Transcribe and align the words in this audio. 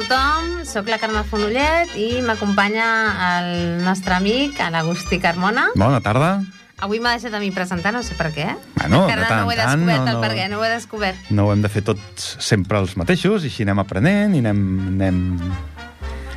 tothom, 0.00 0.64
sóc 0.64 0.88
la 0.88 0.96
Carme 1.00 1.20
Fonollet 1.28 1.92
i 2.00 2.22
m'acompanya 2.24 2.86
el 3.26 3.50
nostre 3.84 4.14
amic, 4.16 4.56
l'Agustí 4.72 5.18
Carmona. 5.20 5.68
Bona 5.76 6.00
tarda. 6.00 6.38
Avui 6.80 7.02
m'ha 7.04 7.12
deixat 7.18 7.34
a 7.36 7.40
mi 7.42 7.50
presentar, 7.52 7.92
no 7.92 8.00
sé 8.02 8.16
per 8.16 8.30
què. 8.32 8.46
Bueno, 8.78 9.02
Encara 9.04 9.20
de 9.20 9.28
tant 9.28 9.42
no 9.42 9.48
ho 9.48 9.52
he 9.52 9.58
en 9.58 9.60
tant, 9.60 9.82
descobert, 9.82 10.00
no, 10.00 10.06
el 10.08 10.16
no. 10.16 10.22
per 10.24 10.30
què, 10.38 10.46
no 10.48 10.60
ho 10.60 10.64
he 10.64 10.70
descobert. 10.72 11.28
No 11.36 11.44
ho 11.46 11.52
hem 11.52 11.60
de 11.60 11.68
fer 11.68 11.82
tots 11.84 12.30
sempre 12.40 12.80
els 12.80 12.96
mateixos, 12.96 13.44
i 13.44 13.52
així 13.52 13.66
anem 13.68 13.82
aprenent 13.84 14.38
i 14.38 14.40
anem, 14.40 14.62
anem, 14.94 15.20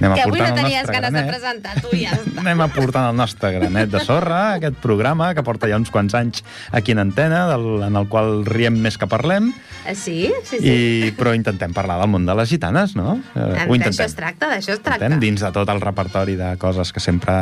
anem 0.06 0.16
Que 0.18 0.24
avui 0.28 0.40
no 0.40 0.54
tenies 0.54 0.88
ganes 0.88 1.12
de 1.14 1.22
granet. 1.22 1.28
presentar, 1.28 1.82
tu 1.82 1.90
ja 1.96 2.12
està. 2.12 2.40
Anem 2.40 2.62
aportant 2.62 3.10
el 3.10 3.16
nostre 3.16 3.52
granet 3.52 3.90
de 3.90 4.00
sorra, 4.04 4.54
aquest 4.56 4.76
programa 4.84 5.34
que 5.34 5.44
porta 5.44 5.68
ja 5.68 5.78
uns 5.78 5.90
quants 5.92 6.14
anys 6.14 6.44
aquí 6.72 6.92
en 6.92 7.00
antena, 7.00 7.48
del, 7.48 7.84
en 7.84 7.96
el 7.96 8.08
qual 8.08 8.46
riem 8.46 8.78
més 8.82 8.98
que 8.98 9.08
parlem, 9.08 9.54
Eh, 9.86 9.96
Sí, 9.96 10.32
sí, 10.46 10.60
sí. 10.60 10.70
i, 10.70 11.12
però 11.18 11.34
intentem 11.36 11.74
parlar 11.74 11.98
del 12.00 12.08
món 12.08 12.26
de 12.26 12.34
les 12.36 12.48
gitanes, 12.50 12.96
no? 12.96 13.18
Eh, 13.36 13.66
En- 13.68 13.82
D'això 13.84 14.06
es 14.06 14.16
tracta, 14.16 14.48
d'això 14.48 14.72
es 14.74 14.80
tracta. 14.82 15.06
Intentem, 15.06 15.20
dins 15.20 15.42
de 15.42 15.52
tot 15.52 15.68
el 15.68 15.82
repertori 15.82 16.36
de 16.40 16.56
coses 16.58 16.94
que 16.94 17.00
sempre 17.02 17.34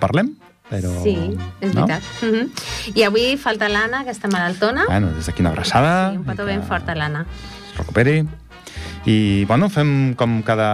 parlem, 0.00 0.30
però... 0.70 1.02
Sí, 1.02 1.36
és 1.60 1.74
no? 1.74 1.84
veritat. 1.86 2.02
Uh 2.22 2.26
-huh. 2.32 2.48
I 2.94 3.02
avui 3.04 3.36
falta 3.36 3.68
l'Anna, 3.68 4.02
que 4.04 4.10
està 4.12 4.30
malaltona. 4.32 4.84
Bueno, 4.86 5.08
des 5.12 5.26
d'aquí 5.26 5.42
una 5.42 5.50
abraçada. 5.50 6.10
Sí, 6.12 6.16
un 6.16 6.24
petó 6.24 6.42
i 6.44 6.46
ben 6.46 6.60
que 6.62 6.66
fort 6.66 6.88
a 6.88 6.94
l'Anna. 6.94 7.26
es 7.70 7.76
recuperi. 7.78 8.26
I, 9.06 9.44
bueno, 9.44 9.68
fem 9.68 10.14
com 10.16 10.38
cada, 10.42 10.68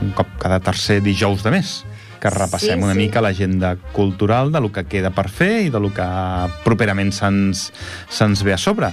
un 0.00 0.12
cop 0.16 0.30
cada 0.40 0.60
tercer 0.64 1.02
dijous 1.04 1.42
de 1.44 1.50
mes, 1.52 1.84
que 2.22 2.30
repassem 2.30 2.78
Sí, 2.78 2.84
una 2.84 2.94
sí. 2.94 2.98
mica 3.04 3.20
l'agenda 3.20 3.74
cultural 3.92 4.52
de 4.52 4.60
lo 4.60 4.70
que 4.72 4.84
queda 4.86 5.10
per 5.10 5.28
fer 5.28 5.66
i 5.66 5.70
de 5.74 5.80
lo 5.82 5.90
que 5.92 6.06
properament 6.64 7.10
se'ns 7.12 7.72
se'ns 8.08 8.42
ve 8.46 8.54
a 8.54 8.58
sobre. 8.58 8.92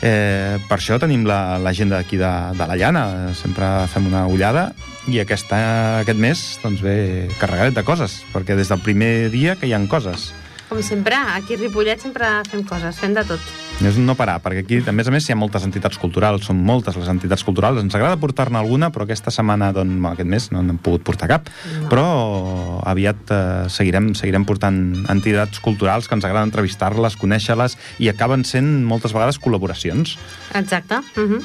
Eh, 0.00 0.58
per 0.68 0.76
això 0.78 1.00
tenim 1.02 1.24
la- 1.26 1.58
l'agenda 1.58 1.96
la, 1.96 2.02
d'aquí 2.04 2.16
de, 2.20 2.30
de 2.54 2.66
la 2.70 2.76
llana, 2.76 3.34
sempre 3.34 3.66
fem 3.90 4.06
una 4.06 4.26
ullada 4.30 4.68
i 5.10 5.18
aquesta, 5.18 5.58
aquest 6.04 6.18
mes 6.20 6.42
doncs 6.62 6.80
ve 6.84 7.26
carregadet 7.40 7.74
de 7.74 7.82
coses, 7.82 8.20
perquè 8.32 8.54
des 8.54 8.68
del 8.70 8.78
primer 8.84 9.30
dia 9.34 9.56
que 9.56 9.66
hi 9.66 9.72
han 9.74 9.88
coses. 9.88 10.30
Com 10.68 10.82
sempre, 10.84 11.16
aquí 11.34 11.56
a 11.56 11.58
Ripollet 11.58 11.98
sempre 11.98 12.28
fem 12.46 12.62
coses, 12.62 13.00
fem 13.00 13.14
de 13.16 13.24
tot. 13.24 13.40
És 13.78 13.94
no 14.02 14.16
parar, 14.18 14.40
perquè 14.42 14.64
aquí, 14.64 14.78
a 14.90 14.92
més 14.94 15.06
a 15.06 15.12
més, 15.14 15.28
hi 15.28 15.32
ha 15.32 15.38
moltes 15.38 15.62
entitats 15.62 16.00
culturals, 16.02 16.48
són 16.48 16.58
moltes 16.66 16.96
les 16.98 17.06
entitats 17.12 17.44
culturals. 17.46 17.78
Ens 17.78 17.94
agrada 17.94 18.18
portar-ne 18.18 18.58
alguna, 18.58 18.88
però 18.90 19.06
aquesta 19.06 19.30
setmana, 19.30 19.70
doncs, 19.76 20.00
aquest 20.10 20.30
mes, 20.32 20.48
no 20.50 20.64
n'hem 20.66 20.80
pogut 20.82 21.04
portar 21.06 21.28
cap. 21.30 21.46
No. 21.76 21.86
Però 21.92 22.06
aviat 22.90 23.30
eh, 23.30 23.42
seguirem, 23.70 24.10
seguirem 24.18 24.48
portant 24.48 24.80
entitats 25.14 25.62
culturals 25.62 26.10
que 26.10 26.18
ens 26.18 26.26
agrada 26.26 26.48
entrevistar-les, 26.50 27.14
conèixer-les, 27.22 27.78
i 28.02 28.10
acaben 28.10 28.42
sent 28.48 28.82
moltes 28.88 29.14
vegades 29.14 29.38
col·laboracions. 29.38 30.16
Exacte. 30.58 30.98
Uh 31.14 31.38
-huh. 31.38 31.42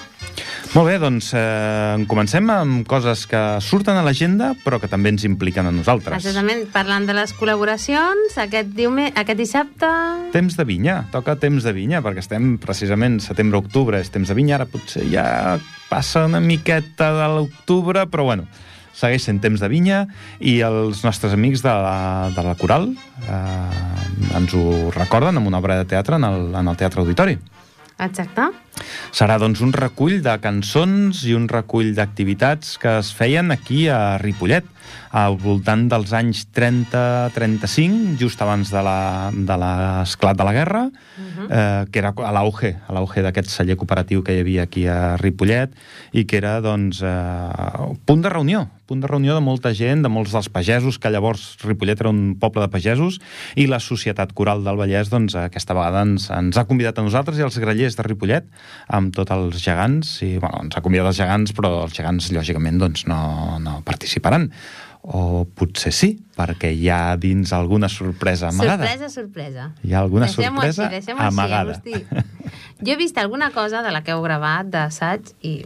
Molt 0.74 0.90
bé, 0.90 0.98
doncs 0.98 1.28
eh, 1.38 2.06
comencem 2.10 2.50
amb 2.50 2.88
coses 2.90 3.28
que 3.30 3.42
surten 3.62 4.00
a 4.00 4.02
l'agenda, 4.02 4.56
però 4.64 4.80
que 4.82 4.90
també 4.90 5.12
ens 5.14 5.24
impliquen 5.28 5.68
a 5.70 5.72
nosaltres. 5.72 6.18
Exactament, 6.18 6.66
parlant 6.74 7.06
de 7.06 7.14
les 7.14 7.36
col·laboracions, 7.38 8.34
aquest, 8.42 8.74
diume... 8.74 9.12
aquest 9.14 9.38
dissabte... 9.38 9.92
Temps 10.34 10.58
de 10.58 10.66
vinya, 10.66 11.04
toca 11.14 11.36
temps 11.38 11.62
de 11.62 11.74
vinya, 11.78 12.02
perquè 12.02 12.23
estem 12.24 12.56
precisament 12.62 13.20
setembre-octubre, 13.24 14.00
és 14.00 14.12
temps 14.14 14.30
de 14.30 14.38
vinya, 14.38 14.58
ara 14.58 14.70
potser 14.70 15.06
ja 15.12 15.26
passa 15.90 16.26
una 16.26 16.42
miqueta 16.42 17.12
de 17.14 17.28
l'octubre, 17.36 18.08
però 18.10 18.26
bueno, 18.32 18.48
segueix 18.94 19.26
sent 19.26 19.42
temps 19.44 19.62
de 19.62 19.70
vinya 19.70 20.04
i 20.40 20.60
els 20.66 21.04
nostres 21.06 21.34
amics 21.36 21.64
de 21.66 21.74
la, 21.74 22.30
de 22.34 22.44
la 22.46 22.54
Coral 22.60 22.92
eh, 22.94 24.38
ens 24.38 24.54
ho 24.58 24.92
recorden 24.94 25.40
amb 25.40 25.50
una 25.50 25.62
obra 25.62 25.80
de 25.82 25.90
teatre 25.90 26.20
en 26.22 26.28
el, 26.30 26.54
en 26.56 26.70
el 26.70 26.80
Teatre 26.80 27.02
Auditori. 27.02 27.38
Exacte. 28.02 28.50
Serà 29.14 29.38
doncs 29.42 29.62
un 29.62 29.74
recull 29.74 30.22
de 30.26 30.34
cançons 30.42 31.24
i 31.30 31.36
un 31.38 31.48
recull 31.50 31.94
d'activitats 31.98 32.78
que 32.82 32.98
es 33.02 33.12
feien 33.14 33.54
aquí 33.54 33.86
a 33.88 34.18
Ripollet 34.22 34.66
al 35.12 35.38
voltant 35.38 35.88
dels 35.92 36.14
anys 36.14 36.48
30-35, 36.54 38.18
just 38.20 38.42
abans 38.42 38.72
de 38.72 38.82
la- 38.84 39.32
de 39.34 39.58
l'esclat 39.58 40.38
de 40.38 40.44
la 40.44 40.54
guerra, 40.54 40.90
eh, 41.50 41.86
que 41.92 42.00
era 42.00 42.14
a 42.16 42.32
l'auge, 42.32 42.76
a 42.88 42.94
l'auge 42.94 43.22
d'aquest 43.22 43.50
celler 43.50 43.76
cooperatiu 43.76 44.24
que 44.24 44.34
hi 44.36 44.40
havia 44.42 44.64
aquí 44.64 44.88
a 44.88 45.18
Ripollet 45.18 45.72
i 46.14 46.26
que 46.26 46.38
era, 46.38 46.62
doncs, 46.62 47.02
eh, 47.02 47.96
punt 48.06 48.22
de 48.22 48.30
reunió, 48.30 48.70
punt 48.88 49.02
de 49.02 49.08
reunió 49.08 49.34
de 49.34 49.42
molta 49.42 49.74
gent, 49.74 50.02
de 50.04 50.10
molts 50.10 50.32
dels 50.32 50.50
pagesos, 50.50 51.00
que 51.00 51.10
llavors 51.10 51.58
Ripollet 51.64 52.00
era 52.00 52.10
un 52.10 52.36
poble 52.40 52.62
de 52.62 52.68
pagesos, 52.70 53.20
i 53.56 53.68
la 53.68 53.80
Societat 53.80 54.34
Coral 54.34 54.64
del 54.64 54.76
Vallès, 54.78 55.10
doncs, 55.10 55.36
aquesta 55.36 55.74
vegada 55.74 56.02
ens, 56.02 56.30
ens 56.30 56.58
ha 56.58 56.66
convidat 56.66 57.00
a 57.00 57.04
nosaltres 57.04 57.38
i 57.40 57.42
als 57.42 57.58
grellers 57.58 57.96
de 57.96 58.04
Ripollet, 58.04 58.46
amb 58.88 59.14
tots 59.14 59.32
els 59.32 59.62
gegants, 59.64 60.22
i, 60.22 60.38
bueno, 60.38 60.64
ens 60.64 60.78
ha 60.78 60.82
convidat 60.82 61.08
els 61.08 61.18
gegants, 61.18 61.54
però 61.54 61.84
els 61.84 61.94
gegants, 61.94 62.32
lògicament, 62.32 62.78
doncs, 62.80 63.08
no, 63.08 63.58
no 63.60 63.82
participaran. 63.86 64.52
O 65.04 65.44
potser 65.44 65.92
sí, 65.92 66.14
perquè 66.38 66.70
hi 66.72 66.88
ha 66.88 67.18
dins 67.20 67.52
alguna 67.52 67.90
sorpresa 67.92 68.48
amagada. 68.54 68.88
Sorpresa, 68.88 69.10
sorpresa. 69.12 69.66
Hi 69.84 69.92
ha 69.92 70.00
alguna 70.00 70.30
Deixem-ho 70.30 70.62
sorpresa 70.62 70.88
així, 70.88 71.12
amagada. 71.12 71.76
Així, 71.76 71.98
Agustí. 72.00 72.86
jo 72.88 72.94
he 72.94 73.00
vist 73.02 73.18
alguna 73.20 73.52
cosa 73.52 73.82
de 73.84 73.92
la 73.92 74.04
que 74.04 74.16
heu 74.16 74.24
gravat 74.24 74.72
d'assaig 74.72 75.34
i 75.44 75.58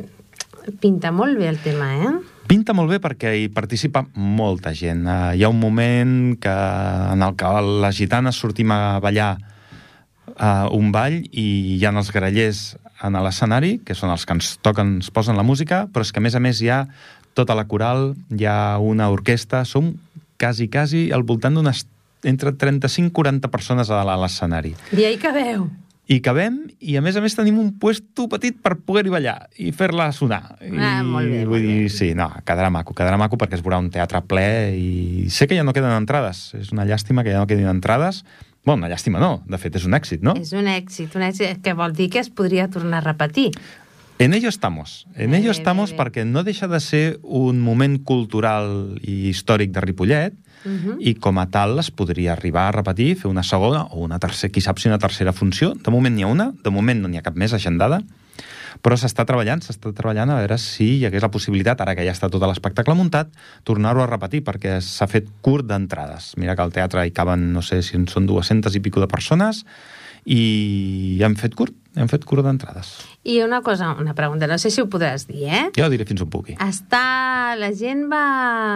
pinta 0.82 1.12
molt 1.14 1.38
bé 1.38 1.52
el 1.52 1.60
tema, 1.62 1.92
eh? 2.02 2.16
Pinta 2.48 2.74
molt 2.74 2.90
bé 2.90 2.98
perquè 3.04 3.34
hi 3.38 3.48
participa 3.54 4.06
molta 4.16 4.74
gent. 4.74 5.06
Uh, 5.06 5.36
hi 5.36 5.44
ha 5.44 5.52
un 5.52 5.60
moment 5.60 6.34
que, 6.42 6.58
en 7.14 7.24
el 7.24 7.38
que 7.38 7.54
les 7.84 7.96
gitanes 8.00 8.40
sortim 8.40 8.72
a 8.72 8.98
ballar 9.04 9.36
uh, 10.34 10.68
un 10.76 10.92
ball 10.96 11.20
i 11.32 11.48
hi 11.78 11.86
ha 11.86 11.94
els 11.94 12.12
grellers 12.16 12.78
en 13.06 13.18
l'escenari, 13.22 13.78
que 13.86 13.94
són 13.94 14.10
els 14.14 14.26
que 14.26 14.34
ens 14.38 14.56
toquen, 14.66 14.98
ens 14.98 15.12
posen 15.14 15.38
la 15.38 15.46
música, 15.46 15.86
però 15.92 16.06
és 16.06 16.12
que 16.12 16.22
a 16.22 16.26
més 16.26 16.38
a 16.38 16.42
més 16.42 16.62
hi 16.64 16.72
ha 16.74 16.86
tota 17.38 17.56
la 17.58 17.68
coral, 17.70 18.16
hi 18.34 18.46
ha 18.50 18.78
una 18.82 19.12
orquestra, 19.14 19.64
som 19.70 19.94
quasi, 20.42 20.68
quasi 20.74 21.08
al 21.14 21.24
voltant 21.24 21.56
d'unes 21.58 21.86
entre 22.28 22.52
35 22.58 23.12
i 23.12 23.14
40 23.14 23.52
persones 23.54 23.92
a 23.94 24.02
l'escenari. 24.18 24.74
I 24.98 25.06
ahí 25.06 25.18
que 25.22 25.32
veu. 25.32 25.68
I 26.08 26.22
cabem, 26.24 26.62
i 26.80 26.94
a 26.96 27.02
més 27.04 27.18
a 27.20 27.22
més 27.22 27.34
tenim 27.36 27.58
un 27.60 27.74
puesto 27.82 28.30
petit 28.32 28.56
per 28.64 28.78
poder-hi 28.80 29.12
ballar 29.12 29.50
i 29.60 29.74
fer-la 29.76 30.06
sonar. 30.16 30.56
I, 30.64 30.70
Ah, 30.80 31.02
molt 31.04 31.28
bé, 31.28 31.42
vull 31.44 31.60
molt 31.60 31.68
dir, 31.68 31.82
bé. 31.84 31.90
sí, 31.92 32.14
no, 32.16 32.30
quedarà 32.48 32.70
maco, 32.72 32.96
quedarà 32.96 33.18
maco 33.20 33.36
perquè 33.36 33.60
es 33.60 33.64
veurà 33.66 33.78
un 33.84 33.90
teatre 33.92 34.22
ple 34.24 34.46
i 34.80 35.28
sé 35.30 35.50
que 35.52 35.58
ja 35.60 35.66
no 35.68 35.74
queden 35.76 35.92
entrades. 35.92 36.54
És 36.56 36.72
una 36.72 36.86
llàstima 36.88 37.26
que 37.28 37.36
ja 37.36 37.42
no 37.44 37.48
quedin 37.50 37.68
entrades. 37.68 38.24
Bueno, 38.64 38.86
una 38.86 38.90
llàstima 38.94 39.20
no, 39.20 39.44
de 39.48 39.60
fet 39.60 39.76
és 39.76 39.86
un 39.88 39.94
èxit, 40.00 40.24
no? 40.24 40.34
És 40.40 40.54
un 40.56 40.68
èxit, 40.72 41.12
un 41.16 41.28
èxit 41.28 41.60
que 41.64 41.74
vol 41.76 41.92
dir 41.94 42.10
que 42.10 42.20
es 42.24 42.30
podria 42.32 42.70
tornar 42.72 43.04
a 43.04 43.08
repetir. 43.12 43.52
En 44.20 44.34
ello 44.34 44.50
estamos. 44.50 45.06
En 45.16 45.32
Bé, 45.32 45.38
ello 45.38 45.52
estamos 45.52 45.92
bé, 45.92 45.98
bé. 45.98 46.04
perquè 46.04 46.26
no 46.26 46.44
deixa 46.44 46.68
de 46.68 46.80
ser 46.80 47.20
un 47.22 47.62
moment 47.62 48.00
cultural 48.04 48.98
i 49.06 49.30
històric 49.30 49.72
de 49.72 49.82
Ripollet 49.82 50.34
Uh 50.66 50.72
-huh. 50.72 50.96
i 51.00 51.14
com 51.16 51.38
a 51.38 51.46
tal 51.46 51.78
es 51.80 51.92
podria 51.92 52.34
arribar 52.34 52.68
a 52.68 52.72
repetir, 52.72 53.16
fer 53.16 53.30
una 53.30 53.44
segona 53.44 53.84
o 53.84 54.00
una 54.00 54.18
tercera, 54.20 54.52
qui 54.52 54.60
sap 54.60 54.80
si 54.80 54.88
una 54.88 54.98
tercera 54.98 55.32
funció. 55.32 55.76
De 55.76 55.92
moment 55.92 56.14
n'hi 56.16 56.24
ha 56.24 56.28
una, 56.28 56.52
de 56.64 56.70
moment 56.72 57.00
no 57.00 57.08
n'hi 57.08 57.18
ha 57.18 57.22
cap 57.22 57.36
més 57.36 57.54
agendada, 57.54 58.02
però 58.82 58.98
s'està 58.98 59.24
treballant, 59.24 59.62
s'està 59.62 59.94
treballant 59.94 60.30
a 60.32 60.36
veure 60.40 60.58
si 60.58 60.98
hi 60.98 61.06
hagués 61.06 61.22
la 61.22 61.30
possibilitat, 61.32 61.80
ara 61.80 61.96
que 61.96 62.04
ja 62.04 62.12
està 62.12 62.28
tot 62.30 62.42
l'espectacle 62.42 62.96
muntat, 62.96 63.30
tornar-ho 63.64 64.02
a 64.02 64.08
repetir, 64.08 64.44
perquè 64.44 64.82
s'ha 64.82 65.08
fet 65.08 65.28
curt 65.42 65.66
d'entrades. 65.68 66.34
Mira 66.38 66.56
que 66.56 66.62
al 66.64 66.72
teatre 66.72 67.06
hi 67.06 67.12
caben, 67.12 67.54
no 67.54 67.62
sé 67.62 67.82
si 67.84 67.96
en 67.96 68.08
són 68.08 68.26
200 68.26 68.76
i 68.76 68.80
pico 68.80 69.00
de 69.00 69.08
persones, 69.08 69.64
i 70.26 71.20
hem 71.22 71.36
fet 71.36 71.54
curt, 71.56 71.74
hem 71.98 72.08
fet 72.12 72.24
curt 72.30 72.46
d'entrades. 72.46 72.92
I 73.28 73.40
una 73.44 73.60
cosa, 73.66 73.90
una 74.00 74.14
pregunta, 74.18 74.48
no 74.48 74.58
sé 74.62 74.70
si 74.74 74.82
ho 74.84 74.88
podràs 74.92 75.26
dir, 75.28 75.48
eh? 75.50 75.64
Ja 75.78 75.88
ho 75.88 75.92
diré 75.94 76.06
fins 76.08 76.22
on 76.24 76.30
pugui. 76.34 76.56
Està... 76.64 77.04
La 77.58 77.72
gent 77.74 78.06
va 78.12 78.24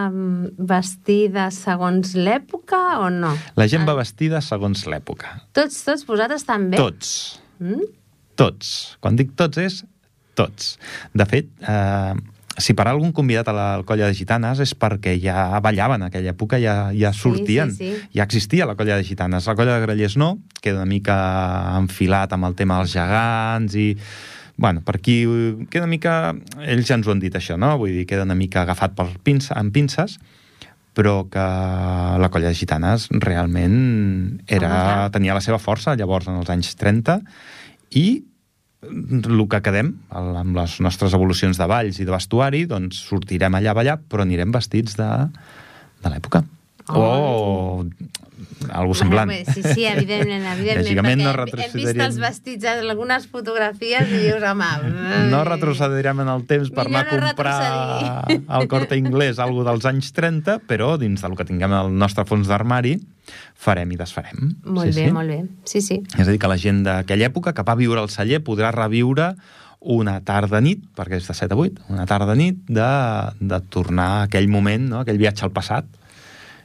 mm, 0.09 0.53
vestida 0.69 1.49
segons 1.53 2.15
l'època 2.17 2.79
o 3.03 3.09
no? 3.13 3.33
La 3.59 3.67
gent 3.69 3.85
va 3.87 3.93
Ah, 3.93 3.99
vestida 4.01 4.39
segons 4.41 4.85
l'època. 4.89 5.35
Tots, 5.53 5.81
tots 5.85 6.05
vosaltres 6.07 6.45
també? 6.47 6.79
Tots. 6.79 7.11
Mm? 7.59 7.83
Tots. 8.39 8.69
Quan 9.03 9.19
dic 9.19 9.35
tots 9.37 9.59
és 9.61 9.81
tots. 10.39 10.77
De 11.13 11.25
fet, 11.29 11.49
eh, 11.67 12.13
si 12.61 12.75
per 12.77 12.87
algun 12.87 13.11
convidat 13.15 13.49
a 13.51 13.55
la 13.55 13.67
colla 13.87 14.07
de 14.09 14.15
gitanes 14.17 14.61
és 14.63 14.73
perquè 14.77 15.15
ja 15.21 15.59
ballaven 15.63 16.01
en 16.01 16.09
aquella 16.09 16.33
època, 16.35 16.59
ja, 16.61 16.91
ja 16.95 17.11
sortien. 17.13 17.73
sí, 17.73 17.91
sí. 17.91 18.09
Ja 18.15 18.27
existia 18.27 18.67
la 18.69 18.75
colla 18.79 18.97
de 18.97 19.07
gitanes. 19.07 19.47
La 19.49 19.55
colla 19.57 19.77
de 19.77 19.85
grellers 19.87 20.17
no, 20.17 20.37
queda 20.61 20.81
una 20.81 20.89
mica 20.89 21.17
enfilat 21.79 22.33
amb 22.33 22.49
el 22.49 22.55
tema 22.59 22.81
dels 22.81 22.93
gegants 22.95 23.75
i... 23.79 23.89
Bueno, 24.61 24.83
per 24.85 24.99
aquí 24.99 25.23
queda 25.71 25.87
una 25.87 25.89
mica... 25.89 26.35
Ells 26.61 26.85
ja 26.85 26.99
ens 26.99 27.07
ho 27.07 27.15
han 27.15 27.21
dit, 27.23 27.33
això, 27.33 27.57
no? 27.57 27.73
Vull 27.81 27.95
dir, 27.95 28.05
queda 28.09 28.27
una 28.27 28.37
mica 28.37 28.61
agafat 28.61 28.93
per 28.93 29.07
pinça, 29.25 29.55
amb 29.57 29.73
pinces, 29.73 30.19
però 30.93 31.23
que 31.31 31.41
la 32.21 32.29
colla 32.29 32.51
de 32.51 32.57
gitanes 32.57 33.07
realment 33.23 34.41
era, 34.45 34.69
Home, 34.69 35.13
tenia 35.15 35.37
la 35.37 35.41
seva 35.43 35.57
força 35.61 35.95
llavors 35.95 36.27
en 36.27 36.41
els 36.41 36.51
anys 36.51 36.75
30 36.77 37.21
i 37.97 38.05
el 38.81 39.47
que 39.49 39.61
quedem 39.61 39.93
el- 40.15 40.35
amb 40.41 40.55
les 40.57 40.79
nostres 40.81 41.13
evolucions 41.13 41.57
de 41.57 41.67
balls 41.69 41.99
i 42.01 42.05
de 42.05 42.11
vestuari, 42.11 42.65
doncs 42.65 42.97
sortirem 43.07 43.53
allà 43.55 43.71
a 43.75 43.77
ballar, 43.77 43.99
però 44.09 44.23
anirem 44.25 44.51
vestits 44.51 44.97
de, 44.97 45.09
de 46.01 46.09
l'època. 46.09 46.43
O 46.91 47.85
algú 48.73 48.93
semblant. 48.97 49.29
Bueno, 49.29 49.53
sí, 49.53 49.61
sí, 49.61 49.85
evidentment, 49.85 50.43
evidentment, 50.55 50.81
Lògicament 50.81 51.21
no 51.21 51.31
hem- 51.61 51.75
vist 51.77 52.01
els 52.01 52.17
vestits 52.19 52.65
en 52.67 52.89
algunes 52.89 53.27
fotografies 53.31 54.09
i 54.09 54.21
dius, 54.25 54.43
home... 54.43 54.67
No 55.31 55.43
retrocedirem 55.47 56.19
en 56.25 56.31
el 56.33 56.43
temps 56.49 56.71
per 56.73 56.87
anar 56.87 57.05
a 57.05 57.07
no 57.07 57.21
comprar 57.29 57.55
retrocedir. 57.61 58.41
al 58.49 58.67
corte 58.71 58.97
inglès 58.97 59.39
algo 59.39 59.63
dels 59.67 59.85
anys 59.85 60.11
30, 60.17 60.57
però 60.67 60.95
dins 61.01 61.21
del 61.21 61.37
que 61.37 61.45
tinguem 61.47 61.71
al 61.77 61.93
nostre 61.93 62.25
fons 62.25 62.49
d'armari 62.49 62.97
farem 63.55 63.91
i 63.93 63.97
desfarem. 63.99 64.53
Molt 64.65 64.91
sí, 64.91 64.99
bé, 64.99 65.07
sí. 65.07 65.15
molt 65.15 65.31
bé. 65.31 65.39
Sí, 65.69 65.81
sí. 65.85 66.01
És 66.17 66.27
a 66.27 66.31
dir, 66.31 66.39
que 66.41 66.51
la 66.51 66.59
gent 66.61 66.83
d'aquella 66.87 67.29
època 67.29 67.55
que 67.57 67.65
va 67.67 67.77
viure 67.79 68.01
al 68.01 68.11
celler 68.13 68.41
podrà 68.45 68.73
reviure 68.75 69.33
una 69.81 70.19
tarda-nit, 70.21 70.83
perquè 70.97 71.17
és 71.17 71.27
de 71.27 71.33
7 71.37 71.55
a 71.55 71.57
8, 71.57 71.87
una 71.89 72.05
tarda-nit 72.09 72.59
de, 72.69 72.91
de 73.39 73.59
tornar 73.73 74.09
a 74.19 74.21
aquell 74.27 74.49
moment, 74.51 74.91
no? 74.93 75.01
aquell 75.01 75.21
viatge 75.21 75.47
al 75.47 75.53
passat, 75.55 75.87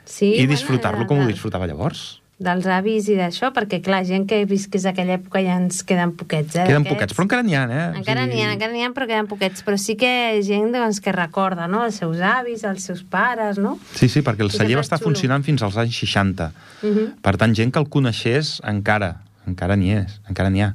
sí 0.07 0.35
i 0.37 0.47
disfrutar-lo 0.47 1.09
com 1.09 1.23
ho 1.23 1.29
disfrutava 1.29 1.69
llavors. 1.69 2.21
Dels 2.37 2.67
avis 2.69 3.07
i 3.09 3.15
d'això, 3.17 3.49
perquè, 3.57 3.79
clar, 3.81 4.03
gent 4.05 4.27
que 4.29 4.43
visqués 4.45 4.85
aquella 4.85 5.15
època 5.17 5.41
ja 5.41 5.55
ens 5.57 5.79
queden 5.89 6.11
poquets, 6.21 6.59
eh? 6.59 6.67
Queden 6.69 6.85
poquets, 6.85 7.15
però 7.17 7.25
encara 7.25 7.43
n'hi 7.47 7.55
ha, 7.57 7.63
eh? 7.65 7.87
O 7.95 8.01
Encara 8.03 8.27
sigui, 8.27 8.35
n'hi 8.35 8.45
ha, 8.45 8.51
encara 8.53 8.75
n'hi 8.75 8.85
ha, 8.85 8.91
però 8.93 9.07
queden 9.09 9.31
poquets. 9.31 9.65
Però 9.65 9.79
sí 9.81 9.97
que 9.97 10.11
gent 10.45 10.69
doncs, 10.75 11.01
que 11.01 11.15
recorda, 11.17 11.65
no?, 11.65 11.87
els 11.89 11.97
seus 12.03 12.21
avis, 12.21 12.67
els 12.69 12.85
seus 12.85 13.01
pares, 13.09 13.57
no? 13.57 13.79
Sí, 13.97 14.11
sí, 14.13 14.21
perquè 14.21 14.45
el 14.45 14.53
I 14.53 14.59
celler 14.59 14.77
va 14.77 14.85
estar 14.85 15.01
xulo. 15.01 15.15
funcionant 15.15 15.49
fins 15.49 15.65
als 15.65 15.81
anys 15.81 15.97
60. 15.97 16.53
Uh 16.83 16.93
-huh. 16.93 17.09
Per 17.25 17.37
tant, 17.41 17.57
gent 17.57 17.73
que 17.73 17.81
el 17.81 17.89
coneixés 17.89 18.61
encara, 18.69 19.23
encara 19.47 19.75
n'hi 19.75 19.97
és, 19.97 20.21
encara 20.29 20.51
n'hi 20.51 20.61
ha. 20.61 20.75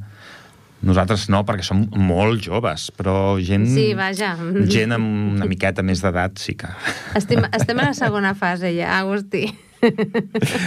Nosaltres 0.82 1.30
no, 1.30 1.46
perquè 1.46 1.62
som 1.62 1.86
molt 1.94 2.42
joves, 2.42 2.92
però 2.98 3.38
gent... 3.38 3.68
Sí, 3.68 3.94
vaja. 3.94 4.36
Gent 4.66 4.92
amb 4.94 5.36
una 5.36 5.46
miqueta 5.46 5.84
més 5.84 6.02
d'edat 6.02 6.40
sí 6.40 6.56
que... 6.56 6.68
Estem, 7.14 7.46
estem 7.54 7.78
a 7.78 7.84
la 7.84 7.94
segona 7.94 8.34
fase 8.34 8.74
ja, 8.76 8.98
Agustí. 8.98 9.54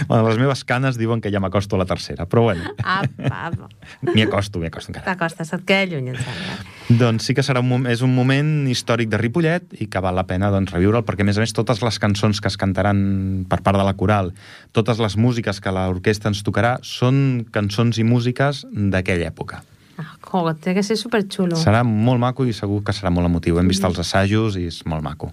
Bueno, 0.07 0.27
les 0.27 0.37
meves 0.37 0.63
canes 0.67 0.97
diuen 0.99 1.21
que 1.21 1.31
ja 1.33 1.39
m'acosto 1.41 1.77
a 1.77 1.79
la 1.81 1.85
tercera, 1.89 2.25
però 2.29 2.43
bueno, 2.49 2.63
Apa, 2.83 3.49
apa. 3.49 3.69
m'hi 4.11 4.23
acosto, 4.25 4.59
m'hi 4.59 4.67
acosto 4.69 4.91
encara. 4.91 5.05
T'acostes, 5.07 5.51
et 5.55 5.65
queda 5.67 5.85
lluny, 5.93 6.11
em 6.13 6.17
sembla. 6.19 6.57
Doncs 6.99 7.25
sí 7.25 7.33
que 7.33 7.41
serà 7.45 7.63
un, 7.63 7.87
és 7.89 8.03
un 8.05 8.11
moment 8.13 8.67
històric 8.69 9.09
de 9.09 9.17
Ripollet 9.17 9.77
i 9.81 9.87
que 9.89 10.01
val 10.03 10.17
la 10.19 10.25
pena 10.29 10.51
doncs, 10.53 10.73
reviure'l, 10.75 11.05
perquè 11.07 11.25
a 11.25 11.29
més 11.29 11.39
a 11.39 11.45
més 11.45 11.55
totes 11.55 11.81
les 11.81 11.99
cançons 12.01 12.41
que 12.41 12.51
es 12.51 12.57
cantaran 12.61 13.45
per 13.49 13.61
part 13.65 13.79
de 13.79 13.85
la 13.87 13.95
coral, 13.97 14.33
totes 14.75 15.01
les 15.01 15.17
músiques 15.17 15.61
que 15.63 15.73
l'orquestra 15.73 16.29
ens 16.33 16.43
tocarà, 16.45 16.75
són 16.85 17.45
cançons 17.55 17.97
i 17.97 18.05
músiques 18.05 18.65
d'aquella 18.69 19.31
època. 19.31 19.63
Ah, 19.97 20.11
oh, 20.35 20.51
té 20.59 20.73
que 20.75 20.83
ser 20.83 20.97
superxulo. 20.99 21.55
Serà 21.55 21.85
molt 21.87 22.19
maco 22.19 22.43
i 22.45 22.53
segur 22.53 22.81
que 22.83 22.93
serà 22.93 23.09
molt 23.15 23.29
emotiu. 23.29 23.57
Hem 23.61 23.69
vist 23.71 23.85
els 23.87 24.01
assajos 24.03 24.57
i 24.59 24.67
és 24.67 24.81
molt 24.85 25.05
maco. 25.05 25.31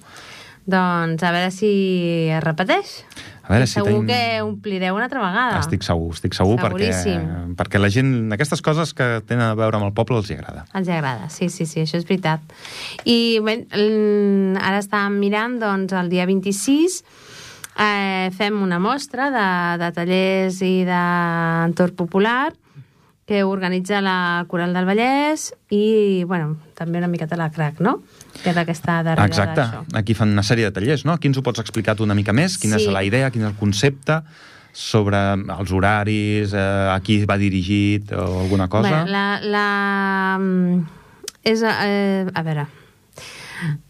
Doncs 0.65 1.23
a 1.27 1.31
veure 1.35 1.51
si 1.51 1.71
es 2.31 2.43
repeteix. 2.45 2.93
A 3.43 3.51
veure 3.51 3.67
si 3.67 3.75
Segur 3.75 3.89
tenim- 3.91 4.07
que 4.07 4.43
omplireu 4.47 4.95
una 4.95 5.09
altra 5.09 5.19
vegada. 5.25 5.59
Estic 5.59 5.83
segur, 5.83 6.13
estic 6.15 6.35
segur 6.39 6.55
perquè, 6.61 6.93
Seguríssim. 6.93 7.57
perquè 7.59 7.81
la 7.83 7.91
gent, 7.91 8.31
aquestes 8.33 8.63
coses 8.63 8.95
que 8.95 9.21
tenen 9.27 9.49
a 9.49 9.55
veure 9.59 9.77
amb 9.81 9.87
el 9.89 9.93
poble 9.93 10.17
els 10.21 10.31
hi 10.31 10.35
agrada. 10.39 10.65
Els 10.73 10.89
agrada, 10.89 11.29
sí, 11.29 11.49
sí, 11.51 11.67
sí, 11.67 11.81
això 11.83 11.99
és 11.99 12.07
veritat. 12.07 12.41
I 13.05 13.41
bé, 13.43 13.67
l- 13.75 14.57
ara 14.63 14.79
estàvem 14.79 15.19
mirant, 15.19 15.59
doncs, 15.59 15.93
el 15.99 16.09
dia 16.09 16.25
26 16.27 17.03
eh, 17.81 18.31
fem 18.37 18.63
una 18.63 18.79
mostra 18.79 19.31
de, 19.35 19.85
de 19.85 19.91
tallers 19.93 20.63
i 20.63 20.85
d'entorn 20.87 21.97
popular 21.97 22.53
que 23.27 23.43
organitza 23.45 24.01
la 24.03 24.45
Coral 24.49 24.73
del 24.75 24.85
Vallès 24.87 25.53
i, 25.71 26.23
bueno, 26.27 26.57
també 26.75 26.99
una 26.99 27.09
miqueta 27.09 27.37
la 27.37 27.51
CRAC, 27.51 27.81
no? 27.81 28.03
Que 28.43 28.51
és 28.51 28.57
la 28.57 28.65
que 28.65 28.73
està 28.73 29.03
darrere 29.05 29.27
Exacte. 29.29 29.67
Aquí 29.99 30.15
fan 30.15 30.33
una 30.33 30.43
sèrie 30.43 30.65
de 30.65 30.73
tallers, 30.73 31.05
no? 31.05 31.13
Aquí 31.13 31.29
ens 31.29 31.37
ho 31.39 31.43
pots 31.45 31.61
explicar 31.61 31.95
tu 31.97 32.05
una 32.07 32.15
mica 32.17 32.33
més? 32.33 32.57
Quina 32.59 32.79
Sí. 32.79 32.87
és 32.87 32.93
la 32.93 33.03
idea, 33.05 33.31
quin 33.31 33.43
és 33.43 33.49
el 33.49 33.57
concepte 33.59 34.23
sobre 34.73 35.19
els 35.35 35.71
horaris, 35.71 36.55
eh, 36.55 36.89
a 36.95 36.99
qui 37.05 37.25
va 37.29 37.37
dirigit 37.37 38.11
o 38.17 38.41
alguna 38.41 38.69
cosa? 38.73 39.05
Bé, 39.05 39.11
la, 39.11 39.41
la... 39.43 40.39
mm, 40.41 40.87
És, 41.45 41.61
eh, 41.63 42.25
a 42.33 42.43
veure... 42.43 42.67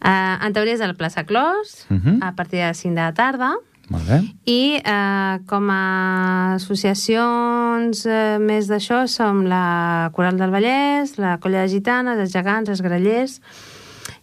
Eh, 0.04 0.36
en 0.46 0.52
teoria 0.52 0.74
és 0.74 0.80
la 0.80 0.92
plaça 0.94 1.24
Clos, 1.24 1.86
Mhm. 1.88 2.18
a 2.22 2.32
partir 2.34 2.58
de 2.60 2.66
les 2.66 2.76
5 2.78 2.94
de 2.94 3.00
la 3.00 3.12
tarda, 3.14 3.52
Molt 3.88 4.06
bé. 4.08 4.18
i 4.44 4.80
eh, 4.84 5.38
com 5.46 5.70
a 5.70 6.54
associacions 6.56 8.04
eh, 8.06 8.38
més 8.40 8.68
d'això 8.68 9.06
som 9.08 9.44
la 9.46 10.10
Coral 10.12 10.36
del 10.36 10.50
Vallès, 10.50 11.16
la 11.18 11.38
Colla 11.38 11.62
de 11.62 11.68
Gitanes, 11.68 12.18
els 12.18 12.32
Gegants, 12.32 12.68
els 12.68 12.82
Grallers... 12.82 13.40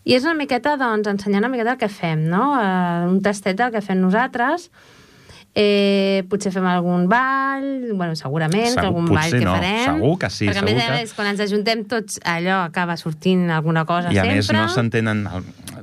I 0.10 0.16
és 0.18 0.24
una 0.26 0.34
miqueta, 0.34 0.74
doncs, 0.82 1.06
ensenyar 1.12 1.44
una 1.44 1.52
miqueta 1.54 1.76
el 1.76 1.82
que 1.82 1.90
fem, 1.94 2.24
no? 2.32 2.56
Eh, 2.58 3.06
un 3.12 3.20
tastet 3.22 3.60
del 3.60 3.70
que 3.76 3.82
fem 3.86 4.00
nosaltres. 4.02 4.72
Eh, 5.60 6.24
potser 6.30 6.52
fem 6.54 6.66
algun 6.70 7.08
ball, 7.10 7.64
bueno, 7.98 8.14
segurament 8.16 8.68
Segur- 8.70 8.80
que 8.80 8.86
algun 8.88 9.08
ball 9.10 9.32
que 9.34 9.40
no, 9.44 9.56
farem. 9.58 9.86
segur 9.96 10.12
que 10.22 10.30
sí, 10.30 10.46
Perquè 10.48 10.62
a 10.62 10.62
més 10.62 10.76
segur 10.78 10.84
a 10.84 10.86
que- 10.94 11.02
més, 11.02 11.14
quan 11.18 11.28
ens 11.32 11.40
ajuntem 11.42 11.82
tots, 11.90 12.20
allò 12.24 12.60
acaba 12.64 12.96
sortint 12.98 13.50
alguna 13.50 13.84
cosa 13.86 14.14
I 14.14 14.18
a 14.20 14.24
sempre. 14.24 14.36
més 14.38 14.52
no 14.54 14.68
s'entenen 14.70 15.28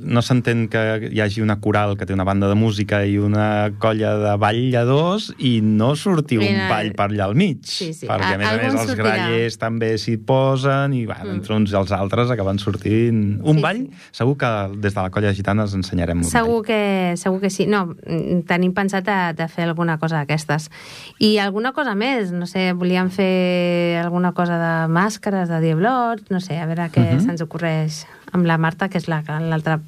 no 0.06 0.22
s'entén 0.22 0.68
que 0.70 1.10
hi 1.12 1.20
hagi 1.20 1.42
una 1.42 1.58
coral 1.60 1.96
que 1.98 2.06
té 2.06 2.14
una 2.14 2.24
banda 2.24 2.48
de 2.48 2.54
música 2.54 3.04
i 3.04 3.18
una 3.18 3.72
colla 3.78 4.14
de 4.22 4.36
balladors 4.38 5.32
i 5.38 5.60
no 5.62 5.94
surti 5.96 6.38
un 6.38 6.60
ball 6.70 6.92
per 6.96 7.08
allà 7.10 7.24
al 7.26 7.34
mig. 7.34 7.58
sí, 7.66 7.92
sí. 7.92 8.06
Perquè, 8.06 8.32
a 8.32 8.34
A- 8.34 8.38
més 8.38 8.48
a 8.48 8.56
més, 8.56 8.72
els 8.74 8.90
sortirà. 8.90 9.02
grallers 9.16 9.58
també 9.58 9.90
s'hi 9.98 10.16
posen 10.18 10.94
i, 10.94 11.04
bueno, 11.06 11.30
entre 11.34 11.54
uns 11.54 11.72
i 11.72 11.76
els 11.76 11.92
altres 11.92 12.30
acaben 12.30 12.58
sortint... 12.58 13.40
Un 13.42 13.56
Sí, 13.56 13.62
ball, 13.62 13.76
sí. 13.76 13.90
segur 14.12 14.36
que 14.38 14.50
des 14.78 14.94
de 14.94 15.00
la 15.02 15.10
colla 15.10 15.28
de 15.28 15.34
gitanes 15.34 15.74
ensenyarem 15.74 16.18
un 16.18 16.24
Segur 16.24 16.60
ball. 16.60 16.64
que, 16.66 17.14
segur 17.16 17.40
que 17.40 17.50
sí. 17.50 17.66
No, 17.66 17.86
mm, 17.94 18.42
tenim 18.46 18.72
pensat 18.74 19.04
de, 19.04 19.18
de 19.36 19.48
fer 19.48 19.64
alguna 19.68 19.98
cosa 19.98 20.18
d'aquestes. 20.22 20.70
I 21.18 21.38
alguna 21.38 21.72
cosa 21.72 21.94
més, 21.94 22.32
no 22.32 22.46
sé, 22.46 22.72
volíem 22.72 23.10
fer 23.10 23.98
alguna 24.02 24.32
cosa 24.32 24.58
de 24.60 24.92
màscares, 24.92 25.48
de 25.48 25.60
diablots, 25.60 26.30
no 26.30 26.40
sé, 26.40 26.58
a 26.60 26.66
veure 26.66 26.90
què 26.92 27.06
Mhm. 27.16 27.20
se'ns 27.26 27.42
ocorreix 27.42 28.04
amb 28.36 28.46
la 28.48 28.56
Marta, 28.60 28.88
que 28.92 28.98
és 29.00 29.08
la- 29.10 29.22
l'altra 29.42 29.78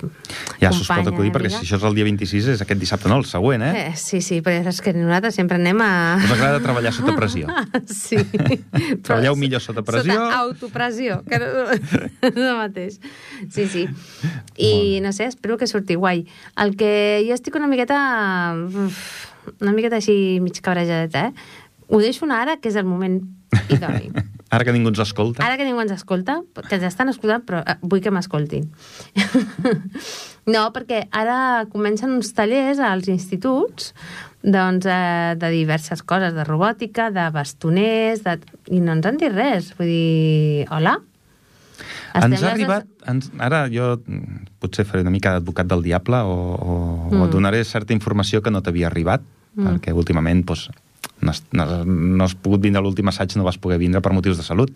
Ja 0.61 0.73
s'us 0.73 0.89
pot 0.89 1.07
acudir, 1.11 1.31
perquè 1.35 1.51
si 1.53 1.61
això 1.63 1.77
és 1.79 1.85
el 1.87 1.95
dia 1.99 2.05
26 2.09 2.49
és 2.55 2.63
aquest 2.65 2.81
dissabte, 2.81 3.09
no, 3.13 3.19
el 3.21 3.27
següent, 3.29 3.63
eh? 3.69 3.85
Eh, 3.89 3.93
sí, 4.01 4.21
sí, 4.25 4.41
però 4.45 4.59
és 4.73 4.81
que 4.85 4.93
nosaltres 4.97 5.37
sempre 5.39 5.61
anem 5.61 5.81
a... 5.85 5.91
Us 6.25 6.33
agrada 6.35 6.61
treballar 6.65 6.93
sota 6.97 7.15
pressió. 7.17 7.47
Sí. 7.89 8.17
Treballeu 9.05 9.35
Però 9.35 9.39
millor 9.39 9.63
sota 9.65 9.83
pressió. 9.87 10.15
Sota 10.19 10.39
autopressió, 10.43 11.21
que 11.29 11.39
no 11.39 11.49
és 11.73 12.37
el 12.37 12.57
mateix. 12.59 12.99
Sí, 13.55 13.69
sí. 13.69 13.87
I 14.59 15.01
no 15.05 15.13
sé, 15.13 15.27
espero 15.31 15.57
que 15.61 15.67
surti 15.71 15.95
guai. 15.95 16.25
El 16.57 16.75
que 16.81 17.23
jo 17.29 17.35
estic 17.37 17.55
una 17.61 17.69
miqueta... 17.71 17.99
uf, 18.67 19.25
Una 19.65 19.73
miqueta 19.73 19.97
així 19.97 20.41
mig 20.45 20.59
cabrejadeta, 20.61 21.29
eh? 21.31 21.33
Ho 21.89 22.03
deixo 22.03 22.27
anar 22.27 22.43
ara, 22.43 22.57
que 22.61 22.69
és 22.69 22.77
el 22.77 22.85
moment 22.85 23.23
idoni. 23.73 24.11
Ara 24.49 24.65
que 24.65 24.73
ningú 24.73 24.89
ens 24.89 25.01
escolta. 25.05 25.45
Ara 25.45 25.59
que 25.61 25.67
ningú 25.67 25.83
ens 25.83 25.93
escolta, 25.93 26.39
que 26.69 26.79
ens 26.79 26.87
estan 26.89 27.13
escoltant, 27.13 27.45
però 27.45 27.61
eh, 27.69 27.77
vull 27.83 28.01
que 28.05 28.13
m'escoltin. 28.15 28.71
no, 30.55 30.63
perquè 30.73 31.05
ara 31.13 31.67
comencen 31.73 32.17
uns 32.17 32.33
tallers 32.37 32.81
als 32.81 33.11
instituts 33.13 33.93
doncs, 34.43 34.87
eh, 34.89 35.35
de 35.37 35.51
diverses 35.53 36.03
coses, 36.03 36.33
de 36.35 36.47
robòtica, 36.49 37.11
de 37.13 37.29
bastoners, 37.35 38.25
de... 38.25 38.39
i 38.73 38.81
no 38.81 38.97
ens 38.97 39.09
han 39.09 39.21
dit 39.21 39.35
res. 39.35 39.75
Vull 39.77 39.91
dir, 39.91 40.67
hola? 40.73 40.97
Ens 42.17 42.25
Estem 42.25 42.33
ha 42.33 42.41
les- 42.41 42.53
arribat... 42.55 42.89
Ens, 43.09 43.31
ara 43.43 43.67
jo 43.73 43.97
mm, 44.01 44.45
potser 44.63 44.87
faré 44.89 45.05
una 45.05 45.13
mica 45.13 45.37
d'advocat 45.37 45.69
del 45.69 45.85
diable 45.85 46.25
o, 46.25 46.37
o, 46.57 46.75
mm. 47.11 47.21
o 47.23 47.29
donaré 47.33 47.63
certa 47.65 47.93
informació 47.97 48.41
que 48.43 48.53
no 48.55 48.63
t'havia 48.65 48.89
arribat, 48.89 49.25
mm. 49.55 49.67
perquè 49.69 49.95
últimament 49.97 50.47
doncs, 50.49 50.71
no, 51.21 51.31
has, 51.33 51.43
no, 51.53 51.67
no 51.85 52.25
has 52.25 52.35
pogut 52.35 52.63
vindre 52.63 52.81
a 52.81 52.85
l'últim 52.85 53.09
assaig, 53.11 53.35
no 53.37 53.45
vas 53.45 53.59
poder 53.59 53.79
vindre 53.79 54.01
per 54.05 54.13
motius 54.13 54.39
de 54.39 54.47
salut. 54.47 54.71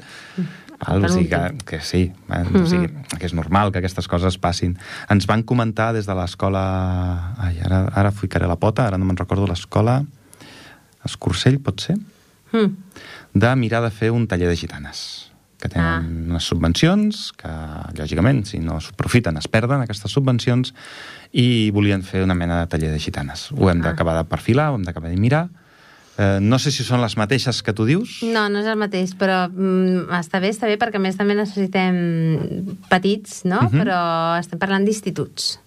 Val? 0.83 0.99
Per 1.03 1.07
O 1.07 1.13
sigui 1.15 1.29
que, 1.31 1.43
que 1.65 1.79
sí, 1.81 2.09
eh? 2.11 2.43
o 2.59 2.65
sigui, 2.67 2.89
que 3.15 3.27
és 3.29 3.35
normal 3.39 3.71
que 3.71 3.79
aquestes 3.79 4.09
coses 4.11 4.35
passin. 4.43 4.75
Ens 5.15 5.29
van 5.31 5.45
comentar 5.47 5.93
des 5.95 6.09
de 6.11 6.15
l'escola... 6.19 6.63
Ai, 7.39 7.61
ara, 7.63 7.85
ara 7.95 8.11
ficaré 8.11 8.49
la 8.51 8.57
pota, 8.59 8.89
ara 8.89 8.99
no 8.99 9.07
me'n 9.07 9.17
recordo 9.21 9.47
l'escola... 9.47 10.01
Escorcell, 11.07 11.59
pot 11.63 11.81
ser? 11.83 11.97
Mm. 12.53 12.75
de 13.33 13.51
mirar 13.57 13.81
de 13.83 13.89
fer 13.91 14.11
un 14.13 14.27
taller 14.29 14.45
de 14.51 14.57
gitanes 14.61 15.31
que 15.63 15.71
tenen 15.73 15.87
ah. 15.89 16.35
unes 16.35 16.45
subvencions 16.45 17.31
que, 17.39 17.49
lògicament, 17.97 18.43
si 18.45 18.59
no 18.61 18.77
s'aprofiten, 18.83 19.39
es 19.41 19.47
perden 19.49 19.81
aquestes 19.81 20.13
subvencions 20.13 20.75
i 21.33 21.71
volien 21.73 22.03
fer 22.05 22.25
una 22.27 22.35
mena 22.37 22.59
de 22.61 22.67
taller 22.75 22.91
de 22.93 22.99
gitanes. 23.01 23.47
Ho 23.57 23.71
hem 23.71 23.81
Ah. 23.81 23.87
d'acabar 23.89 24.19
de 24.19 24.27
perfilar, 24.29 24.69
ho 24.73 24.77
hem 24.77 24.85
d'acabar 24.85 25.09
de 25.15 25.17
mirar. 25.17 25.47
Eh, 26.23 26.39
no 26.45 26.59
sé 26.63 26.71
si 26.71 26.85
són 26.87 27.01
les 27.03 27.17
mateixes 27.19 27.63
que 27.67 27.73
tu 27.75 27.87
dius. 27.89 28.21
No, 28.23 28.45
no 28.53 28.61
és 28.63 28.69
el 28.71 28.79
mateix, 28.79 29.17
però 29.19 29.49
mm, 29.51 30.07
està 30.21 30.39
bé, 30.45 30.53
està 30.55 30.69
bé, 30.71 30.77
perquè 30.79 31.01
a 31.01 31.03
més 31.03 31.17
també 31.19 31.35
necessitem 31.35 31.99
petits, 32.93 33.43
no? 33.49 33.63
Mhm. 33.67 33.81
Però 33.83 33.99
estem 34.39 34.61
parlant 34.63 34.85
d'instituts. 34.87 35.59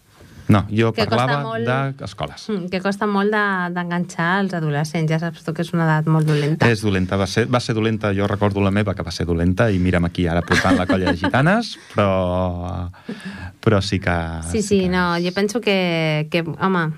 No, 0.47 0.59
jo 0.69 0.91
Que 0.93 1.07
parlava 1.09 1.39
molt- 1.41 1.65
d'escoles. 1.97 2.43
Mm, 2.53 2.67
que 2.69 2.79
costa 2.79 3.07
molt 3.09 3.31
de- 3.33 3.71
d'enganxar 3.73 4.41
els 4.43 4.53
adolescents. 4.53 5.09
Ja 5.09 5.17
saps 5.17 5.41
tu 5.43 5.55
que 5.57 5.63
és 5.63 5.73
una 5.73 5.85
edat 5.87 6.05
molt 6.05 6.27
dolenta. 6.29 6.69
És 6.69 6.83
dolenta, 6.85 7.17
va 7.17 7.25
ser, 7.25 7.47
va 7.49 7.59
ser 7.59 7.73
dolenta, 7.73 8.13
jo 8.13 8.27
recordo 8.27 8.61
la 8.61 8.69
meva 8.69 8.93
que 8.93 9.01
va 9.01 9.09
ser 9.11 9.25
dolenta 9.25 9.71
i 9.71 9.79
mira'm 9.79 10.05
aquí 10.05 10.27
ara 10.27 10.43
portant 10.45 10.77
la 10.77 10.85
colla 10.85 11.09
de 11.11 11.17
gitanes, 11.17 11.79
però, 11.95 12.91
però 13.59 13.81
sí 13.81 13.99
que... 13.99 14.15
Sí, 14.51 14.61
sí, 14.61 14.81
que... 14.81 14.89
no, 14.89 15.15
jo 15.17 15.33
penso 15.33 15.59
que, 15.59 16.27
que 16.29 16.43
home, 16.61 16.91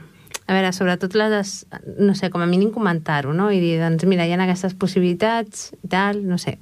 a 0.48 0.54
veure, 0.56 0.72
sobretot 0.74 1.14
les, 1.20 1.66
no 2.00 2.16
sé, 2.16 2.30
com 2.32 2.42
a 2.42 2.48
mínim 2.48 2.72
comentar-ho, 2.72 3.34
no? 3.36 3.50
I 3.52 3.60
dir, 3.60 3.76
doncs 3.82 4.06
mira, 4.08 4.26
hi 4.26 4.32
ha 4.32 4.40
aquestes 4.46 4.74
possibilitats 4.80 5.74
i 5.84 5.88
tal, 5.92 6.24
no 6.26 6.38
sé. 6.38 6.58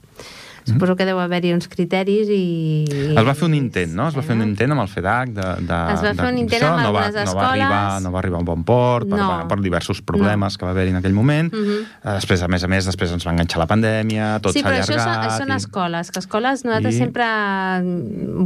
Suposo 0.66 0.96
que 0.98 1.06
deu 1.06 1.20
haver-hi 1.22 1.52
uns 1.54 1.68
criteris 1.70 2.26
i... 2.34 2.88
Es 3.14 3.22
va 3.28 3.36
fer 3.38 3.46
un 3.46 3.54
intent, 3.54 3.92
no? 3.94 4.08
Es 4.10 4.16
va 4.18 4.24
fer 4.26 4.34
un 4.34 4.42
intent 4.48 4.72
amb 4.74 4.82
el 4.82 4.88
FEDAC 4.90 5.30
de, 5.36 5.44
de, 5.62 5.78
Es 5.94 6.02
va 6.02 6.14
fer 6.18 6.26
un 6.32 6.40
de- 6.40 6.42
intent 6.42 6.58
això, 6.64 6.72
amb 6.74 6.82
no 6.82 6.94
va, 6.96 7.04
algunes 7.06 7.28
no 7.30 7.36
va 7.38 7.44
arribar, 7.52 7.68
escoles. 7.84 8.02
no 8.08 8.12
va 8.16 8.20
arribar 8.24 8.40
a 8.40 8.42
un 8.42 8.48
bon 8.48 8.64
port, 8.66 9.06
per, 9.12 9.20
No. 9.20 9.28
per 9.52 9.60
diversos 9.62 10.02
problemes 10.02 10.58
que 10.58 10.66
va 10.66 10.72
haver-hi 10.74 10.90
en 10.96 10.98
aquell 11.04 11.14
moment. 11.14 11.54
Mhm. 11.54 11.76
Eh, 12.02 12.16
Després, 12.18 12.42
a 12.42 12.48
més 12.50 12.64
a 12.66 12.68
més, 12.74 12.90
després 12.90 13.14
ens 13.14 13.28
va 13.28 13.36
enganxar 13.38 13.62
la 13.62 13.68
pandèmia, 13.70 14.40
tot 14.42 14.54
sí, 14.58 14.64
s'ha 14.64 14.72
però 14.72 14.82
això 14.82 14.98
allargat... 14.98 15.38
són, 15.38 15.46
són 15.46 15.54
i- 15.54 15.58
escoles, 15.62 16.10
que 16.10 16.20
escoles 16.26 16.66
nosaltres 16.66 16.96
I- 16.96 16.98
sempre 16.98 17.30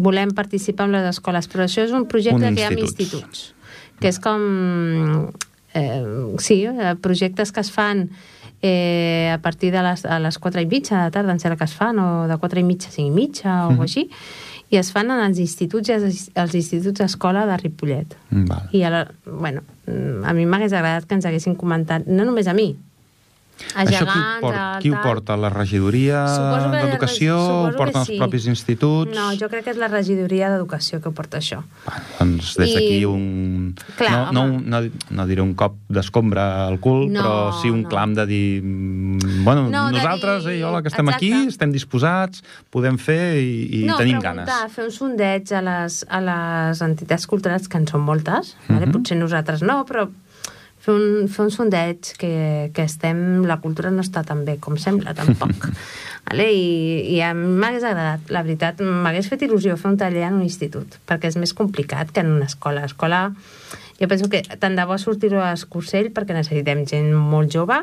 volem 0.03 0.31
participar 0.36 0.89
en 0.89 0.98
les 0.98 1.08
escoles, 1.15 1.48
però 1.48 1.63
això 1.69 1.86
és 1.88 1.91
un 1.96 2.05
projecte 2.12 2.36
Un 2.36 2.55
que 2.55 2.62
hi 2.62 2.67
ha 2.67 2.74
amb 2.74 2.84
instituts. 2.84 3.53
Que 4.00 4.08
és 4.08 4.20
com... 4.20 5.29
Eh, 5.74 6.03
sí, 6.39 6.63
eh, 6.65 6.96
projectes 7.01 7.51
que 7.51 7.62
es 7.62 7.72
fan 7.72 8.10
eh, 8.62 9.29
a 9.34 9.38
partir 9.39 9.72
de 9.72 9.84
les, 9.86 10.03
a 10.06 10.18
les 10.20 10.38
4 10.41 10.62
i 10.62 10.65
mitja 10.65 10.98
de 10.98 11.03
la 11.03 11.12
tarda, 11.12 11.32
em 11.36 11.39
sembla 11.39 11.58
que 11.60 11.68
es 11.70 11.75
fan, 11.77 12.00
o 12.00 12.27
de 12.27 12.38
4 12.41 12.60
i 12.60 12.63
mitja 12.68 12.89
a 12.89 12.91
5 12.96 13.08
i 13.08 13.12
mitja, 13.15 13.68
o 13.68 13.72
Mhm. 13.72 13.82
així, 13.86 14.10
i 14.70 14.77
es 14.77 14.91
fan 14.91 15.10
en 15.12 15.20
els 15.24 15.39
instituts 15.39 15.89
i 15.89 15.94
els, 15.94 16.29
els 16.36 16.53
instituts 16.56 17.00
d'escola 17.00 17.46
de 17.46 17.58
Ripollet. 17.58 18.15
Mm, 18.32 18.46
Val. 18.50 18.68
I 18.72 18.84
a 18.84 18.89
la, 18.89 19.12
bueno, 19.25 19.62
mm, 19.88 20.25
a 20.25 20.34
mi 20.34 20.46
m'hagués 20.46 20.74
agradat 20.74 21.06
que 21.06 21.15
ens 21.15 21.25
haguessin 21.25 21.56
comentat, 21.56 22.06
no 22.08 22.25
només 22.25 22.48
a 22.48 22.53
mi, 22.53 22.75
a 23.75 23.84
Això 23.84 24.00
qui 24.00 24.04
ho, 24.04 24.06
gegants, 24.08 24.42
porta, 24.42 24.62
a 24.75 24.80
qui 24.82 24.89
ho 24.92 24.98
porta? 25.04 25.36
La 25.38 25.50
regidoria 25.54 26.24
d'Educació? 26.74 27.36
Ho 27.39 27.72
porten 27.78 28.01
els 28.01 28.08
sí. 28.12 28.18
propis 28.20 28.46
instituts? 28.50 29.13
No, 29.16 29.30
jo 29.39 29.50
crec 29.51 29.66
que 29.68 29.74
és 29.74 29.80
la 29.82 29.89
regidoria 29.92 30.50
d'Educació 30.54 31.00
que 31.04 31.12
porta 31.16 31.39
això. 31.42 31.62
Bueno, 31.86 32.06
doncs 32.20 32.54
des 32.60 32.70
I- 32.72 32.75
d'aquí 32.78 33.00
un... 33.10 33.75
Clar, 33.98 34.12
no, 34.12 34.22
no, 34.32 34.44
home. 34.44 34.63
no, 34.66 34.82
no 35.20 35.28
diré 35.30 35.44
un 35.44 35.54
cop 35.60 35.75
d'escombra 35.89 36.66
al 36.68 36.80
cul, 36.80 37.08
No, 37.12 37.22
però 37.22 37.62
sí 37.62 37.70
un 37.70 37.84
no. 37.84 37.89
clam 37.92 38.16
de 38.18 38.25
dir... 38.30 38.62
mm, 38.63 39.44
Bueno, 39.46 39.68
No, 39.70 39.89
nosaltres, 39.92 40.46
dir- 40.46 40.60
eh, 40.60 40.63
hola, 40.66 40.82
que 40.82 40.89
estem 40.89 41.08
Exacte. 41.10 41.25
aquí, 41.34 41.48
estem 41.54 41.72
disposats, 41.75 42.44
podem 42.72 42.98
fer 42.98 43.38
i, 43.42 43.82
i 43.82 43.84
no, 43.88 43.98
tenim 43.98 44.20
preguntar, 44.20 44.46
ganes. 44.63 44.74
fer 44.75 44.86
un 44.88 44.92
sondeig 44.96 45.54
a 45.54 45.62
les, 45.66 46.01
a 46.10 46.20
les 46.24 46.82
entitats 46.86 47.28
culturals, 47.28 47.68
que 47.70 47.78
en 47.78 47.88
són 47.88 48.01
moltes, 48.08 48.56
vale? 48.68 48.86
Mhm. 48.88 48.92
potser 48.96 49.18
nosaltres 49.20 49.62
no, 49.66 49.84
però 49.86 50.08
fer 50.89 50.96
un, 50.96 51.27
fer 51.29 51.46
un 51.46 51.51
sondeig 51.53 52.13
que, 52.17 52.72
que 52.74 52.86
estem... 52.86 53.43
La 53.48 53.60
cultura 53.62 53.91
no 53.93 54.03
està 54.05 54.24
tan 54.25 54.43
bé 54.48 54.58
com 54.62 54.77
sembla, 54.81 55.13
tampoc. 55.17 55.69
vale? 56.29 56.48
I, 56.53 56.69
I 57.13 57.22
a 57.25 57.34
mi 57.38 57.51
m'hagués 57.62 57.86
agradat, 57.86 58.31
la 58.34 58.43
veritat, 58.46 58.81
m'hagués 58.81 59.29
fet 59.29 59.46
il·lusió 59.46 59.77
fer 59.79 59.91
un 59.91 60.00
taller 60.01 60.25
en 60.27 60.39
un 60.39 60.48
institut, 60.48 61.00
perquè 61.10 61.29
és 61.29 61.38
més 61.41 61.53
complicat 61.58 62.13
que 62.15 62.24
en 62.25 62.34
una 62.34 62.50
escola. 62.50 62.88
Escola, 62.89 63.27
jo 64.00 64.10
penso 64.10 64.29
que 64.31 64.41
tant 64.62 64.77
de 64.79 64.88
bo 64.89 64.98
sortir-ho 64.98 65.43
a 65.43 65.53
Escursell 65.58 66.12
perquè 66.15 66.38
necessitem 66.38 66.86
gent 66.89 67.13
molt 67.13 67.53
jove, 67.53 67.81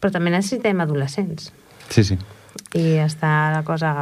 però 0.00 0.12
també 0.12 0.34
necessitem 0.34 0.84
adolescents. 0.84 1.50
Sí, 1.88 2.04
sí. 2.04 2.20
I 2.76 2.98
està 3.04 3.34
la 3.54 3.64
cosa... 3.66 3.94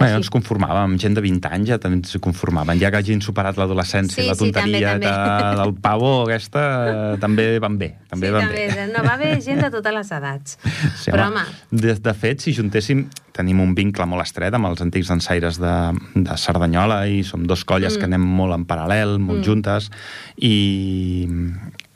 Bé, 0.00 0.06
així. 0.06 0.16
ens 0.16 0.30
conformàvem, 0.32 0.96
gent 0.98 1.14
de 1.14 1.20
20 1.20 1.48
anys 1.52 1.68
ja 1.68 1.78
també 1.78 1.98
ens 2.00 2.16
conformaven, 2.24 2.78
ja 2.80 2.90
que 2.90 2.96
hagin 2.96 3.20
superat 3.20 3.56
l'adolescència 3.60 4.16
Sí, 4.16 4.24
i 4.24 4.28
la 4.30 4.34
sí, 4.34 4.50
també, 4.50 4.80
tonteria 4.80 4.94
també. 4.96 5.56
del 5.62 5.74
pavo 5.84 6.12
aquesta, 6.24 7.16
també 7.20 7.58
van 7.60 7.76
bé, 7.78 7.90
també 8.08 8.26
sí, 8.28 8.32
van 8.32 8.46
també, 8.48 8.66
bé. 8.74 8.86
No, 8.94 9.02
va 9.04 9.14
haver 9.18 9.40
gent 9.44 9.60
de 9.60 9.70
totes 9.70 9.92
les 9.94 10.10
edats. 10.12 10.58
Sí, 11.04 11.10
Però, 11.10 11.28
home, 11.28 11.44
De, 11.70 11.94
de 11.94 12.14
fet, 12.14 12.40
si 12.40 12.52
juntéssim, 12.56 13.04
tenim 13.36 13.60
un 13.60 13.74
vincle 13.74 14.04
molt 14.06 14.22
estret 14.24 14.52
amb 14.54 14.66
els 14.66 14.80
antics 14.82 15.08
dansaires 15.08 15.58
de, 15.60 15.74
de 16.16 16.36
Cerdanyola 16.36 17.06
i 17.08 17.22
som 17.22 17.44
dos 17.46 17.64
colles 17.64 17.94
Mm. 17.94 17.98
que 18.00 18.04
anem 18.08 18.20
molt 18.24 18.54
en 18.56 18.64
paral·lel, 18.66 19.18
molt 19.18 19.40
Mm. 19.40 19.44
juntes, 19.44 19.90
i 20.38 21.28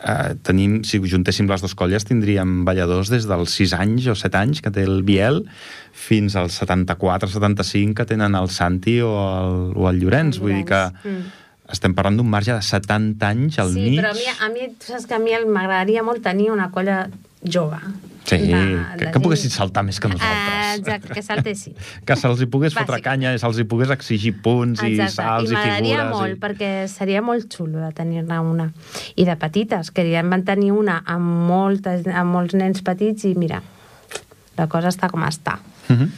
eh, 0.04 0.34
tenim, 0.44 0.82
si 0.84 1.00
juntéssim 1.00 1.48
les 1.48 1.62
dues 1.64 1.74
colles, 1.74 2.04
tindríem 2.04 2.64
balladors 2.66 3.08
des 3.12 3.24
dels 3.26 3.54
6 3.56 3.72
anys 3.78 4.06
o 4.12 4.14
7 4.14 4.36
anys 4.38 4.60
que 4.62 4.70
té 4.70 4.84
el 4.84 5.02
Biel 5.02 5.44
fins 5.92 6.36
als 6.36 6.60
74-75 6.60 7.94
que 7.94 8.04
tenen 8.08 8.34
el 8.34 8.50
Santi 8.50 9.00
o 9.00 9.14
el, 9.14 9.72
o 9.76 9.88
el 9.90 10.00
Llorenç. 10.02 10.38
Vull 10.42 10.54
dir 10.60 10.64
que 10.68 10.82
Mm. 11.04 11.24
estem 11.72 11.94
parlant 11.96 12.16
d'un 12.18 12.28
marge 12.28 12.52
de 12.52 12.60
70 12.62 13.28
anys 13.28 13.58
al 13.58 13.72
sí, 13.72 13.80
mig. 13.80 14.00
però 14.00 14.10
a 14.10 14.14
mi, 14.14 14.26
a 14.28 14.48
mi, 14.52 14.68
tu 14.76 14.92
saps 14.92 15.06
que 15.06 15.14
a 15.14 15.18
mi 15.18 15.32
m'agradaria 15.46 16.02
molt 16.04 16.22
tenir 16.22 16.50
una 16.52 16.70
colla 16.70 17.08
jove. 17.44 17.78
Sí, 18.24 18.38
De- 18.38 18.46
que, 18.46 18.56
de 18.56 18.96
que 18.96 19.12
gent- 19.12 19.22
poguessin 19.22 19.50
saltar 19.50 19.82
més 19.84 20.00
que 20.00 20.08
nosaltres. 20.08 20.78
exacte, 20.78 21.12
que 21.12 21.22
saltessin. 21.22 21.74
que 22.06 22.16
se'ls 22.16 22.40
hi 22.40 22.46
pogués 22.46 22.72
fotre 22.72 22.96
Bàsicament. 22.96 23.04
canya, 23.28 23.38
se'ls 23.38 23.58
hi 23.60 23.64
pogués 23.68 23.90
exigir 23.90 24.32
punts 24.40 24.80
i 24.82 24.94
Exacte. 24.94 25.12
salts 25.18 25.50
i, 25.50 25.54
I 25.54 25.58
figures. 25.82 26.10
molt, 26.10 26.32
i... 26.32 26.40
perquè 26.40 26.88
seria 26.88 27.20
molt 27.22 27.52
xulo 27.52 27.78
de 27.84 27.92
tenir-ne 27.92 28.38
una. 28.40 28.70
I 29.16 29.24
de 29.28 29.36
petites, 29.36 29.90
que 29.90 30.06
ja 30.10 30.20
en 30.20 30.30
van 30.30 30.42
tenir 30.44 30.72
una 30.72 31.02
amb, 31.04 31.26
moltes, 31.50 32.06
amb 32.06 32.32
molts 32.32 32.54
nens 32.54 32.80
petits 32.82 33.24
i 33.28 33.34
mira, 33.34 33.60
la 34.56 34.66
cosa 34.68 34.88
està 34.88 35.10
com 35.10 35.20
està. 35.22 35.58
Uh 35.90 35.96
-huh. 35.96 36.08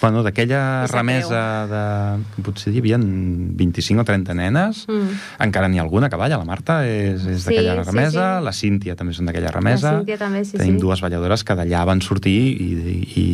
Bueno, 0.00 0.22
d'aquella 0.22 0.86
remesa 0.90 1.40
de... 1.70 2.42
Potser 2.44 2.72
hi 2.74 2.80
havia 2.82 2.98
25 3.00 4.02
o 4.02 4.04
30 4.06 4.34
nenes. 4.36 4.82
Mm. 4.90 5.16
Encara 5.46 5.70
n'hi 5.72 5.80
ha 5.80 5.84
alguna 5.86 6.10
que 6.12 6.18
balla, 6.20 6.36
la 6.38 6.44
Marta 6.48 6.82
és, 6.86 7.24
és 7.24 7.42
Sí, 7.42 7.48
d'aquella 7.50 7.78
sí, 7.82 7.86
remesa, 7.90 8.26
sí. 8.38 8.44
la 8.44 8.52
Cíntia 8.52 8.96
també 8.98 9.14
són 9.16 9.30
d'aquella 9.30 9.50
remesa. 9.54 9.92
La 9.92 10.02
Cíntia 10.04 10.18
també, 10.20 10.44
sí, 10.44 10.58
Tenim 10.60 10.76
sí. 10.76 10.82
dues 10.84 11.00
balladores 11.04 11.44
que 11.48 11.56
d'allà 11.58 11.84
van 11.88 12.02
sortir 12.04 12.36
i, 12.36 12.68
i, 12.76 12.98
i 13.22 13.26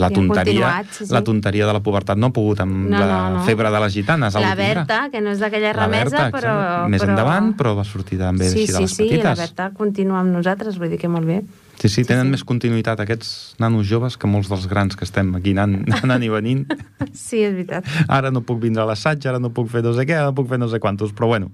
la 0.00 0.08
I 0.10 0.16
tonteria 0.16 0.72
sí, 0.90 1.04
sí. 1.04 1.12
la 1.12 1.22
tonteria 1.26 1.68
de 1.68 1.76
la 1.76 1.82
pubertat 1.84 2.18
no 2.18 2.32
ha 2.32 2.34
pogut 2.36 2.64
amb 2.64 2.88
No, 2.90 2.98
la 2.98 3.06
no, 3.06 3.38
no. 3.38 3.44
febre 3.44 3.70
de 3.70 3.80
les 3.84 3.92
gitanes. 3.92 4.34
La. 4.34 4.54
Berta, 4.56 5.10
que 5.12 5.20
no 5.20 5.30
és 5.34 5.40
d'aquella 5.42 5.72
La 5.74 5.84
remesa, 5.84 6.16
Berta, 6.16 6.24
però... 6.32 6.54
exacte. 6.56 6.90
Més 6.94 7.02
però... 7.02 7.12
endavant, 7.12 7.52
però 7.58 7.74
va 7.76 7.84
sortir 7.84 8.18
també 8.18 8.48
sí, 8.48 8.62
així 8.64 8.72
de 8.72 8.72
sí, 8.72 8.82
les 8.82 8.90
sí, 8.94 9.02
petites. 9.04 9.24
la 9.26 9.34
Berta 9.34 9.70
continua 9.76 10.20
amb 10.24 10.32
nosaltres, 10.32 10.78
vull 10.80 10.88
dir 10.92 10.98
que 11.02 11.10
molt 11.12 11.28
bé. 11.28 11.42
Sí, 11.76 11.88
sí, 11.92 12.04
tenen 12.08 12.26
sí. 12.26 12.30
més 12.36 12.42
continuïtat 12.48 13.00
aquests 13.04 13.56
nanos 13.60 13.86
joves 13.88 14.16
que 14.16 14.26
molts 14.30 14.48
dels 14.48 14.64
grans 14.70 14.96
que 14.96 15.04
estem 15.04 15.34
aquí 15.36 15.52
anant, 15.52 15.82
anant 16.02 16.22
i 16.24 16.30
venint. 16.32 16.64
Sí, 17.16 17.40
és 17.44 17.52
veritat. 17.54 17.86
Ara 18.12 18.30
no 18.32 18.42
puc 18.44 18.58
vindre 18.62 18.82
a 18.82 18.86
l'assaig, 18.88 19.24
ara 19.28 19.38
no 19.40 19.48
puc 19.54 19.68
fer 19.72 19.80
no 19.84 19.92
sé 19.96 20.04
què, 20.08 20.16
ara 20.18 20.30
no 20.30 20.34
puc 20.36 20.48
fer 20.50 20.58
no 20.60 20.68
sé 20.68 20.80
quantos, 20.80 21.12
però 21.16 21.28
bueno, 21.30 21.50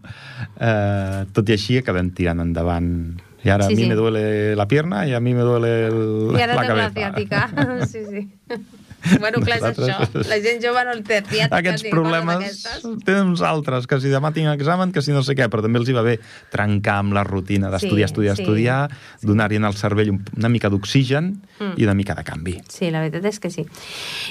eh, 0.59 1.23
tot 1.33 1.49
i 1.50 1.55
així 1.55 1.76
acabem 1.79 2.11
tirant 2.14 2.41
endavant. 2.43 2.88
I 3.43 3.50
ara 3.50 3.67
Sí, 3.67 3.73
a 3.75 3.76
mi 3.76 3.83
sí. 3.83 3.88
me 3.91 3.97
duele 3.99 4.55
la 4.55 4.67
pierna 4.71 5.00
i 5.07 5.14
a 5.14 5.21
mi 5.21 5.33
me 5.35 5.43
duele 5.43 5.71
el, 5.88 6.02
I 6.38 6.43
ara 6.45 6.55
la 6.55 6.62
la 6.62 6.69
cabeza. 6.69 6.93
ciàtica. 6.95 7.49
Sí, 7.91 8.02
sí. 8.07 8.29
Bueno, 9.18 9.40
clar, 9.42 9.59
és 9.59 9.64
això. 9.78 9.97
La 10.30 10.38
gent 10.44 10.61
jove 10.62 10.85
no 10.87 10.92
el 10.94 11.02
té 11.02 11.23
ciàtica. 11.23 11.59
Aquests 11.59 11.85
problemes 11.90 12.62
tenen 13.04 13.32
uns 13.32 13.42
altres, 13.42 13.87
que 13.90 13.99
si 14.00 14.09
demà 14.12 14.32
tinc 14.32 14.49
examen, 14.52 14.92
que 14.92 15.02
si 15.02 15.12
no 15.12 15.23
sé 15.26 15.35
què, 15.38 15.49
però 15.50 15.62
també 15.64 15.80
els 15.82 15.88
hi 15.90 15.97
va 15.97 16.02
bé 16.06 16.18
trencar 16.52 16.99
amb 17.02 17.12
la 17.16 17.25
rutina 17.25 17.71
d'estudiar, 17.73 18.09
Sí, 18.09 18.12
estudiar, 18.12 18.37
sí. 18.37 18.42
estudiar, 18.42 18.90
donar-hi 19.23 19.56
al 19.62 19.75
cervell 19.75 20.11
un- 20.11 20.25
una 20.37 20.49
mica 20.49 20.68
d'oxigen 20.71 21.42
Mm. 21.59 21.73
i 21.76 21.85
una 21.85 21.94
mica 21.94 22.14
de 22.14 22.25
canvi. 22.25 22.56
Sí, 22.68 22.90
la 22.90 23.00
veritat 23.00 23.25
és 23.26 23.40
que 23.40 23.50
sí. 23.50 23.66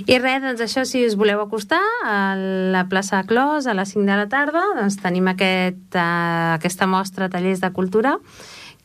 I 0.07 0.17
res, 0.19 0.41
doncs 0.41 0.61
això, 0.61 0.85
si 0.85 1.05
us 1.05 1.15
voleu 1.15 1.41
acostar 1.41 1.81
a 2.05 2.35
la 2.35 2.87
plaça 2.89 3.23
Clos 3.27 3.67
a 3.67 3.73
les 3.73 3.89
5 3.89 4.05
de 4.05 4.15
la 4.17 4.27
tarda, 4.29 4.61
doncs 4.75 4.97
tenim 5.01 5.27
aquest, 5.27 5.95
uh, 5.95 6.55
aquesta 6.55 6.87
mostra 6.87 7.29
tallers 7.29 7.61
de 7.61 7.71
cultura 7.71 8.17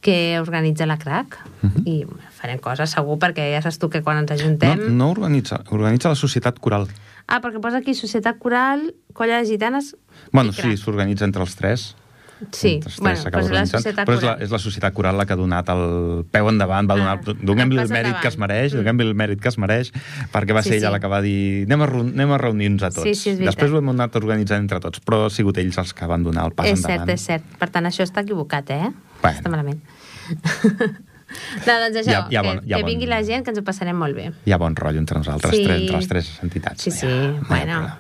que 0.07 0.39
organitza 0.39 0.87
la 0.87 0.99
CRAC 1.03 1.35
Mhm. 1.67 1.83
i 1.85 1.97
farem 2.39 2.61
coses 2.63 2.93
segur 2.95 3.19
perquè 3.19 3.49
ja 3.57 3.61
saps 3.65 3.81
tu 3.83 3.91
que 3.91 4.03
quan 4.07 4.19
ens 4.23 4.31
No, 4.31 4.37
ajuntem... 4.39 4.87
no 4.97 5.11
organitza, 5.11 5.63
organitza 5.75 6.09
la 6.13 6.15
Societat 6.15 6.61
Coral. 6.63 6.87
Ah, 7.27 7.41
perquè 7.43 7.59
posa 7.61 7.79
aquí 7.83 7.93
Societat 7.99 8.39
Coral, 8.39 8.93
Colla 9.13 9.41
de 9.43 9.47
Gitanes 9.51 9.97
Bueno, 10.31 10.53
sí, 10.53 10.77
s'organitza 10.77 11.25
entre 11.27 11.43
els 11.43 11.57
tres. 11.57 11.97
Sí, 12.53 12.81
tres 12.85 12.99
bueno, 13.01 13.17
s'acaba 13.17 13.43
doncs 13.49 13.55
la. 13.55 13.79
Societat 13.81 14.07
Però 14.07 14.17
és 14.19 14.23
la, 14.23 14.33
és 14.45 14.51
la 14.53 14.59
Societat 14.61 14.93
Coral 14.95 15.17
la 15.17 15.25
que 15.25 15.33
ha 15.33 15.37
donat 15.41 15.71
el 15.73 16.27
peu 16.31 16.49
endavant, 16.51 16.87
va 16.89 16.95
donar, 17.01 17.17
Ah, 17.25 17.35
donem-li 17.43 17.79
el 17.81 17.89
mèrit 17.89 18.21
que 18.21 18.29
es 18.29 18.37
mereix, 18.39 18.75
Mm. 18.75 18.77
donem-li 18.85 19.07
el 19.09 19.15
mèrit 19.17 19.41
que 19.41 19.49
es 19.49 19.57
mereix, 19.59 19.91
perquè 20.35 20.53
va 20.55 20.63
Sí, 20.63 20.69
ser 20.69 20.79
ella 20.79 20.89
sí. 20.89 20.93
la 20.93 21.01
que 21.01 21.09
va 21.09 21.23
dir 21.23 21.65
anem 21.65 21.81
a, 21.83 21.87
anem 21.87 22.31
a 22.33 22.39
reunir-nos 22.39 22.83
a 22.85 22.91
tots. 22.91 23.03
Sí, 23.09 23.15
sí, 23.15 23.31
és. 23.31 23.39
Després 23.41 23.73
ho 23.73 23.79
hem 23.79 23.89
anat 23.89 24.15
organitzant 24.21 24.61
entre 24.61 24.79
tots, 24.81 25.01
però 25.01 25.25
han 25.25 25.31
sigut 25.31 25.57
ells 25.59 25.79
els 25.79 25.95
que 25.95 26.07
van 26.07 26.23
donar 26.23 26.45
el 26.45 26.53
pas 26.53 26.67
és 26.67 26.77
endavant. 26.79 27.09
cert, 27.09 27.15
és 27.19 27.25
cert. 27.25 27.59
Per 27.59 27.71
tant, 27.71 27.87
això 27.87 28.05
està 28.05 28.21
equivocat, 28.21 28.69
eh? 28.71 28.93
Bueno. 29.23 29.39
Està 29.39 29.51
malament. 29.51 29.81
no, 31.67 31.75
doncs 31.83 31.97
això, 32.03 32.11
Hi 32.11 32.15
ha- 32.15 32.27
hi 32.31 32.37
ha 32.37 32.43
que, 32.43 32.49
bon- 32.49 32.61
hi 32.65 32.73
ha 32.73 32.77
que 32.77 32.83
bon- 32.83 32.91
vingui 32.93 33.07
la 33.11 33.23
gent, 33.27 33.45
que 33.45 33.51
ens 33.55 33.59
ho 33.61 33.65
passarem 33.67 33.97
molt 33.99 34.15
bé. 34.17 34.31
Hi 34.47 34.53
ha 34.53 34.59
bon 34.63 34.77
rotllo 34.77 34.99
entre 35.03 35.19
nosaltres, 35.19 35.55
Sí. 35.55 35.65
tres, 35.65 35.81
entre 35.81 35.97
les 35.97 36.09
tres 36.09 36.31
entitats. 36.43 36.83
Sí, 36.83 36.91
no 36.91 36.97
sí, 36.97 37.07
no 37.07 37.13
ha 37.13 37.49
bueno. 37.49 37.81
problema. 37.81 37.99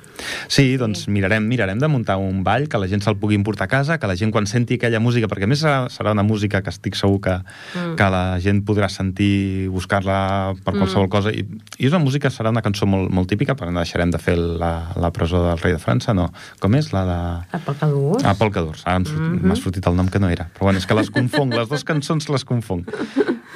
Sí, 0.49 0.77
doncs 0.77 1.07
mirarem, 1.09 1.47
mirarem 1.47 1.79
de 1.79 1.89
muntar 1.89 2.17
un 2.19 2.43
ball, 2.45 2.69
que 2.69 2.79
la 2.79 2.89
gent 2.89 3.03
se'l 3.03 3.17
pugui 3.17 3.35
emportar 3.37 3.65
a 3.67 3.69
casa, 3.69 3.99
que 3.99 4.07
la 4.07 4.17
gent 4.17 4.33
quan 4.33 4.47
senti 4.47 4.75
aquella 4.75 5.01
música, 5.01 5.29
perquè 5.29 5.45
a 5.45 5.51
més 5.51 5.63
serà, 5.63 5.89
serà 5.93 6.13
una 6.13 6.23
música 6.23 6.63
que 6.63 6.71
estic 6.71 6.95
segur 6.97 7.21
que, 7.21 7.37
Mm. 7.75 7.97
que 7.97 8.11
la 8.11 8.39
gent 8.41 8.65
podrà 8.65 8.89
sentir, 8.89 9.69
buscar-la 9.69 10.55
per 10.65 10.75
qualsevol 10.75 11.07
Mm. 11.07 11.11
cosa, 11.11 11.31
i, 11.31 11.45
i 11.79 11.87
és 11.87 11.93
una 11.93 12.03
música, 12.05 12.29
serà 12.31 12.51
una 12.51 12.63
cançó 12.63 12.87
molt, 12.87 13.11
molt 13.11 13.29
típica, 13.29 13.55
però 13.57 13.71
no 13.73 13.81
deixarem 13.81 14.11
de 14.11 14.19
fer 14.19 14.37
la, 14.39 14.93
la 14.97 15.11
presó 15.13 15.43
del 15.49 15.59
rei 15.59 15.73
de 15.73 15.79
França, 15.79 16.15
no. 16.15 16.33
Com 16.61 16.75
és? 16.75 16.93
La 16.93 17.05
de... 17.05 17.47
La 17.53 17.59
polca 17.65 17.87
d'ús. 17.87 18.25
Ah, 18.25 18.35
Polka 18.35 18.61
d'Urs. 18.63 18.83
Ara 18.87 18.97
em 18.97 19.05
surt- 19.05 19.21
Mhm. 19.21 19.47
m'ha 19.47 19.57
sortit 19.57 19.87
el 19.87 19.97
nom 19.97 20.09
que 20.09 20.19
no 20.19 20.29
era. 20.29 20.49
Però 20.55 20.61
bueno, 20.69 20.79
és 20.79 20.87
que 20.87 20.95
les 20.95 21.11
confonc, 21.11 21.53
les 21.55 21.69
dues 21.69 21.85
cançons 21.85 22.29
les 22.29 22.45
confonc. 22.45 22.89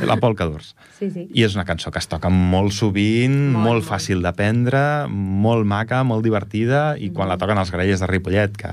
La 0.05 0.17
Polka 0.17 0.45
d'Urs. 0.47 0.75
Sí, 0.99 1.11
sí. 1.11 1.29
I 1.35 1.43
és 1.45 1.55
una 1.55 1.65
cançó 1.65 1.91
que 1.91 1.99
es 1.99 2.09
toca 2.09 2.29
molt 2.31 2.73
sovint, 2.73 3.53
Molt, 3.53 3.65
molt 3.65 3.85
molt. 3.85 3.85
fàcil 3.85 4.23
d'aprendre, 4.23 5.07
molt 5.09 5.67
maca, 5.67 6.03
molt 6.05 6.23
divertida, 6.25 6.50
i 6.55 7.11
quan 7.15 7.29
la 7.29 7.37
toquen 7.39 7.59
els 7.59 7.71
grellers 7.71 8.01
de 8.01 8.07
Ripollet, 8.11 8.57
que 8.57 8.71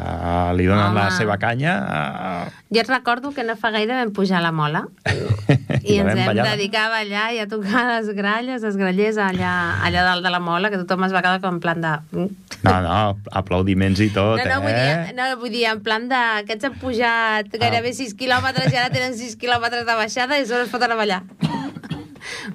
li 0.58 0.66
donen 0.66 0.86
Home. 0.92 0.96
la 1.00 1.12
seva 1.12 1.38
canya... 1.38 1.76
eh, 2.48 2.52
Jo 2.74 2.82
et 2.82 2.90
recordo 2.90 3.32
que 3.32 3.44
no 3.48 3.56
fa 3.56 3.70
gaire 3.72 3.94
vam 3.96 4.12
pujar 4.12 4.40
a 4.40 4.42
la 4.42 4.52
mola 4.52 4.82
i 5.84 5.94
I 5.94 6.00
ens 6.02 6.14
vam 6.16 6.26
ballar. 6.26 6.46
dedicar 6.58 6.88
a 6.88 6.90
ballar 6.90 7.28
i 7.34 7.40
a 7.40 7.48
tocar 7.48 7.86
les 7.94 8.10
gralles, 8.16 8.64
els 8.64 8.76
grallers 8.76 9.18
allà, 9.18 9.54
allà 9.88 10.04
dalt 10.04 10.24
de 10.26 10.30
la 10.34 10.40
mola, 10.44 10.70
que 10.70 10.78
tothom 10.82 11.06
es 11.08 11.14
va 11.16 11.22
quedar 11.22 11.40
com 11.42 11.56
en 11.56 11.60
plan 11.64 11.80
de... 11.82 11.94
"Mm". 12.12 12.28
No, 12.64 12.82
no, 12.82 13.18
aplaudiments 13.38 14.00
i 14.02 14.10
tot, 14.10 14.40
no, 14.42 14.46
no, 14.50 14.62
vull 14.64 14.74
eh? 14.74 15.06
dir, 15.08 15.16
no, 15.16 15.28
vull 15.40 15.52
dir, 15.54 15.66
en 15.70 15.80
plan 15.86 16.08
de... 16.10 16.16
Aquests 16.42 16.66
han 16.66 16.76
pujat 16.82 17.54
gairebé 17.62 17.94
6 17.94 18.16
quilòmetres 18.18 18.74
i 18.74 18.78
ara 18.82 18.90
tenen 18.90 19.14
6 19.16 19.38
quilòmetres 19.38 19.86
de 19.86 19.96
baixada 19.96 20.40
i 20.42 20.46
sobre 20.50 20.64
es 20.66 20.72
foten 20.74 20.92
a 20.92 20.96
ballar. 21.00 21.22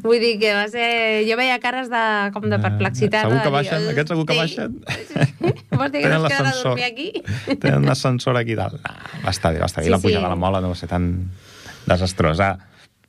Vull 0.02 0.20
dir 0.22 0.34
que 0.40 0.52
va 0.56 0.66
ser... 0.72 0.86
Jo 1.28 1.36
veia 1.40 1.58
cares 1.62 1.90
de, 1.92 2.02
com 2.34 2.48
de 2.50 2.58
perplexitat. 2.62 3.24
Eh, 3.24 3.28
Segur 3.28 3.38
que 3.40 3.48
dir, 3.48 3.54
baixen, 3.56 3.88
aquests 3.92 4.14
segur 4.14 4.26
que 4.28 4.36
sí. 4.36 4.42
baixen. 4.42 4.76
Vols 5.78 5.94
dir 5.94 6.02
que 6.04 6.12
no 6.12 6.18
es 6.20 6.34
queden 6.34 6.50
a 6.50 6.54
dormir 6.58 6.86
aquí? 6.88 7.08
Tenen 7.62 7.86
un 7.86 7.94
ascensor 7.94 8.38
aquí 8.40 8.56
dalt. 8.58 8.78
No, 8.82 9.22
va 9.24 9.34
estar 9.34 9.52
bé, 9.54 9.62
va 9.62 9.70
estar 9.70 9.82
bé. 9.82 9.88
Sí, 9.88 9.94
la 9.94 10.00
pujada 10.02 10.24
sí. 10.24 10.30
a 10.30 10.34
la 10.34 10.38
mola 10.44 10.62
no 10.64 10.72
va 10.74 10.78
ser 10.78 10.90
tan 10.92 11.08
desastrosa. 11.86 12.54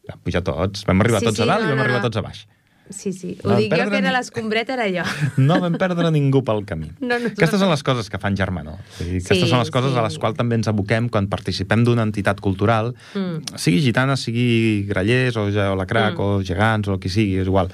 Vam 0.10 0.20
pujar 0.25 0.43
tots. 0.43 0.84
Vam 0.89 1.03
arribar 1.03 1.22
Sí, 1.24 1.29
tots 1.32 1.39
sí, 1.39 1.46
a 1.46 1.51
dalt 1.53 1.63
no, 1.63 1.70
i 1.70 1.74
vam 1.74 1.82
no, 1.82 1.88
arribar 1.88 2.01
no. 2.03 2.10
tots 2.10 2.20
a 2.20 2.25
baix. 2.25 2.46
Sí, 2.89 3.13
sí. 3.13 3.37
No 3.43 3.53
Ho 3.53 3.57
dic 3.57 3.71
jo, 3.71 3.77
perdre 3.77 3.89
que 4.01 4.01
era 4.03 4.11
l'escombreta, 4.11 4.73
era 4.75 4.85
jo. 4.91 5.05
No 5.41 5.59
vam 5.63 5.77
perdre 5.79 6.11
ningú 6.11 6.43
pel 6.45 6.63
camí. 6.67 6.91
No, 6.99 7.15
no, 7.17 7.31
Aquestes 7.31 7.59
són 7.63 7.71
les 7.71 7.81
coses 7.83 8.09
que 8.11 8.19
fan 8.21 8.35
germanor. 8.37 8.75
Vull 8.99 9.09
dir, 9.15 9.21
aquestes 9.23 9.45
Sí, 9.45 9.49
són 9.49 9.63
les 9.63 9.71
coses 9.73 9.93
sí. 9.95 9.97
a 9.97 10.03
les 10.05 10.17
quals 10.19 10.37
també 10.37 10.59
ens 10.59 10.67
aboquem 10.67 11.07
quan 11.09 11.29
participem 11.31 11.83
d'una 11.87 12.03
entitat 12.03 12.41
cultural, 12.43 12.93
Mm. 13.15 13.57
sigui 13.57 13.79
gitana, 13.81 14.17
sigui 14.19 14.83
grallers 14.89 15.37
o, 15.37 15.47
o 15.47 15.75
la 15.79 15.85
crac 15.89 16.13
Mm. 16.17 16.21
o 16.21 16.43
gegants 16.43 16.87
o 16.89 16.99
que 16.99 17.09
sigui, 17.09 17.39
és 17.39 17.47
igual. 17.47 17.71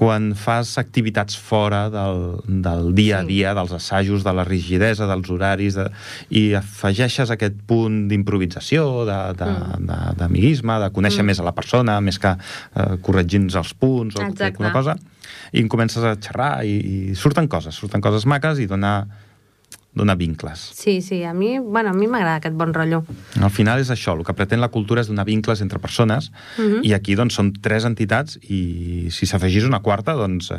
Quan 0.00 0.30
fas 0.32 0.78
activitats 0.80 1.36
fora 1.36 1.90
del, 1.92 2.38
del 2.48 2.94
dia 2.96 3.18
a 3.18 3.22
Sí. 3.22 3.34
dia, 3.34 3.50
dels 3.52 3.72
assajos, 3.76 4.22
de 4.24 4.32
la 4.32 4.44
rigidesa, 4.48 5.04
dels 5.06 5.28
horaris, 5.28 5.74
de, 5.76 5.84
i 6.32 6.54
afegeixes 6.56 7.28
aquest 7.34 7.58
punt 7.68 8.06
d'improvisació, 8.08 9.04
de- 9.04 9.34
de- 9.36 9.50
Mm. 9.50 9.86
de- 9.90 10.14
d'amiguisme, 10.16 10.78
de, 10.78 10.88
de 10.88 10.90
conèixer 10.96 11.22
Mm. 11.22 11.26
més 11.26 11.40
a 11.40 11.44
la 11.44 11.52
persona, 11.52 12.00
més 12.00 12.18
que 12.18 12.32
eh, 12.32 12.96
corregir-nos 13.02 13.54
els 13.60 13.74
punts 13.74 14.16
o 14.16 14.22
Exacte. 14.22 14.44
alguna 14.44 14.72
cosa, 14.72 14.96
i 15.52 15.60
en 15.60 15.68
comences 15.68 16.02
a 16.02 16.16
xerrar 16.16 16.64
i, 16.64 17.10
i 17.10 17.14
surten 17.14 17.46
coses, 17.46 17.74
surten 17.74 18.00
coses 18.00 18.24
maques 18.24 18.58
i 18.58 18.66
dona, 18.66 19.06
dona 19.92 20.14
vincles. 20.14 20.58
Sí, 20.74 21.02
sí, 21.02 21.24
a 21.24 21.32
mi, 21.34 21.58
bueno, 21.58 21.90
a 21.90 21.92
mi 21.92 22.06
m'agrada 22.06 22.36
aquest 22.36 22.54
bon 22.54 22.72
rotllo. 22.72 23.04
Al 23.42 23.50
final 23.50 23.80
és 23.82 23.90
això, 23.90 24.14
el 24.16 24.24
que 24.24 24.32
pretén 24.38 24.60
la 24.62 24.68
cultura 24.70 25.00
és 25.02 25.08
donar 25.10 25.24
vincles 25.26 25.60
entre 25.60 25.78
persones 25.82 26.30
Mhm. 26.58 26.84
i 26.86 26.92
aquí 26.94 27.16
doncs 27.18 27.34
són 27.34 27.52
tres 27.60 27.84
entitats 27.84 28.38
i 28.42 29.08
si 29.10 29.26
s'afegís 29.26 29.64
una 29.64 29.80
quarta, 29.80 30.12
doncs 30.14 30.50
eh, 30.52 30.56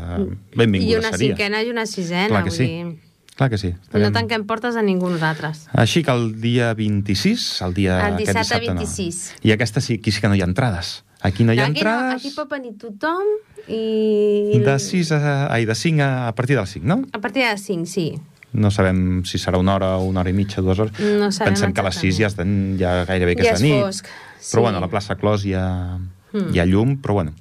benvinguda 0.55 0.91
I 0.91 0.95
una 0.99 1.11
seria. 1.11 1.29
cinquena 1.35 1.63
i 1.63 1.69
una 1.69 1.85
sisena, 1.85 2.27
Clar 2.27 2.43
que 2.43 2.49
vull 2.49 2.57
sí. 2.57 2.63
dir... 2.67 2.99
Clar 3.37 3.49
que 3.49 3.57
sí. 3.57 3.69
No 3.71 3.79
Estarem- 3.87 4.13
tanquem 4.13 4.43
portes 4.45 4.75
a 4.75 4.81
ningú 4.83 5.09
nosaltres. 5.09 5.67
Així 5.71 6.03
que 6.03 6.11
el 6.11 6.41
dia 6.41 6.73
26, 6.75 7.61
el 7.61 7.73
dia... 7.73 8.09
El 8.09 8.17
dissabte 8.17 8.59
no. 8.67 8.75
26. 8.75 9.35
I 9.43 9.51
aquesta 9.55 9.79
sí, 9.81 9.95
aquí 9.95 10.11
sí 10.11 10.19
que 10.21 10.27
no 10.27 10.35
hi 10.35 10.41
ha 10.41 10.45
entrades. 10.45 11.05
Aquí 11.21 11.43
no 11.45 11.53
hi 11.53 11.59
ha 11.59 11.65
aquí, 11.67 11.71
no, 11.81 11.89
entrades 11.89 12.25
aquí 12.25 12.31
pot 12.35 12.49
venir 12.49 12.73
tothom 12.77 13.23
i... 13.69 14.59
de 14.59 14.77
6 14.79 15.11
a... 15.13 15.47
Ai, 15.53 15.65
de 15.65 15.75
5 15.75 16.01
a, 16.03 16.27
a 16.27 16.35
partir 16.35 16.57
del 16.57 16.67
5, 16.67 16.85
no? 16.85 17.05
A 17.13 17.19
partir 17.21 17.43
de 17.47 17.57
5, 17.57 17.85
sí. 17.85 18.19
No 18.53 18.69
sabem 18.71 19.23
si 19.23 19.37
serà 19.39 19.57
una 19.57 19.75
hora, 19.75 19.97
una 19.97 20.19
hora 20.21 20.29
i 20.29 20.33
mitja, 20.33 20.61
dues 20.61 20.79
hores. 20.79 20.97
No 20.99 21.29
Pensem 21.31 21.71
que 21.73 21.79
a 21.81 21.83
les 21.87 21.95
6 21.95 22.17
ja, 22.19 22.27
estan, 22.27 22.77
ja 22.79 23.05
gairebé 23.05 23.35
que 23.35 23.43
Ja 23.47 23.53
és 23.53 23.61
de 23.61 23.67
nit. 23.67 23.81
fosc, 23.83 24.05
sí. 24.39 24.51
Però 24.55 24.61
bueno, 24.63 24.77
a 24.77 24.81
la 24.81 24.89
plaça 24.89 25.15
Clos 25.15 25.45
hi 25.45 25.53
ha, 25.53 25.97
Mm. 26.33 26.53
hi 26.53 26.59
ha 26.59 26.65
llum, 26.65 26.97
però 27.01 27.13
bueno, 27.13 27.33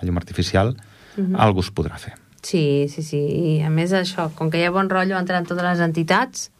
la 0.00 0.06
llum 0.06 0.16
artificial 0.18 0.76
Mhm. 1.16 1.36
algú 1.36 1.60
es 1.60 1.72
podrà 1.72 1.98
fer. 1.98 2.14
Sí, 2.42 2.86
sí, 2.88 3.02
sí. 3.02 3.18
I 3.18 3.62
a 3.62 3.70
més 3.70 3.92
això, 3.92 4.30
com 4.34 4.50
que 4.50 4.58
hi 4.58 4.64
ha 4.64 4.70
bon 4.70 4.88
rotllo 4.90 5.16
entre 5.18 5.40
totes 5.42 5.62
les 5.62 5.78
entitats, 5.80 6.50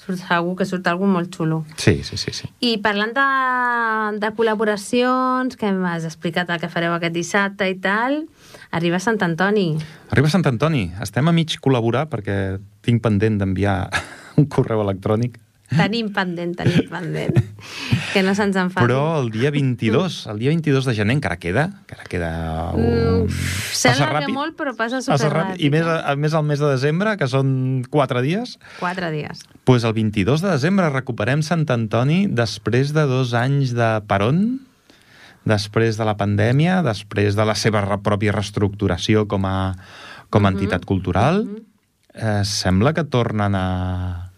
surt 0.00 0.22
segur 0.22 0.54
que 0.56 0.66
surt 0.68 0.86
algú 0.88 1.08
molt 1.10 1.34
xulo. 1.36 1.60
Sí, 1.76 2.00
sí, 2.06 2.16
sí. 2.16 2.32
sí. 2.32 2.48
I 2.64 2.78
parlant 2.84 3.12
de, 3.16 3.26
de 4.22 4.30
col·laboracions, 4.36 5.58
que 5.60 5.72
m'has 5.76 6.06
explicat 6.08 6.50
el 6.50 6.62
que 6.62 6.70
fareu 6.72 6.96
aquest 6.96 7.16
dissabte 7.16 7.68
i 7.68 7.76
tal, 7.82 8.22
arriba 8.72 9.00
Sant 9.02 9.20
Antoni. 9.26 9.74
Arriba 10.10 10.32
Sant 10.32 10.46
Antoni. 10.48 10.88
Estem 11.04 11.28
a 11.28 11.36
mig 11.36 11.58
col·laborar 11.60 12.06
perquè 12.12 12.58
tinc 12.86 13.04
pendent 13.04 13.38
d'enviar 13.42 13.78
un 14.40 14.48
correu 14.48 14.82
electrònic 14.86 15.36
Tenim 15.70 16.08
pendent, 16.12 16.56
tenim 16.58 16.88
pendent. 16.90 17.36
que 18.12 18.22
no 18.26 18.32
se'ns 18.34 18.56
enfadi. 18.58 18.82
Però 18.88 19.20
el 19.22 19.28
dia 19.30 19.52
22, 19.54 20.26
el 20.32 20.38
dia 20.40 20.50
22 20.50 20.84
de 20.84 20.94
gener 20.98 21.14
encara 21.14 21.36
queda, 21.38 21.66
encara 21.86 22.04
queda 22.10 22.30
un... 22.74 23.26
Mm, 23.26 23.28
sembla 23.72 24.24
que 24.26 24.32
molt, 24.34 24.56
però 24.58 24.72
passa 24.74 24.98
Passa 24.98 25.28
superràpid. 25.28 25.54
ràpid. 25.54 25.62
I 25.62 25.70
més, 25.70 25.86
a, 25.86 26.16
més 26.18 26.34
al 26.34 26.42
mes 26.48 26.58
de 26.58 26.70
desembre, 26.72 27.16
que 27.20 27.28
són 27.30 27.84
quatre 27.88 28.20
dies, 28.26 28.56
Quatre 28.80 29.12
dies. 29.14 29.44
pues 29.64 29.84
el 29.84 29.92
22 29.94 30.42
de 30.42 30.50
desembre 30.50 30.90
recuperem 30.90 31.42
Sant 31.46 31.62
Antoni 31.70 32.26
després 32.26 32.90
de 32.92 33.06
dos 33.06 33.32
anys 33.38 33.70
de 33.78 33.92
peron, 34.10 34.60
després 35.46 35.96
de 35.96 36.04
la 36.04 36.16
pandèmia, 36.18 36.82
després 36.82 37.36
de 37.38 37.44
la 37.46 37.54
seva 37.54 37.84
pròpia 38.02 38.32
reestructuració 38.34 39.26
com 39.28 39.46
a, 39.46 39.76
com 40.30 40.44
a 40.46 40.50
Mhm. 40.50 40.56
entitat 40.58 40.84
cultural, 40.84 41.44
Mhm. 41.46 41.62
eh, 42.14 42.42
sembla 42.44 42.92
que 42.92 43.04
tornen 43.04 43.54
a, 43.54 44.29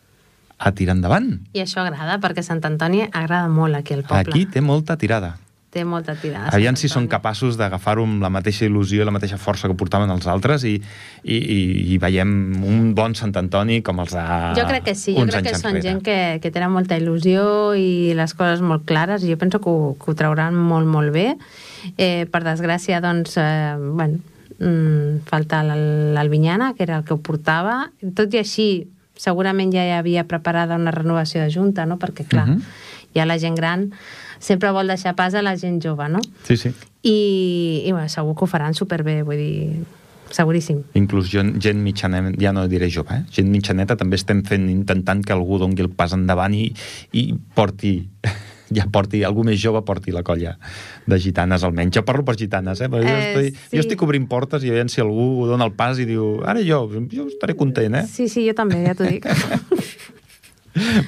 a 0.63 0.73
tirar 0.73 0.95
endavant. 0.97 1.41
I 1.53 1.61
això 1.67 1.83
agrada, 1.85 2.19
perquè 2.23 2.43
Sant 2.47 2.63
Antoni 2.65 3.03
agrada 3.11 3.49
molt 3.49 3.75
aquí 3.79 3.95
al 3.99 4.05
poble. 4.05 4.23
Aquí 4.33 4.47
té 4.47 4.61
molta 4.63 4.97
tirada. 4.97 5.37
Té 5.73 5.87
molta 5.89 6.13
tirada. 6.21 6.51
Aviam 6.53 6.77
si 6.77 6.85
són 6.93 7.07
capaços 7.09 7.57
d'agafar-ho 7.57 8.03
amb 8.05 8.21
la 8.21 8.29
mateixa 8.29 8.67
il·lusió 8.67 9.01
i 9.01 9.07
la 9.09 9.15
mateixa 9.15 9.39
força 9.41 9.71
que 9.71 9.75
portaven 9.81 10.11
els 10.13 10.27
altres 10.29 10.67
i, 10.69 10.75
i, 11.25 11.37
i, 11.39 11.61
i 11.95 11.97
veiem 12.03 12.29
un 12.69 12.91
bon 12.95 13.15
Sant 13.17 13.33
Antoni 13.41 13.79
com 13.81 14.03
els 14.05 14.13
de 14.13 14.25
Jo 14.59 14.67
crec 14.69 14.85
que 14.91 14.95
sí, 14.95 15.15
jo 15.17 15.25
crec 15.31 15.47
que 15.49 15.55
són 15.57 15.71
enrere. 15.79 15.87
gent 15.87 16.03
que, 16.05 16.19
que 16.45 16.51
tenen 16.53 16.75
molta 16.75 16.99
il·lusió 17.01 17.47
i 17.81 18.13
les 18.19 18.35
coses 18.37 18.61
molt 18.61 18.85
clares, 18.85 19.25
i 19.25 19.33
jo 19.33 19.39
penso 19.41 19.63
que 19.65 19.73
ho, 19.73 19.95
que 19.97 20.13
ho 20.13 20.15
trauran 20.15 20.55
molt, 20.61 20.85
molt 20.93 21.09
bé. 21.17 21.39
Eh, 21.97 22.27
per 22.31 22.45
desgràcia, 22.45 23.01
doncs, 23.01 23.39
eh, 23.41 23.73
bueno, 23.81 24.21
mm, 24.61 25.25
falta 25.25 25.63
l'Al- 25.65 26.13
l'Albinyana, 26.13 26.75
que 26.77 26.83
era 26.85 26.99
el 27.01 27.05
que 27.09 27.15
ho 27.17 27.23
portava. 27.25 27.87
Tot 28.15 28.29
i 28.37 28.45
així, 28.45 28.69
segurament 29.23 29.71
ja 29.75 29.85
hi 29.87 29.95
havia 29.95 30.25
preparada 30.27 30.75
una 30.81 30.91
renovació 30.95 31.43
de 31.45 31.51
Junta, 31.55 31.87
no? 31.87 31.99
perquè, 32.03 32.27
clar, 32.27 32.49
Mhm. 32.49 32.63
ja 33.15 33.27
la 33.29 33.39
gent 33.39 33.55
gran 33.57 33.91
sempre 34.43 34.71
vol 34.75 34.89
deixar 34.91 35.15
pas 35.15 35.35
a 35.35 35.43
la 35.43 35.57
gent 35.57 35.81
jove, 35.85 36.09
no? 36.11 36.19
Sí, 36.43 36.57
sí. 36.57 36.73
I, 37.03 37.83
i 37.87 37.93
bueno, 37.93 38.09
segur 38.09 38.35
que 38.35 38.45
ho 38.45 38.47
faran 38.51 38.75
superbé, 38.75 39.23
vull 39.23 39.37
dir, 39.39 39.85
seguríssim. 40.31 40.81
Inclús 40.99 41.29
gent, 41.31 41.55
gent 41.63 41.79
mitjaneta, 41.85 42.33
ja 42.41 42.53
no 42.53 42.67
diré 42.69 42.89
jove, 42.91 43.15
eh? 43.15 43.25
gent 43.31 43.51
mitjaneta 43.53 43.97
també 44.01 44.17
estem 44.17 44.43
fent, 44.43 44.69
intentant 44.73 45.23
que 45.25 45.33
algú 45.35 45.59
dongui 45.61 45.83
el 45.85 45.91
pas 45.91 46.13
endavant 46.17 46.55
i, 46.55 46.73
i 47.13 47.35
porti 47.55 48.09
ja 48.75 48.87
porti, 48.91 49.23
algú 49.25 49.45
més 49.45 49.61
jove 49.63 49.83
porti 49.85 50.13
la 50.15 50.23
colla 50.23 50.57
de 51.07 51.19
gitanes 51.19 51.63
almenys. 51.65 51.95
Jo 51.97 52.05
parlo 52.05 52.25
per 52.25 52.37
gitanes, 52.37 52.81
eh? 52.81 52.89
Però 52.89 53.03
jo, 53.03 53.09
Eh, 53.13 53.33
estic, 53.35 53.61
sí. 53.69 53.77
jo 53.77 53.85
estic 53.85 54.03
obrint 54.03 54.27
portes 54.29 54.65
i 54.65 54.71
veient 54.71 54.91
si 54.91 55.01
algú 55.01 55.47
dona 55.47 55.65
el 55.69 55.73
pas 55.79 55.99
i 55.99 56.05
diu 56.09 56.41
ara 56.45 56.61
jo, 56.65 56.85
jo 57.13 57.27
estaré 57.29 57.55
content, 57.57 57.95
eh? 58.03 58.07
Sí, 58.09 58.29
sí, 58.29 58.47
jo 58.49 58.55
també, 58.55 58.83
ja 58.87 58.95
t'ho 58.95 59.05
dic. 59.09 59.27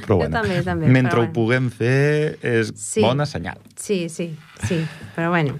Però 0.04 0.16
Jo 0.16 0.16
bueno, 0.20 0.34
també, 0.42 0.58
també, 0.62 0.88
mentre 0.92 1.14
però 1.14 1.22
ho 1.22 1.24
bueno. 1.24 1.32
puguem 1.32 1.68
fer 1.72 2.36
és 2.44 2.72
Sí. 2.76 3.00
bona 3.00 3.24
senyal. 3.24 3.56
Sí, 3.80 4.10
sí, 4.12 4.34
sí, 4.68 4.82
però 5.16 5.30
bueno. 5.32 5.54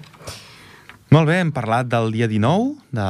Molt 1.09 1.27
bé, 1.29 1.39
hem 1.39 1.51
parlat 1.51 1.87
del 1.89 2.11
dia 2.11 2.27
19, 2.27 2.75
de 2.93 3.05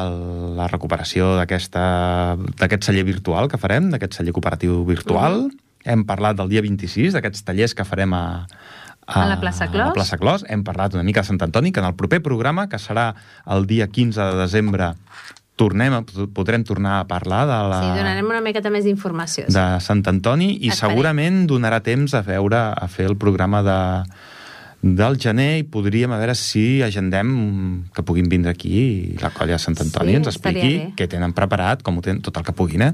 la 0.55 0.67
recuperació 0.71 1.33
d'aquest 1.39 2.83
celler 2.87 3.03
virtual 3.07 3.49
que 3.51 3.57
farem, 3.59 3.89
d'aquest 3.91 4.13
celler 4.19 4.31
cooperatiu 4.35 4.85
virtual. 4.87 5.49
Hem 5.83 6.03
parlat 6.07 6.37
del 6.39 6.49
dia 6.49 6.61
26, 6.63 7.13
d'aquests 7.13 7.43
tallers 7.43 7.75
que 7.77 7.83
farem 7.85 8.13
a, 8.15 8.23
A 9.07 9.27
la 9.29 9.39
plaça 9.39 9.67
Clos. 9.69 9.81
A 9.83 9.91
la 9.91 9.93
plaça 9.93 10.17
Clos. 10.17 10.45
Hem 10.49 10.63
parlat 10.65 10.95
una 10.97 11.03
mica 11.03 11.21
de 11.21 11.29
Sant 11.29 11.41
Antoni, 11.45 11.71
que 11.71 11.79
en 11.79 11.85
el 11.85 11.95
proper 11.95 12.21
programa, 12.25 12.67
que 12.69 12.79
serà 12.81 13.13
el 13.45 13.67
dia 13.69 13.87
15 13.87 14.19
de 14.31 14.37
desembre, 14.41 14.93
tornem 15.55 15.93
podrem 16.35 16.63
tornar 16.67 16.99
a 16.99 17.07
parlar 17.07 17.45
de 17.47 17.59
la... 17.71 17.81
Sí, 17.81 17.91
donarem 17.99 18.27
una 18.27 18.41
miqueta 18.43 18.71
més 18.73 18.83
d'informació. 18.87 19.47
Sí. 19.47 19.55
de 19.55 19.65
Sant 19.83 20.03
Antoni 20.11 20.55
i 20.57 20.71
Esperem. 20.71 20.95
segurament 20.95 21.43
donarà 21.47 21.81
temps 21.85 22.13
a 22.13 22.21
veure 22.25 22.61
a 22.75 22.87
fer 22.91 23.07
el 23.09 23.17
programa 23.17 23.63
de 23.63 23.79
del 24.85 25.15
gener 25.17 25.57
i 25.57 25.63
podríem 25.63 26.11
a 26.13 26.19
veure 26.21 26.35
si 26.37 26.83
agendem 26.85 27.29
que 27.95 28.03
puguin 28.05 28.27
vindre 28.29 28.51
aquí 28.51 29.15
la 29.17 29.31
colla 29.33 29.55
de 29.55 29.63
Sant 29.63 29.79
Antoni 29.81 30.11
Sí, 30.13 30.17
ens 30.19 30.29
expliqui 30.29 30.73
què 30.97 31.07
tenen 31.09 31.33
preparat, 31.33 31.81
com 31.81 31.97
ho 31.97 32.03
tenen, 32.05 32.21
tot 32.21 32.37
el 32.37 32.45
que 32.45 32.53
puguin, 32.53 32.83
eh? 32.85 32.93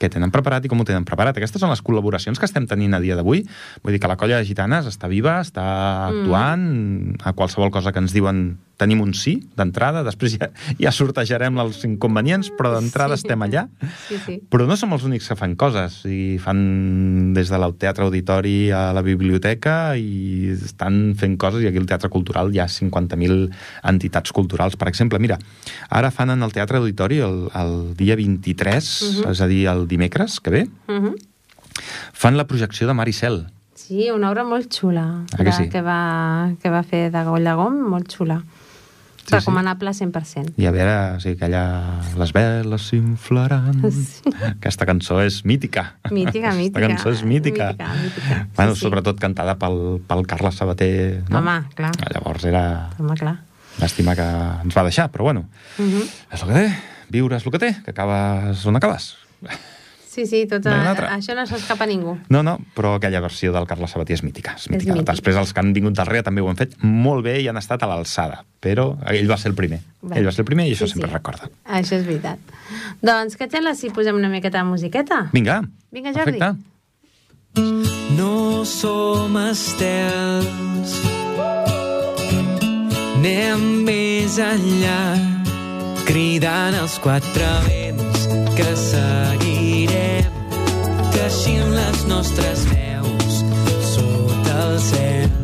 Què 0.00 0.10
tenen 0.10 0.30
preparat 0.34 0.64
i 0.64 0.68
com 0.68 0.80
ho 0.80 0.84
tenen 0.88 1.04
preparat. 1.06 1.36
Aquestes 1.38 1.60
són 1.62 1.70
les 1.70 1.82
col·laboracions 1.84 2.38
que 2.40 2.46
estem 2.48 2.66
tenint 2.66 2.94
a 2.94 3.00
dia 3.00 3.16
d'avui. 3.16 3.44
Vull 3.82 3.92
dir 3.94 4.00
que 4.02 4.10
la 4.10 4.16
colla 4.20 4.38
de 4.40 4.44
gitanes 4.48 4.86
està 4.90 5.08
viva, 5.08 5.40
està 5.40 5.64
Mm. 5.64 6.20
actuant, 6.24 7.16
a 7.24 7.32
qualsevol 7.32 7.70
cosa 7.70 7.92
que 7.92 7.98
ens 8.02 8.12
diuen 8.12 8.58
tenim 8.76 9.00
un 9.00 9.12
sí 9.14 9.36
d'entrada, 9.56 10.02
després 10.02 10.36
ja, 10.38 10.48
ja 10.80 10.90
sortejarem 10.90 11.56
els 11.62 11.84
inconvenients, 11.84 12.50
però 12.58 12.72
d'entrada 12.74 13.16
Sí. 13.16 13.22
estem 13.24 13.40
allà. 13.42 13.68
Sí, 14.08 14.16
sí. 14.26 14.40
Però 14.50 14.66
no 14.66 14.76
som 14.76 14.92
els 14.92 15.04
únics 15.04 15.28
que 15.28 15.36
fan 15.36 15.54
coses. 15.56 16.00
I 16.06 16.38
fan 16.42 17.32
des 17.34 17.48
del 17.48 17.74
teatre 17.78 18.04
auditori 18.04 18.70
a 18.70 18.92
la 18.92 19.02
biblioteca 19.02 19.96
i 19.96 20.50
estan 20.52 21.14
fent 21.16 21.36
coses 21.38 21.62
i 21.62 21.66
aquí 21.68 21.78
al 21.78 21.86
Teatre 21.86 22.10
Cultural 22.10 22.52
hi 22.54 22.58
ha 22.58 22.66
50.000 22.66 23.50
entitats 23.84 24.32
culturals. 24.32 24.76
Per 24.76 24.88
exemple, 24.88 25.18
mira, 25.18 25.38
ara 25.90 26.10
fan 26.10 26.30
en 26.30 26.42
el 26.42 26.52
Teatre 26.52 26.78
Auditori 26.78 27.18
el, 27.20 27.48
el 27.54 27.94
dia 27.96 28.16
23, 28.16 29.02
uh 29.02 29.06
-huh. 29.24 29.30
és 29.30 29.40
a 29.40 29.46
dir, 29.46 29.66
el 29.68 29.86
dimecres 29.88 30.40
que 30.40 30.50
ve, 30.50 30.68
Uh 30.88 30.94
-huh. 30.94 31.14
fan 32.12 32.36
la 32.36 32.46
projecció 32.46 32.86
de 32.86 32.94
Mar 32.94 33.08
i 33.08 33.12
Cel. 33.12 33.46
Sí, 33.74 34.10
una 34.10 34.30
obra 34.30 34.44
molt 34.44 34.72
xula 34.72 35.24
Ah, 35.38 35.44
que 35.44 35.52
sí? 35.52 35.68
que, 35.68 35.82
va, 35.82 36.52
que 36.62 36.70
va 36.70 36.82
fer 36.82 37.10
de 37.12 37.22
Gollagom, 37.24 37.74
molt 37.90 38.08
xula. 38.08 38.42
Sí, 39.24 39.30
Sí, 39.30 39.36
Recomanable 39.38 39.90
100%. 39.90 40.52
I 40.60 40.66
a 40.68 40.70
veure, 40.70 40.94
o 41.16 41.20
sigui, 41.20 41.38
aquella... 41.38 41.62
Les 42.20 42.32
veles 42.36 42.82
s'inflaran... 42.90 43.80
Sí. 43.90 44.30
Aquesta 44.50 44.84
cançó 44.84 45.22
és 45.24 45.38
mítica. 45.48 45.94
Mítica, 46.10 46.52
mítica. 46.52 46.82
Aquesta 46.84 46.90
cançó 46.92 47.10
és 47.14 47.22
mítica. 47.24 47.70
Mítica, 47.72 47.88
mítica. 48.02 48.46
Bueno, 48.56 48.74
Sí, 48.74 48.80
sí. 48.80 48.84
sobretot 48.86 49.18
cantada 49.20 49.56
pel, 49.58 49.78
pel 50.06 50.26
Carles 50.28 50.54
Sabater. 50.60 51.22
No? 51.30 51.38
Home, 51.40 51.56
clar. 51.74 51.92
Llavors 52.12 52.44
era... 52.44 52.64
Home, 52.98 53.16
clar. 53.16 53.38
Llàstima 53.80 54.12
que 54.14 54.26
ens 54.62 54.76
va 54.76 54.84
deixar, 54.86 55.08
però 55.10 55.24
bueno, 55.30 55.48
Uh 55.78 55.84
-huh. 55.88 56.04
és 56.30 56.42
el 56.42 56.48
que 56.48 56.54
té. 56.54 56.74
Viure 57.10 57.36
és 57.36 57.46
el 57.46 57.52
que 57.52 57.58
té, 57.58 57.76
que 57.84 57.90
acabes 57.90 58.66
on 58.66 58.76
acabes. 58.76 59.16
Sí, 60.14 60.26
sí, 60.30 60.44
tot, 60.46 60.62
No 60.70 60.92
això 61.10 61.34
no 61.34 61.42
s'escapa 61.50 61.84
a 61.84 61.88
ningú. 61.90 62.12
No, 62.30 62.42
no, 62.46 62.58
però 62.76 62.94
aquella 63.00 63.18
versió 63.24 63.50
del 63.52 63.66
Carles 63.66 63.90
Sabater 63.90 64.14
és 64.14 64.22
mítica. 64.22 64.54
És 64.56 64.68
mítica. 64.70 64.94
mítica. 64.94 65.12
Després 65.12 65.36
els 65.40 65.52
que 65.52 65.60
han 65.60 65.72
vingut 65.74 65.96
darrere 65.98 66.22
també 66.22 66.40
ho 66.44 66.48
han 66.48 66.56
fet 66.60 66.76
molt 66.82 67.24
bé 67.26 67.40
i 67.42 67.48
han 67.50 67.56
estat 67.58 67.82
a 67.82 67.88
l'alçada, 67.90 68.44
però 68.62 68.92
ell 69.10 69.26
va 69.30 69.36
ser 69.40 69.50
el 69.50 69.56
primer. 69.58 69.80
Bé. 70.02 70.18
Ell 70.20 70.26
va 70.28 70.32
ser 70.32 70.44
el 70.44 70.50
primer 70.52 70.68
i 70.68 70.74
això 70.76 70.86
Sí, 70.86 70.92
sempre 70.94 71.08
sí. 71.08 71.14
es 71.14 71.18
recorda. 71.18 71.50
Això 71.66 71.98
és 71.98 72.06
veritat. 72.06 72.38
Doncs, 73.02 73.34
què 73.36 73.44
et 73.48 73.50
sembla 73.58 73.74
si 73.74 73.90
posem 73.90 74.14
una 74.14 74.28
miqueta 74.30 74.58
de 74.62 74.64
musiqueta? 74.70 75.30
Vinga, 75.32 75.62
Vinga, 75.90 76.12
Jordi. 76.12 76.38
perfecte. 76.38 76.70
No 78.16 78.64
som 78.64 79.36
estels 79.48 81.00
Anem 83.16 83.62
més 83.86 84.38
enllà 84.42 85.14
Cridant 86.04 86.74
els 86.82 86.98
quatre 86.98 87.46
vents 87.68 88.26
Que 88.58 88.74
seguirem 88.76 89.23
Teixint 91.24 91.70
les 91.72 92.02
nostres 92.04 92.66
veus 92.68 93.38
Sota 93.94 94.58
el 94.66 94.76
cel 94.90 95.43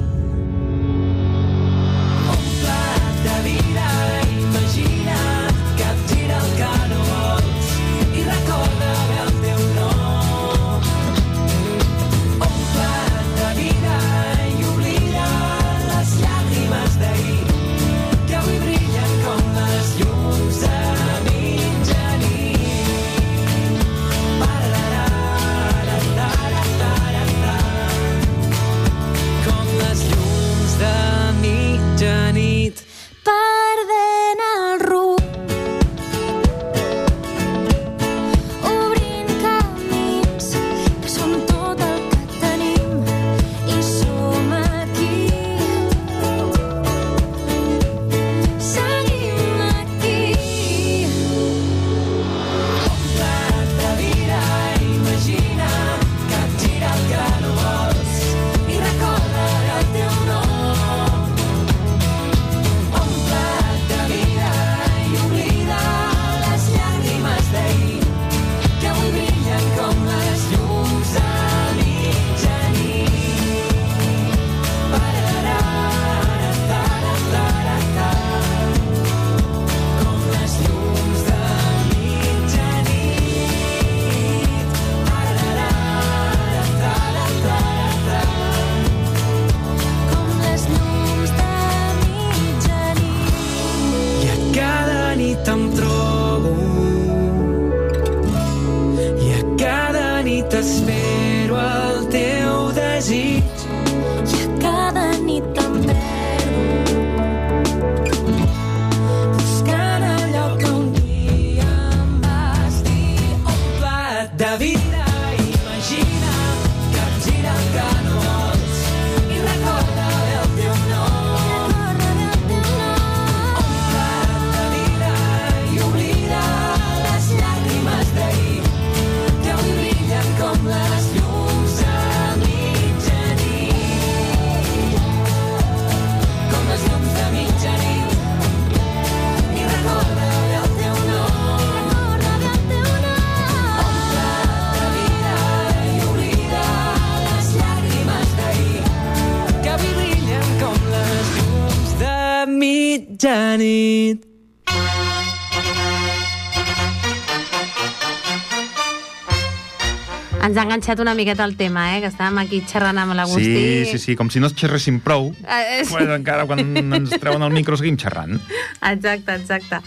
Ens 160.51 160.59
ha 160.59 160.65
enganxat 160.67 160.99
una 160.99 161.13
miqueta 161.15 161.45
el 161.47 161.53
tema, 161.55 161.85
eh? 161.95 162.01
Que 162.03 162.09
estàvem 162.11 162.41
aquí 162.43 162.59
xerrant 162.67 162.99
amb 162.99 163.15
l'Agustí. 163.15 163.45
Sí, 163.87 163.93
sí, 163.93 163.99
sí, 164.03 164.17
com 164.19 164.27
si 164.35 164.41
no 164.43 164.49
es 164.51 164.55
xerréssim 164.59 164.97
prou, 165.05 165.29
Eh, 165.47 165.81
és- 165.81 165.89
pues 165.93 166.09
encara 166.11 166.43
quan 166.49 166.59
ens 166.77 167.11
treuen 167.23 167.43
el 167.47 167.53
micro 167.55 167.77
seguim 167.79 167.97
xerrant. 167.97 168.41
Exacte, 168.83 169.37
exacte. 169.37 169.79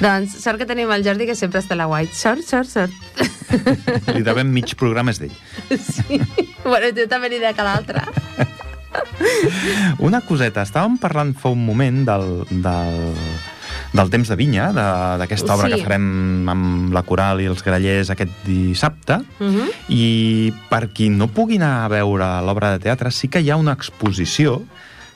doncs, 0.00 0.38
sort 0.40 0.56
que 0.58 0.64
tenim 0.64 0.90
el 0.90 1.04
Jordi, 1.04 1.26
que 1.28 1.34
sempre 1.36 1.60
està 1.60 1.76
a 1.76 1.80
la 1.82 1.84
guai. 1.90 2.08
Sort, 2.08 2.40
sort, 2.48 2.68
sort. 2.70 2.92
Li 4.14 4.22
devem 4.24 4.48
mig 4.56 4.72
programa 4.74 5.10
és 5.12 5.20
d'ell. 5.20 5.36
sí. 5.76 6.20
Bueno, 6.64 6.88
tu 6.96 7.04
també 7.06 7.28
n'hi 7.28 7.38
de 7.42 7.52
cada 7.54 7.76
altre. 7.76 8.00
Una 10.00 10.22
coseta, 10.24 10.62
estàvem 10.64 10.96
parlant 10.98 11.34
fa 11.36 11.50
un 11.52 11.60
moment 11.66 12.04
del, 12.08 12.30
del, 12.50 13.12
del 13.92 14.10
temps 14.10 14.28
de 14.28 14.36
vinya, 14.36 14.72
d'aquesta 15.18 15.54
obra 15.54 15.68
Sí. 15.68 15.74
que 15.74 15.82
farem 15.84 16.48
amb 16.48 16.92
la 16.92 17.02
coral 17.02 17.40
i 17.40 17.46
els 17.46 17.62
grallers 17.62 18.10
aquest 18.10 18.30
dissabte, 18.44 19.20
Uh 19.40 19.46
-huh. 19.46 19.68
i 19.88 20.52
per 20.68 20.88
qui 20.90 21.08
no 21.10 21.28
pugui 21.28 21.56
anar 21.56 21.84
a 21.84 21.88
veure 21.88 22.24
l'obra 22.42 22.72
de 22.72 22.78
teatre, 22.78 23.10
sí 23.10 23.28
que 23.28 23.40
hi 23.40 23.50
ha 23.50 23.56
una 23.56 23.72
exposició 23.72 24.62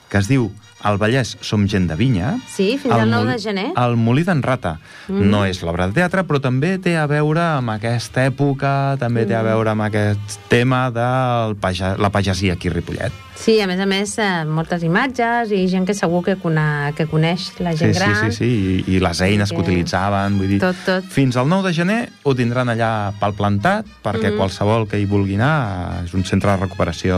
que 0.09 0.17
es 0.17 0.27
diu 0.27 0.51
al 0.83 0.97
Vallès 0.97 1.37
som 1.41 1.67
gent 1.67 1.87
de 1.89 1.95
vinya. 1.95 2.35
Sí, 2.49 2.77
fins 2.81 2.93
al 2.93 3.09
9 3.09 3.31
de 3.33 3.39
gener. 3.39 3.67
El 3.77 3.95
Molí 3.97 4.23
d'en 4.23 4.41
Rata. 4.43 4.79
Mm. 5.07 5.29
No 5.29 5.45
és 5.45 5.61
l'obra 5.63 5.87
de 5.87 5.93
teatre, 5.93 6.23
però 6.27 6.39
també 6.41 6.77
té 6.81 6.97
a 6.97 7.05
veure 7.07 7.41
amb 7.57 7.69
aquesta 7.69 8.25
època, 8.25 8.97
també 8.99 9.25
té 9.25 9.35
a 9.35 9.41
Mm. 9.43 9.45
veure 9.45 9.69
amb 9.71 9.81
aquest 9.81 10.39
tema 10.49 10.89
de 10.91 11.55
paja, 11.61 11.95
la 11.97 12.09
pagesia 12.09 12.53
aquí 12.53 12.67
a 12.69 12.71
Ripollet. 12.73 13.11
Sí, 13.41 13.59
a 13.59 13.65
més 13.65 13.79
a 13.79 13.87
més, 13.87 14.19
eh, 14.19 14.45
moltes 14.45 14.83
imatges 14.83 15.49
i 15.51 15.67
gent 15.67 15.87
que 15.87 15.95
segur 15.95 16.23
que, 16.23 16.35
cona, 16.37 16.91
que 16.95 17.07
coneix 17.07 17.47
la 17.59 17.71
gent 17.75 17.93
sí, 17.95 17.99
gran. 17.99 18.15
Sí, 18.15 18.31
sí, 18.31 18.37
sí, 18.37 18.83
i, 18.87 18.95
i 18.97 18.99
les 18.99 19.19
eines 19.21 19.49
que, 19.49 19.55
que 19.55 19.61
utilitzaven, 19.63 20.37
vull 20.37 20.47
dir... 20.47 20.59
Tot, 20.59 20.75
tot. 20.85 21.03
Fins 21.09 21.35
al 21.37 21.49
9 21.49 21.67
de 21.69 21.73
gener 21.73 22.09
ho 22.21 22.35
tindran 22.35 22.69
allà 22.69 23.11
pel 23.19 23.33
plantat, 23.33 23.85
perquè 24.03 24.29
Mhm. 24.29 24.37
qualsevol 24.37 24.87
que 24.87 24.99
hi 24.99 25.05
vulgui 25.05 25.35
anar 25.35 26.03
és 26.05 26.13
un 26.13 26.23
centre 26.23 26.51
de 26.51 26.57
recuperació 26.57 27.17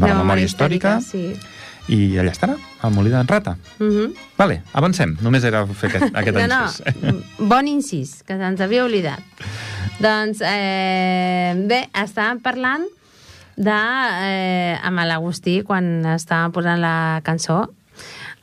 de, 0.00 0.06
la 0.06 0.14
memòria 0.18 0.44
històrica, 0.44 1.00
Sí. 1.00 1.36
I 1.90 2.18
allà 2.20 2.30
estarà, 2.34 2.54
al 2.84 2.92
Molí 2.94 3.10
d'en 3.10 3.26
Rata. 3.28 3.56
Uh 3.78 3.86
-huh. 3.86 4.14
Vale, 4.36 4.62
avancem. 4.72 5.16
Només 5.20 5.44
era 5.44 5.66
fer 5.66 5.90
aquest, 5.90 6.14
aquest 6.20 6.36
no, 6.36 6.46
no, 6.46 6.62
encís. 6.62 6.84
bon 7.52 7.66
incís, 7.68 8.22
que 8.22 8.36
se'ns 8.36 8.60
havia 8.60 8.84
oblidat. 8.84 9.20
doncs, 10.00 10.40
eh, 10.40 11.52
bé, 11.68 11.88
estàvem 11.92 12.40
parlant 12.40 12.86
de, 13.56 13.80
eh, 14.22 14.78
amb 14.82 14.98
l'Agustí, 15.04 15.62
quan 15.62 16.04
estàvem 16.04 16.52
posant 16.52 16.80
la 16.80 17.20
cançó, 17.22 17.68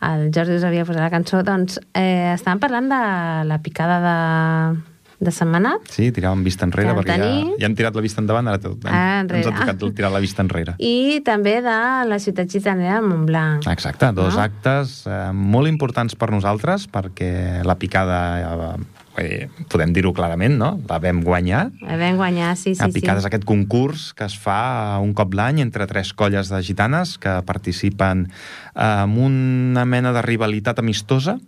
el 0.02 0.32
Jordi 0.32 0.56
us 0.56 0.64
havia 0.64 0.86
posat 0.86 1.02
la 1.02 1.10
cançó, 1.10 1.42
doncs 1.44 1.80
eh, 1.94 2.36
estàvem 2.36 2.60
parlant 2.60 2.90
de 2.90 3.02
la 3.50 3.58
picada 3.64 3.98
de, 4.04 4.82
de 5.20 5.32
setmanat, 5.32 5.82
Sí, 5.90 6.12
tiràvem 6.12 6.44
vista 6.46 6.66
enrere, 6.66 6.94
perquè 6.94 7.16
ja, 7.18 7.24
tenir- 7.24 7.56
ja 7.60 7.66
hem 7.66 7.76
tirat 7.76 7.96
la 7.96 8.02
vista 8.02 8.22
endavant, 8.22 8.48
ara 8.48 8.60
tot, 8.60 8.78
Ah, 8.86 9.22
ens 9.22 9.32
enrere. 9.32 9.50
ha 9.50 9.74
tocat 9.74 9.96
tirar 9.96 10.12
la 10.12 10.20
vista 10.20 10.44
enrere. 10.44 10.76
i 10.78 11.22
també 11.26 11.56
de 11.62 12.06
la 12.08 12.20
ciutat 12.20 12.48
gitanera 12.50 13.02
de 13.02 13.08
Montblanc. 13.08 13.66
Exacte, 13.68 14.12
dos 14.14 14.36
No? 14.36 14.42
actes 14.42 15.06
eh, 15.08 15.32
molt 15.34 15.68
importants 15.68 16.16
per 16.16 16.30
nosaltres, 16.32 16.88
perquè 16.88 17.64
la 17.66 17.76
picada, 17.80 18.78
eh, 18.78 18.84
eh, 19.18 19.50
podem 19.68 19.92
dir-ho 19.92 20.14
clarament, 20.14 20.56
no? 20.56 20.80
la 20.88 21.00
vam 21.00 21.24
guanyar. 21.24 21.72
Eh, 21.88 21.98
Vam 21.98 22.16
guanyar, 22.18 22.56
sí, 22.56 22.76
sí, 22.76 22.82
la 22.82 22.90
picada 22.90 23.20
sí. 23.22 23.26
aquest 23.26 23.44
concurs 23.44 24.14
que 24.14 24.26
es 24.26 24.38
fa 24.38 25.00
un 25.02 25.14
cop 25.14 25.34
l'any 25.34 25.60
entre 25.62 25.88
tres 25.88 26.14
colles 26.14 26.50
de 26.50 26.62
gitanes 26.62 27.18
que 27.18 27.42
participen 27.44 28.28
eh, 28.76 29.02
en 29.04 29.18
una 29.18 29.86
mena 29.86 30.14
de 30.14 30.22
rivalitat 30.22 30.78
amistosa 30.78 31.40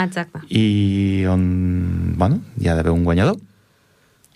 Exacte. 0.00 0.40
i 0.48 1.24
on, 1.28 2.14
bueno, 2.16 2.40
hi 2.60 2.68
ha 2.68 2.74
d'haver 2.78 2.92
un 2.94 3.04
guanyador. 3.04 3.36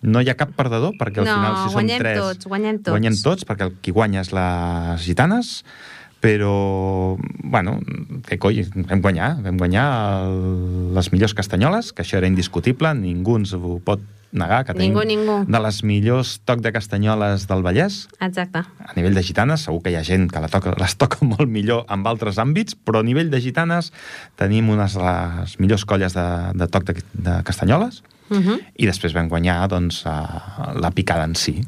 No 0.07 0.21
hi 0.21 0.29
ha 0.29 0.37
cap 0.37 0.53
perdedor, 0.55 0.93
perquè 1.01 1.23
al 1.23 1.27
No, 1.27 1.35
final, 1.35 1.55
si 1.65 1.73
són 1.75 1.89
tres... 1.99 2.19
tots, 2.21 2.47
guanyem 2.47 2.81
tots. 2.83 2.93
Guanyem 2.93 3.17
tots, 3.25 3.47
perquè 3.49 3.65
el 3.71 3.73
qui 3.81 3.95
guanya 3.97 4.21
és 4.21 4.31
les 4.37 5.01
gitanes, 5.03 5.65
però, 6.21 7.17
bueno, 7.45 7.79
què 8.29 8.39
coi, 8.39 8.63
vam 8.91 9.01
guanyar, 9.05 9.31
vam 9.45 9.57
guanyar 9.61 9.87
el, 10.27 10.93
les 10.97 11.11
millors 11.13 11.35
castanyoles, 11.39 11.93
que 11.97 12.05
això 12.05 12.21
era 12.21 12.29
indiscutible, 12.29 12.93
ningú 12.99 13.39
ens 13.41 13.55
ho 13.57 13.79
pot 13.85 14.05
negar, 14.37 14.65
que 14.65 14.75
tenim 14.75 14.95
ningú. 15.05 15.45
de 15.49 15.61
les 15.61 15.83
millors 15.83 16.41
toc 16.45 16.61
de 16.61 16.73
castanyoles 16.73 17.47
del 17.49 17.63
Vallès, 17.63 18.09
Exacte. 18.21 18.59
a 18.59 18.93
nivell 18.97 19.15
de 19.15 19.23
gitanes, 19.23 19.67
segur 19.67 19.83
que 19.83 19.91
hi 19.91 19.97
ha 19.97 20.05
gent 20.05 20.29
que 20.31 20.41
la 20.41 20.49
toca, 20.49 20.75
les 20.79 20.97
toca 20.97 21.19
molt 21.35 21.49
millor 21.49 21.85
en 21.89 22.07
altres 22.07 22.39
àmbits, 22.39 22.77
però 22.77 23.01
a 23.01 23.07
nivell 23.07 23.31
de 23.31 23.41
gitanes 23.41 23.93
tenim 24.37 24.69
unes 24.71 24.95
de 24.95 25.03
les 25.03 25.59
millors 25.59 25.85
colles 25.85 26.15
de, 26.15 26.27
de 26.55 26.69
toc 26.69 26.85
de, 26.85 27.01
de 27.15 27.43
castanyoles 27.43 28.03
Uh 28.29 28.39
-huh. 28.43 28.59
i 28.75 28.87
després 28.87 29.13
vam 29.15 29.29
guanyar 29.29 29.69
doncs, 29.69 30.03
a, 30.05 30.75
la 30.75 30.91
picada 30.91 31.23
en 31.25 31.37
si. 31.37 31.63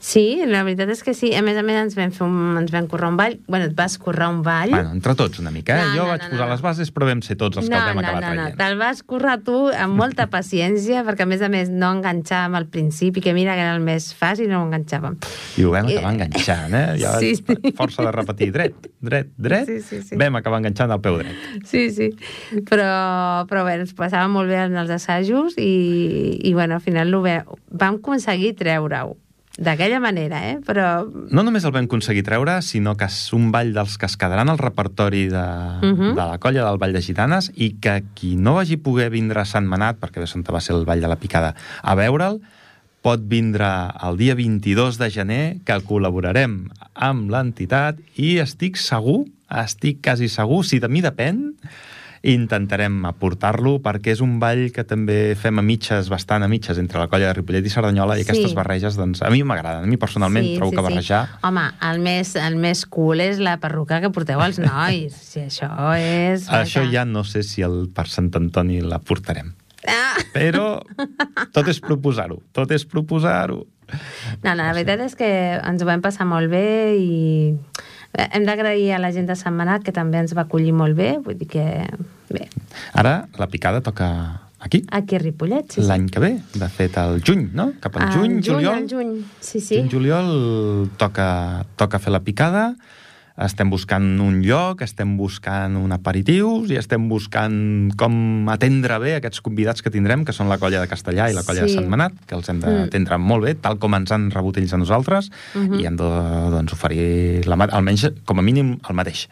Sí, 0.00 0.42
la 0.46 0.62
veritat 0.66 0.90
és 0.92 1.02
que 1.04 1.14
sí. 1.16 1.32
A 1.36 1.42
més 1.44 1.56
a 1.58 1.62
més, 1.66 1.78
ens 1.80 1.96
vam, 1.96 2.12
fer 2.14 2.24
un, 2.26 2.56
ens 2.60 2.72
vam 2.74 2.86
currar 2.90 3.10
un 3.12 3.16
ball. 3.18 3.38
Bueno, 3.48 3.68
et 3.70 3.74
vas 3.76 3.96
currar 3.98 4.28
un 4.32 4.42
ball. 4.46 4.70
Bueno, 4.70 4.92
entre 4.92 5.14
tots 5.18 5.40
una 5.40 5.50
mica, 5.50 5.76
eh? 5.76 5.86
No, 5.88 5.94
jo 5.96 6.02
no, 6.04 6.08
vaig 6.12 6.24
no, 6.26 6.30
posar 6.34 6.46
no. 6.46 6.52
les 6.52 6.64
bases, 6.64 6.92
però 6.94 7.08
vam 7.08 7.22
ser 7.24 7.36
tots 7.40 7.60
els 7.60 7.68
que 7.68 7.74
no, 7.74 7.80
el 7.80 7.88
vam 7.94 8.00
no, 8.00 8.04
acabar 8.04 8.22
no, 8.22 8.28
no, 8.28 8.42
traient. 8.46 8.58
te'l 8.60 8.78
vas 8.80 9.02
currar 9.02 9.38
tu 9.46 9.56
amb 9.72 9.96
molta 9.98 10.28
paciència, 10.36 11.04
perquè 11.06 11.26
a 11.26 11.30
més 11.30 11.42
a 11.42 11.50
més 11.52 11.72
no 11.72 11.90
enganxàvem 11.96 12.58
al 12.60 12.68
principi, 12.72 13.24
que 13.24 13.34
mira 13.36 13.56
que 13.56 13.64
era 13.66 13.74
el 13.76 13.84
més 13.84 14.10
fàcil, 14.16 14.50
no 14.52 14.62
ho 14.62 14.68
enganxàvem. 14.68 15.18
I 15.56 15.66
ho 15.66 15.74
vam 15.74 15.90
acabar 15.90 16.14
enganxant, 16.16 16.76
eh? 16.76 16.86
Ja, 17.02 17.16
Sí, 17.22 17.34
sí. 17.40 17.72
Força 17.76 18.04
de 18.04 18.12
repetir, 18.12 18.50
dret, 18.54 18.90
dret, 19.00 19.32
dret, 19.36 19.66
Sí, 19.66 19.80
sí, 19.80 20.02
sí. 20.04 20.20
vam 20.20 20.36
acabar 20.38 20.60
enganxant 20.60 20.92
el 20.92 21.00
peu 21.04 21.18
dret. 21.22 21.36
Sí, 21.66 21.88
sí. 21.94 22.10
Però, 22.68 23.46
però 23.50 23.64
bé, 23.66 23.78
ens 23.80 23.94
passava 23.96 24.28
molt 24.30 24.50
bé 24.52 24.60
en 24.66 24.76
els 24.76 24.92
assajos 24.92 25.56
i, 25.58 26.40
i 26.44 26.52
bueno, 26.54 26.76
al 26.76 26.84
final 26.84 27.14
vam 27.16 27.96
aconseguir 28.00 28.54
treure-ho. 28.58 29.16
D'aquella 29.56 30.00
manera, 30.04 30.42
eh? 30.50 30.58
Però 30.60 31.06
No 31.32 31.42
només 31.42 31.64
el 31.64 31.72
vam 31.72 31.86
aconseguir 31.88 32.22
treure, 32.26 32.58
sinó 32.62 32.92
que 33.00 33.06
és 33.08 33.32
un 33.32 33.50
ball 33.54 33.72
dels 33.72 33.96
que 33.96 34.04
es 34.04 34.16
quedaran 34.20 34.50
al 34.52 34.58
repertori 34.60 35.28
de, 35.32 35.44
Mhm. 35.82 36.10
de 36.14 36.26
la 36.26 36.36
colla 36.38 36.64
del 36.66 36.76
Ball 36.78 36.92
de 36.92 37.00
Gitanes 37.02 37.50
i 37.54 37.70
que 37.80 38.02
qui 38.14 38.36
no 38.36 38.54
vagi 38.54 38.76
poder 38.76 39.08
vindre 39.10 39.40
a 39.40 39.44
Sant 39.46 39.66
Manat, 39.66 39.98
perquè 39.98 40.20
de 40.20 40.26
Santa 40.26 40.52
va 40.52 40.60
ser 40.60 40.76
el 40.76 40.84
Ball 40.84 41.00
de 41.00 41.08
la 41.08 41.16
Picada, 41.16 41.54
a 41.82 41.94
veure'l, 41.94 42.40
pot 43.00 43.20
vindre 43.22 43.64
el 44.02 44.16
dia 44.18 44.34
22 44.34 44.98
de 44.98 45.10
gener, 45.10 45.56
que 45.64 45.72
col·laborarem 45.86 46.68
amb 46.94 47.30
l'entitat 47.30 47.96
i 48.16 48.38
estic 48.42 48.76
segur, 48.76 49.26
estic 49.48 50.02
quasi 50.02 50.28
segur, 50.28 50.64
si 50.66 50.80
de 50.80 50.88
mi 50.88 51.00
depèn, 51.00 51.54
intentarem 52.26 52.98
aportar-lo 53.06 53.76
perquè 53.84 54.12
és 54.16 54.20
un 54.24 54.36
ball 54.42 54.66
que 54.74 54.82
també 54.88 55.34
fem 55.38 55.60
a 55.60 55.64
mitges, 55.64 56.08
bastant 56.10 56.42
a 56.42 56.48
mitges, 56.50 56.80
entre 56.82 56.98
la 56.98 57.06
colla 57.12 57.28
de 57.30 57.36
Ripollet 57.38 57.66
i 57.66 57.70
Cerdanyola 57.72 58.16
i 58.18 58.24
Sí. 58.24 58.30
aquestes 58.30 58.54
barreges, 58.56 58.96
doncs, 58.98 59.22
a 59.22 59.30
mi 59.30 59.42
m'agraden. 59.46 59.84
A 59.84 59.86
mi 59.86 59.96
personalment 59.96 60.48
trobo 60.56 60.72
que 60.74 60.82
barrejar... 60.82 61.38
Home, 61.46 61.68
el 61.90 62.00
més, 62.02 62.34
el 62.36 62.56
més 62.56 62.84
cool 62.86 63.20
és 63.22 63.38
la 63.38 63.58
perruca 63.62 64.00
que 64.02 64.10
porteu 64.10 64.42
els 64.42 64.58
nois. 64.58 65.14
Si 65.14 65.44
això 65.44 65.70
és... 66.00 66.48
Això 66.62 66.82
ja 66.90 67.04
no 67.06 67.22
sé 67.24 67.44
si 67.46 67.62
el 67.62 67.86
per 67.94 68.08
Sant 68.10 68.32
Antoni 68.34 68.80
la 68.82 68.98
portarem. 68.98 69.54
Ah! 69.86 70.18
Però 70.34 70.80
tot 71.54 71.68
és 71.70 71.78
proposar-ho, 71.80 72.40
tot 72.52 72.72
és 72.74 72.84
proposar-ho. 72.90 73.62
No, 74.42 74.50
no, 74.50 74.64
la 74.64 74.72
veritat 74.74 75.04
és 75.04 75.14
que 75.14 75.28
ens 75.62 75.82
ho 75.82 75.86
vam 75.86 76.02
passar 76.02 76.26
molt 76.26 76.50
bé 76.50 76.96
i 76.98 77.54
hem 78.16 78.46
d'agrair 78.48 78.92
a 78.96 78.98
la 79.02 79.12
gent 79.12 79.28
de 79.28 79.36
Sant 79.38 79.54
Manat 79.56 79.84
que 79.84 79.92
també 79.92 80.18
ens 80.22 80.34
va 80.36 80.46
acollir 80.46 80.72
molt 80.72 80.96
bé, 80.96 81.16
vull 81.22 81.36
dir 81.38 81.48
que 81.50 81.64
bé, 82.32 82.48
Ara 82.94 83.26
la 83.38 83.46
picada 83.52 83.82
toca 83.84 84.08
aquí, 84.58 84.82
aquí 84.90 85.16
a 85.16 85.18
Ripollet, 85.22 85.70
sí, 85.70 85.80
sí. 85.82 85.86
l'any 85.88 86.08
que 86.10 86.20
ve. 86.22 86.32
De 86.54 86.68
fet, 86.72 86.96
al 86.98 87.20
juny, 87.22 87.50
no? 87.54 87.72
Cap 87.80 87.96
al 87.96 88.08
Al 88.08 88.14
juny, 88.16 88.38
juliol. 88.42 88.86
Juny, 88.90 89.16
sí, 89.40 89.60
sí. 89.60 89.76
Juny, 89.80 89.90
juliol 89.92 90.88
toca, 90.96 91.64
toca 91.76 92.00
fer 92.02 92.14
la 92.14 92.22
picada, 92.26 92.70
estem 93.44 93.68
buscant 93.68 94.20
un 94.24 94.38
lloc, 94.42 94.80
estem 94.82 95.16
buscant 95.18 95.76
un 95.76 95.92
aperitius 95.92 96.70
i 96.72 96.78
estem 96.80 97.08
buscant 97.10 97.90
com 98.00 98.48
atendre 98.48 98.96
bé 99.02 99.16
aquests 99.18 99.42
convidats 99.44 99.84
que 99.84 99.92
tindrem, 99.92 100.24
que 100.24 100.32
són 100.32 100.48
la 100.48 100.56
colla 100.58 100.80
de 100.80 100.88
Castellà 100.88 101.28
i 101.30 101.34
la 101.36 101.42
colla 101.44 101.66
Sí. 101.66 101.74
de 101.74 101.80
Sant 101.80 101.88
Manat, 101.92 102.12
que 102.26 102.34
els 102.34 102.48
hem 102.48 102.56
Mm. 102.58 102.60
d'atendre 102.86 103.18
molt 103.18 103.44
bé, 103.44 103.54
tal 103.54 103.78
com 103.78 103.94
ens 103.94 104.10
han 104.12 104.30
rebut 104.30 104.56
ells 104.56 104.72
a 104.72 104.78
nosaltres, 104.78 105.30
Mhm. 105.54 105.80
i 105.80 105.86
hem 105.86 105.96
de 105.96 106.04
doncs, 106.04 106.72
oferir 106.72 107.44
la, 107.46 107.56
almenys, 107.56 108.10
com 108.24 108.38
a 108.38 108.42
mínim, 108.42 108.78
el 108.88 108.94
mateix, 108.94 109.28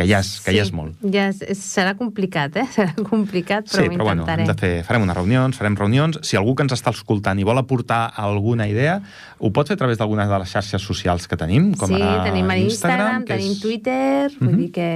que 0.00 0.06
ja 0.08 0.20
és, 0.24 0.30
que 0.40 0.54
ja 0.56 0.62
és 0.64 0.70
molt. 0.72 0.96
Ja 1.12 1.26
és, 1.28 1.42
és, 1.52 1.60
serà 1.60 1.92
complicat, 1.98 2.56
eh? 2.56 2.64
Serà 2.76 2.94
complicat, 3.04 3.68
però 3.68 3.82
sí, 3.84 3.90
però 3.92 4.06
bueno, 4.08 4.24
hem 4.32 4.46
de 4.48 4.54
fer, 4.56 4.70
farem 4.88 5.04
unes 5.04 5.16
reunions, 5.18 5.58
farem 5.60 5.76
reunions. 5.76 6.18
Si 6.24 6.38
algú 6.40 6.54
que 6.56 6.64
ens 6.64 6.72
està 6.72 6.92
escoltant 6.94 7.38
i 7.38 7.44
vol 7.44 7.60
aportar 7.60 8.06
alguna 8.16 8.66
idea, 8.70 8.96
ho 9.38 9.50
pot 9.52 9.68
fer 9.68 9.76
a 9.76 9.80
través 9.82 10.00
d'alguna 10.00 10.24
de 10.30 10.38
les 10.40 10.50
xarxes 10.56 10.80
socials 10.82 11.28
que 11.28 11.36
tenim, 11.36 11.74
com 11.76 11.92
sí, 11.92 12.00
ara 12.00 12.24
tenim 12.30 12.48
Instagram, 12.64 13.24
que 13.28 13.34
tenim 13.36 13.52
és- 13.52 13.60
Twitter, 13.60 14.30
vull 14.40 14.48
Mhm. 14.54 14.58
dir 14.64 14.70
que 14.72 14.88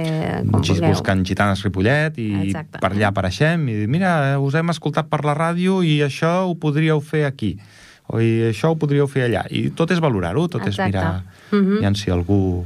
com 0.51 0.63
Gi- 0.63 0.71
vulgueu. 0.73 0.89
buscant 0.89 1.25
Gitanes 1.25 1.61
Ripollet 1.63 2.17
i 2.17 2.27
Exacte. 2.47 2.79
per 2.79 2.91
allà 2.93 3.07
apareixem 3.13 3.67
i 3.69 3.73
dir, 3.83 3.87
mira, 3.87 4.39
us 4.39 4.53
hem 4.55 4.69
escoltat 4.73 5.07
per 5.09 5.23
la 5.25 5.35
ràdio 5.35 5.83
i 5.85 5.99
això 6.01 6.49
ho 6.49 6.55
podríeu 6.55 6.99
fer 7.01 7.25
aquí 7.25 7.57
o 8.07 8.19
i 8.21 8.51
això 8.51 8.69
ho 8.71 8.75
podríeu 8.77 9.07
fer 9.07 9.25
allà 9.29 9.45
i 9.49 9.69
tot 9.69 9.89
és 9.91 9.99
valorar-ho, 9.99 10.47
tot 10.47 10.61
és 10.61 10.75
Exacte. 10.75 10.91
mirar 10.91 11.23
Mhm. 11.51 11.77
aviam 11.77 11.95
si 11.95 12.09
algú... 12.11 12.65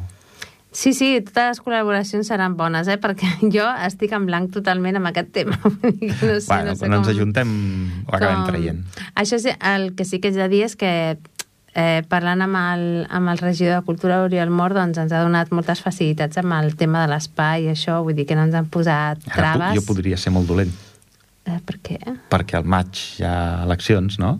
Sí, 0.71 0.93
sí, 0.93 1.07
totes 1.25 1.47
les 1.47 1.59
col·laboracions 1.65 2.27
seran 2.29 2.53
bones, 2.55 2.87
eh? 2.87 2.99
perquè 3.01 3.25
jo 3.55 3.65
estic 3.87 4.11
en 4.13 4.27
blanc 4.29 4.51
totalment 4.53 4.99
amb 4.99 5.09
aquest 5.09 5.31
tema. 5.33 5.57
No 5.65 6.37
sé, 6.39 6.45
bueno, 6.47 6.71
no 6.71 6.75
sé 6.75 6.85
quan 6.85 6.93
ens 6.93 7.07
com- 7.07 7.15
ajuntem 7.15 7.49
ho 8.05 8.15
acabem 8.15 8.35
com- 8.43 8.47
traient. 8.51 8.83
Això 9.15 9.39
sí, 9.41 9.49
el 9.73 9.93
que 9.95 10.05
sí 10.05 10.19
que 10.21 10.29
haig 10.29 10.37
de 10.37 10.47
dir 10.51 10.63
és 10.67 10.75
que 10.77 10.91
eh, 11.73 12.03
parlant 12.09 12.41
amb 12.45 12.59
el, 12.59 12.83
amb 13.09 13.29
el 13.33 13.41
regidor 13.41 13.79
de 13.79 13.85
Cultura, 13.87 14.21
Oriol 14.25 14.49
Mor, 14.53 14.73
doncs 14.77 14.97
ens 15.01 15.11
ha 15.13 15.23
donat 15.25 15.49
moltes 15.55 15.81
facilitats 15.81 16.37
amb 16.41 16.53
el 16.59 16.75
tema 16.77 17.01
de 17.05 17.11
l'espai 17.15 17.65
i 17.65 17.73
això, 17.73 17.99
vull 18.05 18.15
dir 18.17 18.27
que 18.29 18.37
no 18.37 18.45
ens 18.45 18.53
han 18.57 18.69
posat 18.69 19.25
Ara, 19.25 19.35
traves. 19.35 19.73
pu- 19.73 19.81
jo 19.81 19.87
podria 19.93 20.17
ser 20.21 20.33
molt 20.35 20.47
dolent 20.49 20.71
Eh, 21.49 21.57
per 21.65 21.79
què? 21.81 21.97
perquè 22.29 22.59
al 22.59 22.65
maig 22.69 22.99
hi 23.17 23.23
ha 23.25 23.63
eleccions, 23.65 24.19
no? 24.21 24.35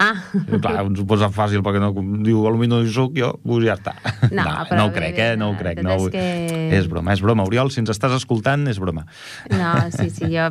Ah, 0.00 0.14
I, 0.34 0.58
clar, 0.62 0.78
ens 0.86 1.00
ho 1.02 1.04
posa 1.08 1.28
fàcil 1.34 1.60
perquè 1.66 1.80
no, 1.82 1.90
diu, 2.24 2.40
potser 2.48 2.68
no 2.70 2.78
hi 2.84 2.90
soc 2.92 3.12
jo, 3.18 3.34
doncs 3.44 3.66
ja 3.66 3.74
està. 3.76 3.92
No, 4.30 4.42
no, 4.42 4.54
però 4.68 4.78
no 4.78 4.84
ho 4.88 4.92
crec, 4.94 5.18
eh? 5.20 5.36
No 5.36 5.50
ho 5.52 5.56
crec. 5.58 5.82
No, 5.84 5.96
ho- 6.00 6.08
que- 6.12 6.70
és 6.78 6.88
broma, 6.88 7.12
és 7.12 7.20
broma. 7.24 7.44
Oriol, 7.48 7.70
si 7.74 7.82
ens 7.82 7.90
estàs 7.92 8.14
escoltant, 8.16 8.64
és 8.70 8.78
broma. 8.80 9.04
no, 9.52 9.72
sí, 9.94 10.08
sí, 10.10 10.30
jo... 10.32 10.48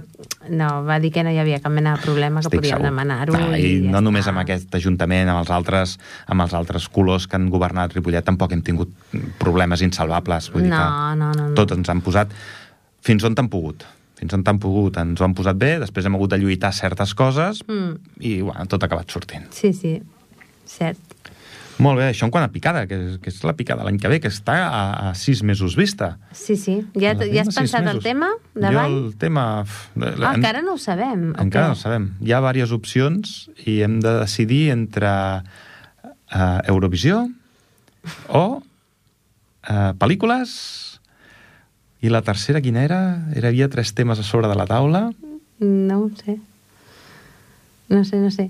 No, 0.49 0.83
va 0.87 0.99
dir 1.03 1.09
que 1.11 1.23
no 1.25 1.31
hi 1.33 1.39
havia 1.41 1.59
cap 1.59 1.73
mena 1.73 1.95
de 1.97 2.01
problema, 2.05 2.39
que 2.41 2.47
Estic 2.47 2.61
podíem 2.61 2.85
demanar-ho. 2.85 3.33
Clar, 3.35 3.57
I, 3.59 3.73
ja 3.87 3.91
no 3.91 4.01
només 4.05 4.23
està. 4.25 4.31
amb 4.35 4.43
aquest 4.45 4.77
ajuntament, 4.79 5.27
amb 5.33 5.41
els 5.41 5.49
altres, 5.51 5.97
amb 6.27 6.45
els 6.45 6.53
altres 6.55 6.85
colors 6.93 7.25
que 7.27 7.35
han 7.35 7.49
governat 7.51 7.93
Ripollet, 7.97 8.23
tampoc 8.27 8.53
hem 8.55 8.61
tingut 8.61 8.93
problemes 9.41 9.81
insalvables. 9.83 10.51
Vull 10.53 10.63
dir 10.67 10.71
No, 10.71 10.77
que 10.77 11.19
no, 11.19 11.31
no, 11.33 11.49
no. 11.49 11.53
Tots 11.57 11.75
ens 11.75 11.89
han 11.91 12.01
posat 12.05 12.31
fins 13.03 13.23
on 13.27 13.35
t'han 13.35 13.49
pogut. 13.51 13.83
Fins 14.17 14.33
on 14.33 14.41
t'han 14.43 14.57
pogut, 14.59 14.97
ens 14.97 15.19
ho 15.21 15.25
han 15.27 15.35
posat 15.37 15.57
bé, 15.61 15.75
després 15.79 16.05
hem 16.09 16.15
hagut 16.17 16.31
de 16.33 16.39
lluitar 16.41 16.71
certes 16.73 17.13
coses 17.13 17.61
Mm, 17.67 17.97
i 18.25 18.39
bueno, 18.41 18.65
tot 18.65 18.81
ha 18.83 18.87
acabat 18.89 19.09
sortint. 19.13 19.45
sí, 19.53 19.73
sí, 19.73 19.99
cert. 20.65 20.97
Molt 21.77 21.99
bé, 21.99 22.07
això 22.09 22.25
en 22.25 22.31
quant 22.33 22.41
a 22.43 22.49
picada, 22.49 22.87
que, 22.89 22.95
és- 22.97 23.17
que 23.21 23.29
és 23.29 23.43
la 23.45 23.53
picada 23.53 23.83
l'any 23.85 23.99
que 24.01 24.07
ve, 24.09 24.17
que 24.19 24.29
està 24.33 24.55
a, 24.65 25.09
a 25.09 25.13
sis 25.13 25.43
mesos 25.45 25.75
vista. 25.77 26.17
Sí, 26.33 26.55
sí. 26.57 26.79
Ja, 26.97 27.11
ja 27.13 27.41
has 27.43 27.53
pensat 27.53 27.81
el 27.85 27.99
mesos. 27.99 28.03
tema 28.03 28.31
de 28.55 28.71
Jo 28.73 28.85
el 28.87 29.13
tema... 29.21 29.43
Ah, 29.61 29.63
en- 30.01 30.23
encara 30.39 30.63
no 30.65 30.73
ho 30.73 30.77
sabem. 30.81 31.35
Encara 31.37 31.67
què? 31.67 31.67
no 31.67 31.73
ho 31.73 31.75
sabem. 31.77 32.07
Hi 32.25 32.31
ha 32.33 32.39
diverses 32.41 32.71
opcions 32.73 33.51
i 33.67 33.83
hem 33.85 33.99
de 34.01 34.15
decidir 34.23 34.71
entre 34.73 35.13
uh, 36.33 36.59
Eurovisió 36.65 37.27
o 38.27 38.43
uh, 38.57 39.93
pel·lícules 40.01 40.96
i 42.01 42.11
la 42.13 42.21
tercera 42.21 42.61
quina 42.61 42.83
era? 42.85 42.99
era? 43.35 43.49
Hi 43.49 43.55
havia 43.55 43.69
tres 43.73 43.93
temes 43.97 44.19
a 44.19 44.25
sobre 44.25 44.47
de 44.47 44.55
la 44.55 44.67
taula. 44.69 45.07
No 45.59 45.99
ho 46.03 46.11
sé. 46.17 46.37
No 47.89 48.03
sé, 48.05 48.17
no 48.21 48.29
sé. 48.31 48.49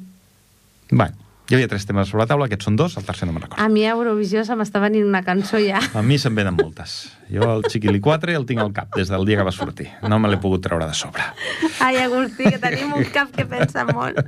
Bé, 0.89 1.07
hi 1.47 1.55
havia 1.55 1.69
tres 1.71 1.85
temes 1.87 2.09
sobre 2.09 2.25
la 2.25 2.27
taula, 2.27 2.47
aquests 2.49 2.67
són 2.67 2.75
dos, 2.79 2.97
el 2.99 3.05
tercer 3.07 3.27
no 3.27 3.35
me'n 3.35 3.45
recordo. 3.45 3.63
A 3.63 3.69
mi 3.71 3.85
a 3.87 3.93
Eurovisió 3.95 4.43
se 4.43 4.57
m'està 4.59 4.81
venint 4.83 5.07
una 5.07 5.21
cançó 5.23 5.61
ja. 5.63 5.79
A 5.95 6.03
mi 6.03 6.17
se'n 6.19 6.35
venen 6.35 6.57
moltes. 6.57 6.97
Jo 7.31 7.47
el 7.53 7.63
Chiquili 7.71 8.01
4 8.03 8.35
el 8.35 8.47
tinc 8.49 8.63
al 8.63 8.73
cap 8.75 8.91
des 8.97 9.07
del 9.13 9.23
dia 9.29 9.39
que 9.39 9.47
va 9.47 9.55
sortir. 9.55 9.87
No 10.03 10.19
me 10.19 10.31
l'he 10.31 10.41
pogut 10.43 10.65
treure 10.65 10.89
de 10.89 10.97
sobre. 10.97 11.23
Ai, 11.79 12.01
Agustí, 12.03 12.49
que 12.51 12.59
tenim 12.59 12.91
un 12.99 13.07
cap 13.15 13.31
que 13.35 13.47
pensa 13.47 13.87
molt. 13.87 14.19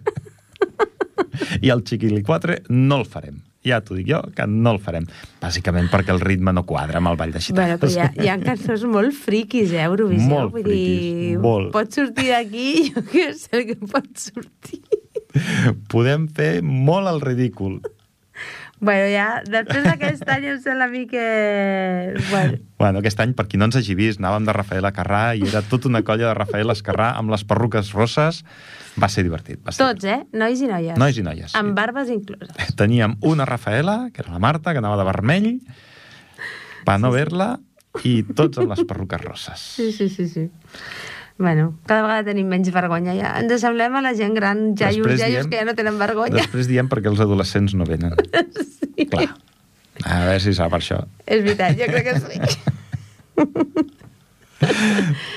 I 1.60 1.72
el 1.76 1.84
Chiquili 1.84 2.24
4 2.24 2.62
no 2.70 3.02
el 3.02 3.08
farem. 3.10 3.44
Ja 3.68 3.82
t'ho 3.84 3.96
dic 3.98 4.08
jo, 4.08 4.22
que 4.36 4.46
no 4.48 4.72
el 4.72 4.80
farem. 4.80 5.04
Bàsicament 5.42 5.90
perquè 5.92 6.14
el 6.14 6.22
ritme 6.24 6.54
no 6.56 6.64
quadra 6.66 7.02
amb 7.02 7.10
el 7.12 7.18
ball 7.20 7.34
de 7.36 7.42
Bueno, 7.52 7.76
xitanes. 7.76 7.80
però 7.82 7.92
hi 7.92 8.00
ha, 8.00 8.24
hi 8.24 8.30
ha 8.32 8.38
cançons 8.40 8.86
molt 8.88 9.12
friquis, 9.14 9.74
eh, 9.76 9.84
Eurovisió. 9.84 10.30
Molt 10.30 10.54
Vull 10.54 10.64
friquis, 10.64 11.12
dir, 11.20 11.38
molt. 11.44 11.72
Pot 11.76 11.92
sortir 11.92 12.30
d'aquí, 12.32 12.68
jo 12.96 13.04
què 13.12 13.34
sé 13.36 13.60
el 13.60 13.66
que 13.74 13.76
pot 13.84 14.08
sortir. 14.16 14.80
Podem 15.92 16.28
fer 16.34 16.62
molt 16.64 17.08
el 17.12 17.20
ridícul. 17.22 17.82
Bueno, 18.80 19.10
ja, 19.12 19.42
després 19.44 19.84
d'aquest 19.84 20.24
any 20.32 20.46
em 20.54 20.60
sembla 20.64 20.86
a 20.88 20.92
mi 20.92 21.06
que... 21.12 21.24
Bueno, 22.30 22.60
Bueno, 22.80 23.02
aquest 23.02 23.20
any, 23.20 23.34
per 23.36 23.44
qui 23.52 23.58
no 23.60 23.68
ens 23.68 23.76
hagi 23.76 23.92
vist, 24.00 24.22
anàvem 24.22 24.46
de 24.48 24.54
Rafaela 24.56 24.94
Carrà 24.96 25.34
i 25.36 25.44
era 25.44 25.60
tota 25.68 25.90
una 25.90 26.00
colla 26.08 26.30
de 26.30 26.36
Rafael 26.38 26.72
Escarrà 26.72 27.10
amb 27.20 27.34
les 27.34 27.44
perruques 27.44 27.92
rosses. 27.92 28.40
Va 29.00 29.10
ser 29.12 29.26
divertit. 29.28 29.60
Va 29.68 29.74
ser 29.76 29.84
tots, 29.84 30.08
eh? 30.08 30.22
Nois 30.32 30.62
i 30.64 30.70
noies. 30.72 30.96
Nois 30.98 31.20
i 31.20 31.26
noies, 31.28 31.52
sí. 31.52 31.58
Amb 31.60 31.76
barbes 31.76 32.08
incloses. 32.14 32.54
divertit. 32.54 32.78
Teníem 32.80 33.18
una 33.28 33.44
Rafaela, 33.50 33.98
que 34.16 34.24
era 34.24 34.32
la 34.32 34.40
Marta, 34.40 34.72
que 34.72 34.80
anava 34.80 34.96
de 35.02 35.08
vermell, 35.12 35.50
per 36.88 36.96
no 37.04 37.12
ver-la, 37.12 37.58
i 38.08 38.22
tots 38.24 38.62
amb 38.64 38.72
les 38.72 38.86
perruques 38.88 39.22
rosses. 39.28 39.60
Sí, 39.76 39.92
sí, 39.92 40.08
sí, 40.14 40.30
sí. 40.32 40.48
Bueno, 41.40 41.70
cada 41.88 42.02
vegada 42.04 42.24
tenim 42.28 42.50
menys 42.52 42.68
vergonya 42.76 43.14
ja. 43.16 43.30
Ens 43.40 43.62
semblem 43.64 43.94
a 43.96 44.02
la 44.04 44.12
gent 44.14 44.34
gran, 44.36 44.74
jaios, 44.76 45.06
Després 45.08 45.22
jaios 45.24 45.46
diem- 45.46 45.50
que 45.54 45.58
ja 45.62 45.66
no 45.70 45.76
tenen 45.78 45.96
vergonya. 45.98 46.42
Després 46.44 46.68
diem 46.68 46.90
perquè 46.92 47.08
els 47.08 47.22
adolescents 47.24 47.74
no 47.80 47.86
venen. 47.88 48.12
Sí. 48.60 49.06
Clar. 49.08 49.30
A 50.04 50.20
veure 50.26 50.40
si 50.44 50.52
serà 50.52 50.68
per 50.72 50.82
això. 50.84 51.00
És 51.26 51.40
veritat, 51.44 51.78
jo 51.80 51.88
crec 51.88 52.04
que 52.04 52.20
sí. 52.20 52.40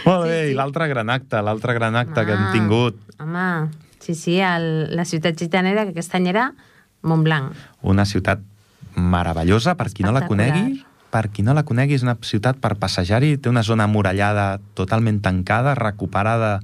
Molt 0.04 0.26
bé, 0.26 0.38
i 0.50 0.54
l'altre 0.58 0.88
gran 0.90 1.10
acte, 1.14 1.38
l'altre 1.46 1.74
gran 1.78 1.94
acte 1.96 2.24
que 2.26 2.34
hem 2.34 2.46
Ah, 2.48 2.52
tingut, 2.52 2.98
Home, 3.22 3.70
sí, 4.02 4.16
sí, 4.18 4.40
el, 4.42 4.96
la 4.96 5.04
ciutat 5.06 5.38
gitanera, 5.38 5.84
que 5.86 5.94
aquest 5.94 6.14
any 6.18 6.26
era 6.32 6.48
Montblanc. 7.06 7.52
una 7.82 8.04
ciutat 8.04 8.40
meravellosa, 8.96 9.76
per 9.78 9.92
qui 9.94 10.02
no 10.02 10.10
la 10.12 10.26
conegui, 10.26 10.82
per 11.12 11.28
qui 11.30 11.44
no 11.44 11.52
la 11.54 11.62
conegui, 11.68 11.94
és 11.98 12.02
una 12.06 12.16
ciutat 12.24 12.56
per 12.62 12.74
passejar-hi, 12.80 13.36
té 13.38 13.52
una 13.52 13.62
zona 13.62 13.86
murallada 13.86 14.56
totalment 14.78 15.20
tancada, 15.24 15.74
recuperada 15.78 16.58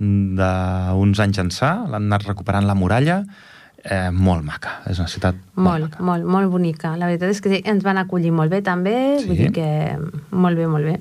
d'uns 0.00 1.20
anys 1.22 1.38
ençà, 1.42 1.74
l'han 1.88 2.08
anat 2.10 2.24
recuperant 2.26 2.66
la 2.66 2.74
muralla, 2.74 3.20
eh, 3.84 4.08
molt 4.10 4.42
maca, 4.44 4.78
és 4.90 4.98
una 4.98 5.08
ciutat 5.12 5.36
molt, 5.54 5.64
Molt, 5.66 5.84
maca. 5.90 6.02
molt, 6.08 6.24
molt 6.24 6.50
bonica. 6.50 6.94
La 6.96 7.06
veritat 7.06 7.30
és 7.30 7.40
que 7.44 7.50
sí, 7.52 7.60
ens 7.68 7.84
van 7.84 7.98
acollir 8.00 8.32
molt 8.32 8.50
bé 8.50 8.62
també, 8.64 9.18
Sí. 9.20 9.26
vull 9.28 9.36
dir 9.36 9.52
que 9.52 9.98
molt 10.32 10.56
bé, 10.56 10.66
molt 10.66 10.84
bé. 10.88 10.96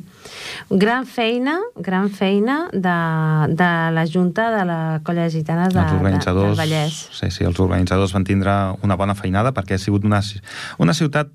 Gran 0.70 1.06
feina, 1.06 1.58
gran 1.80 2.10
feina 2.10 2.68
de, 2.72 2.98
de 3.56 3.72
la 3.96 4.06
Junta 4.06 4.50
de 4.58 4.66
la 4.66 5.00
Colla 5.04 5.24
de 5.24 5.32
Gitanes 5.32 5.74
de, 5.74 5.80
els 5.80 5.94
organitzadors, 5.94 6.58
de, 6.58 6.62
del 6.62 6.70
Vallès. 6.70 7.10
sí, 7.12 7.32
sí, 7.32 7.44
els 7.44 7.60
organitzadors 7.60 8.14
van 8.14 8.24
tindre 8.28 8.52
una 8.84 8.96
bona 8.96 9.16
feinada 9.16 9.54
perquè 9.54 9.76
ha 9.76 9.80
sigut 9.82 10.04
una, 10.06 10.22
una 10.78 10.94
ciutat 10.94 11.30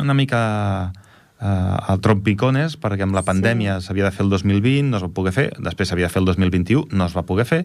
una 0.00 0.14
mica 0.14 0.92
eh, 1.40 1.46
al 1.46 2.00
trompicones, 2.00 2.76
perquè 2.80 3.02
amb 3.06 3.14
la 3.16 3.24
pandèmia 3.26 3.80
s'havia 3.80 4.04
de 4.08 4.14
fer 4.14 4.24
el 4.24 4.30
2020, 4.30 4.90
no 4.90 4.98
es 5.00 5.04
va 5.04 5.10
poder 5.16 5.32
fer, 5.32 5.50
després 5.58 5.88
s'havia 5.90 6.06
de 6.08 6.12
fer 6.14 6.22
el 6.22 6.26
2021, 6.30 6.88
no 6.92 7.06
es 7.06 7.16
va 7.16 7.24
poder 7.26 7.46
fer, 7.48 7.64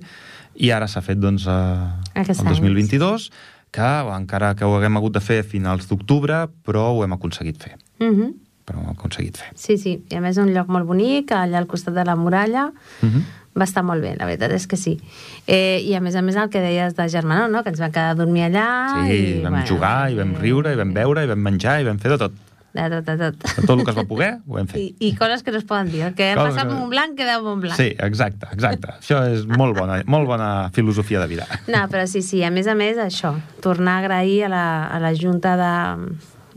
i 0.56 0.72
ara 0.76 0.88
s'ha 0.88 1.02
fet 1.06 1.20
doncs, 1.22 1.46
eh, 1.48 2.20
el 2.20 2.26
any, 2.26 2.46
2022, 2.50 3.30
que 3.72 3.90
encara 4.16 4.56
que 4.58 4.66
ho 4.66 4.76
haguem 4.78 4.98
hagut 4.98 5.14
de 5.14 5.22
fer 5.22 5.42
a 5.44 5.48
finals 5.48 5.88
d'octubre, 5.90 6.48
però 6.66 6.90
ho 6.94 7.04
hem 7.06 7.14
aconseguit 7.14 7.58
fer. 7.62 7.76
Mhm. 8.00 8.32
Però 8.66 8.78
ho 8.80 8.86
hem 8.86 8.96
aconseguit 8.96 9.38
fer. 9.38 9.52
Sí, 9.56 9.78
sí, 9.78 10.00
i 10.10 10.16
a 10.16 10.22
més 10.22 10.38
un 10.38 10.54
lloc 10.54 10.68
molt 10.70 10.86
bonic, 10.86 11.32
allà 11.32 11.58
al 11.58 11.68
costat 11.68 11.94
de 11.94 12.06
la 12.06 12.16
muralla, 12.16 12.72
Uh 13.02 13.10
-huh. 13.10 13.24
va 13.60 13.64
estar 13.64 13.84
molt 13.84 14.02
bé, 14.02 14.16
la 14.16 14.26
veritat 14.26 14.52
és 14.52 14.68
que 14.68 14.78
sí. 14.78 15.00
Eh, 15.48 15.82
I 15.84 15.96
a 15.96 16.00
més 16.00 16.16
a 16.16 16.22
més 16.22 16.36
el 16.36 16.50
que 16.50 16.60
deies 16.60 16.96
de 16.96 17.10
Germanó, 17.10 17.48
no? 17.48 17.64
que 17.64 17.70
ens 17.70 17.80
vam 17.80 17.92
quedar 17.92 18.12
a 18.12 18.16
dormir 18.16 18.44
allà... 18.44 19.08
Sí, 19.08 19.40
i, 19.40 19.42
vam 19.42 19.66
jugar, 19.66 20.12
i 20.12 20.16
vam 20.16 20.36
eh, 20.36 20.40
riure, 20.40 20.74
i 20.74 20.76
vam 20.76 20.94
beure, 20.94 21.24
i 21.24 21.28
vam 21.28 21.40
menjar, 21.40 21.82
i 21.82 21.84
vam 21.84 21.98
fer 22.00 22.12
de 22.12 22.18
tot. 22.18 22.32
De 22.74 22.84
tot, 22.90 23.06
de 23.08 23.16
tot. 23.18 23.44
De 23.58 23.64
tot 23.66 23.72
el 23.80 23.84
que 23.86 23.92
es 23.92 23.98
va 23.98 24.04
poder, 24.06 24.28
ho 24.48 24.60
hem 24.60 24.68
fet. 24.70 24.78
I, 24.80 25.08
I 25.08 25.16
coses 25.18 25.42
que 25.44 25.52
no 25.52 25.58
es 25.58 25.64
poden 25.66 25.90
dir. 25.90 26.04
El 26.06 26.14
que 26.14 26.28
Coses 26.38 26.54
passa 26.54 26.62
a 26.62 26.70
que- 26.70 26.76
Montblanc 26.78 27.16
queda 27.18 27.40
Montblanc. 27.42 27.76
Sí, 27.80 27.88
exacte, 27.98 28.46
exacte. 28.54 28.92
Això 29.00 29.24
és 29.34 29.48
molt 29.50 29.78
bona, 29.80 30.04
molt 30.06 30.28
bona 30.30 30.70
filosofia 30.76 31.20
de 31.24 31.28
vida. 31.32 31.48
No, 31.68 31.82
però 31.90 32.06
sí, 32.08 32.22
sí, 32.22 32.44
a 32.46 32.52
més 32.54 32.68
a 32.70 32.76
més, 32.78 32.98
això, 33.02 33.34
tornar 33.66 33.96
a 33.98 34.04
agrair 34.06 34.44
a 34.46 34.50
la, 34.54 34.66
a 34.88 35.00
la 35.02 35.14
Junta 35.18 35.56
de, 35.58 35.74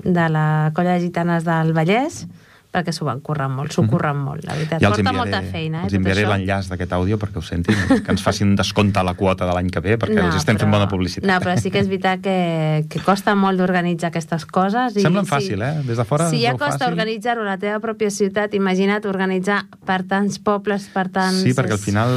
de 0.05 0.29
la 0.29 0.47
Colla 0.77 0.99
de 0.99 1.01
Gitanes 1.07 1.45
del 1.49 1.73
Vallès, 1.73 2.27
perquè 2.73 2.93
s'ho 2.93 3.05
van 3.05 3.21
currar 3.21 3.51
molt, 3.53 3.71
s'ho 3.75 3.83
curren 3.87 4.17
molt, 4.17 4.47
la 4.49 4.55
veritat. 4.57 4.81
Ja 4.81 4.89
Porta 4.89 5.03
enviaré, 5.03 5.19
molta 5.19 5.43
feina, 5.53 5.83
eh, 5.83 5.85
els 5.91 5.95
enviaré 5.99 6.23
l'enllaç 6.25 6.71
d'aquest 6.71 6.93
àudio 6.97 7.19
perquè 7.21 7.37
ho 7.37 7.43
sentin, 7.45 7.77
que 8.01 8.11
ens 8.15 8.23
facin 8.25 8.55
descompte 8.57 9.03
la 9.05 9.13
quota 9.15 9.45
de 9.47 9.53
l'any 9.53 9.69
que 9.71 9.81
ve, 9.85 9.99
perquè 10.01 10.23
els 10.25 10.37
estem 10.41 10.57
fent 10.59 10.71
bona 10.73 10.89
publicitat. 10.89 11.29
No, 11.29 11.37
però 11.45 11.53
sí 11.61 11.71
que 11.71 11.79
és 11.83 11.89
veritat 11.91 12.23
que, 12.25 12.87
que 12.89 13.01
costa 13.05 13.35
molt 13.37 13.61
d'organitzar 13.61 14.09
aquestes 14.09 14.47
coses. 14.47 14.97
I 14.97 15.05
Semblen 15.05 15.27
fàcil, 15.29 15.61
eh? 15.63 15.83
Des 15.85 15.99
de 16.01 16.05
fora 16.09 16.31
Si 16.31 16.41
ja 16.41 16.53
costa 16.57 16.79
fàcil. 16.87 16.93
organitzar-ho 16.97 17.43
a 17.45 17.51
la 17.53 17.59
teva 17.59 17.79
pròpia 17.85 18.09
ciutat, 18.11 18.55
imagina't 18.55 19.05
organitzar 19.07 19.67
per 19.85 20.03
tants 20.09 20.39
pobles, 20.41 20.89
per 20.95 21.11
tants... 21.13 21.43
Sí, 21.45 21.53
perquè 21.53 21.77
al 21.77 21.83
final 21.83 22.09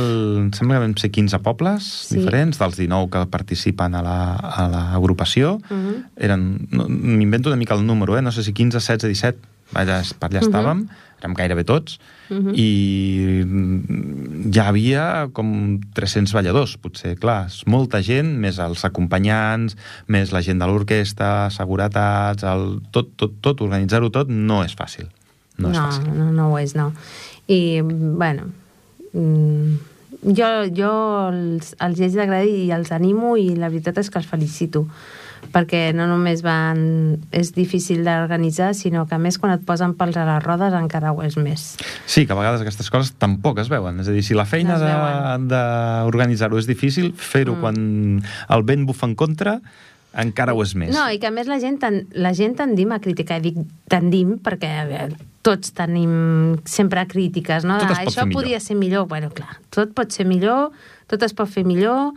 em 0.46 0.52
sembla 0.56 0.80
que 0.80 0.86
vam 0.88 0.96
ser 0.96 1.12
15 1.12 1.40
pobles 1.44 1.84
Sí. 2.08 2.16
diferents, 2.20 2.58
dels 2.60 2.78
19 2.78 3.10
que 3.12 3.26
participen 3.28 3.96
a 3.96 4.02
la- 4.02 4.36
a 4.36 4.70
l'agrupació. 4.70 5.60
Mhm. 5.70 6.06
Eren, 6.16 6.68
no, 6.72 6.88
m'invento 6.88 7.50
una 7.50 7.58
mica 7.58 7.76
el 7.76 7.86
número, 7.86 8.18
eh? 8.18 8.22
no 8.22 8.32
sé 8.32 8.44
si 8.44 8.54
15, 8.54 8.78
16, 8.80 9.04
17, 9.10 9.40
allà, 9.74 10.02
per 10.20 10.30
allà 10.30 10.42
Mhm. 10.42 10.48
estàvem, 10.48 10.88
érem 11.22 11.34
gairebé 11.34 11.64
tots, 11.66 12.00
Mhm. 12.30 12.52
i 12.56 13.44
mm, 13.46 14.52
ja 14.54 14.68
havia 14.70 15.30
com 15.34 15.80
300 15.94 16.34
balladors, 16.34 16.78
potser, 16.78 17.16
clar, 17.18 17.48
és 17.48 17.64
molta 17.66 18.02
gent, 18.02 18.38
més 18.38 18.58
els 18.60 18.84
acompanyants, 18.86 19.76
més 20.08 20.32
la 20.32 20.42
gent 20.42 20.60
de 20.60 20.66
l'orquestra, 20.68 21.50
seguretats, 21.50 22.44
el, 22.44 22.82
tot, 22.92 23.16
tot, 23.18 23.34
tot, 23.42 23.62
organitzar-ho 23.62 24.10
tot 24.12 24.28
no 24.30 24.64
és 24.64 24.76
fàcil. 24.76 25.08
No, 25.58 25.70
és 25.72 25.78
no, 25.78 25.84
fàcil. 25.88 26.14
no, 26.14 26.32
no 26.32 26.52
ho 26.52 26.58
és, 26.60 26.76
no. 26.76 26.92
I, 27.48 27.82
bueno, 27.82 28.50
mm, 29.14 29.78
jo, 30.36 30.50
jo 30.76 30.92
els, 31.30 31.76
els 31.80 32.00
haig 32.02 32.12
d'agrair 32.18 32.66
i 32.66 32.72
els 32.72 32.92
animo 32.92 33.36
i 33.38 33.56
la 33.56 33.70
veritat 33.70 33.98
és 34.02 34.10
que 34.10 34.18
els 34.20 34.28
felicito 34.28 34.88
perquè 35.54 35.90
no 35.96 36.08
només 36.10 36.44
van... 36.46 36.80
és 37.36 37.54
difícil 37.56 38.04
d'organitzar, 38.06 38.74
sinó 38.76 39.06
que 39.08 39.16
a 39.16 39.22
més 39.22 39.40
quan 39.42 39.56
et 39.56 39.66
posen 39.68 39.96
pels 40.00 40.18
a 40.20 40.26
les 40.28 40.44
rodes 40.44 40.76
encara 40.76 41.14
ho 41.16 41.24
és 41.26 41.38
més. 41.40 41.66
Sí, 42.06 42.26
que 42.26 42.36
a 42.36 42.40
vegades 42.40 42.64
aquestes 42.66 42.92
coses 42.94 43.14
tampoc 43.22 43.60
es 43.64 43.72
veuen. 43.72 44.00
És 44.04 44.12
a 44.12 44.16
dir, 44.16 44.24
si 44.26 44.38
la 44.38 44.48
feina 44.50 44.78
d'organitzar-ho 45.40 46.60
és 46.60 46.70
difícil, 46.70 47.14
fer-ho 47.16 47.56
mm. 47.56 47.62
quan 47.64 48.24
el 48.56 48.66
vent 48.68 48.88
bufa 48.90 49.10
en 49.10 49.16
contra 49.20 49.60
encara 50.16 50.54
ho 50.56 50.64
és 50.64 50.74
més. 50.80 50.94
No, 50.96 51.06
i 51.12 51.20
que 51.20 51.28
a 51.28 51.34
més 51.34 51.50
la 51.52 51.60
gent, 51.60 51.78
ten, 51.82 52.06
la 52.16 52.32
gent 52.36 52.56
tendim 52.60 52.94
a 52.96 53.02
criticar. 53.04 53.42
I 53.42 53.50
dic 53.50 53.60
tendim 53.92 54.38
perquè 54.44 54.72
a 54.80 54.86
veure, 54.88 55.20
tots 55.46 55.76
tenim 55.78 56.56
sempre 56.70 57.04
crítiques, 57.10 57.68
no? 57.68 57.78
Tot 57.82 57.92
es 57.92 58.00
De, 58.00 58.08
pot 58.08 58.14
Això 58.14 58.24
fer 58.24 58.30
millor." 58.30 58.42
podria 58.42 58.62
ser 58.64 58.80
millor. 58.80 59.08
Bueno, 59.12 59.30
clar, 59.36 59.60
tot 59.76 59.94
pot 59.98 60.16
ser 60.16 60.26
millor, 60.30 60.72
tot 61.12 61.24
es 61.28 61.36
pot 61.38 61.52
fer 61.52 61.66
millor, 61.68 62.16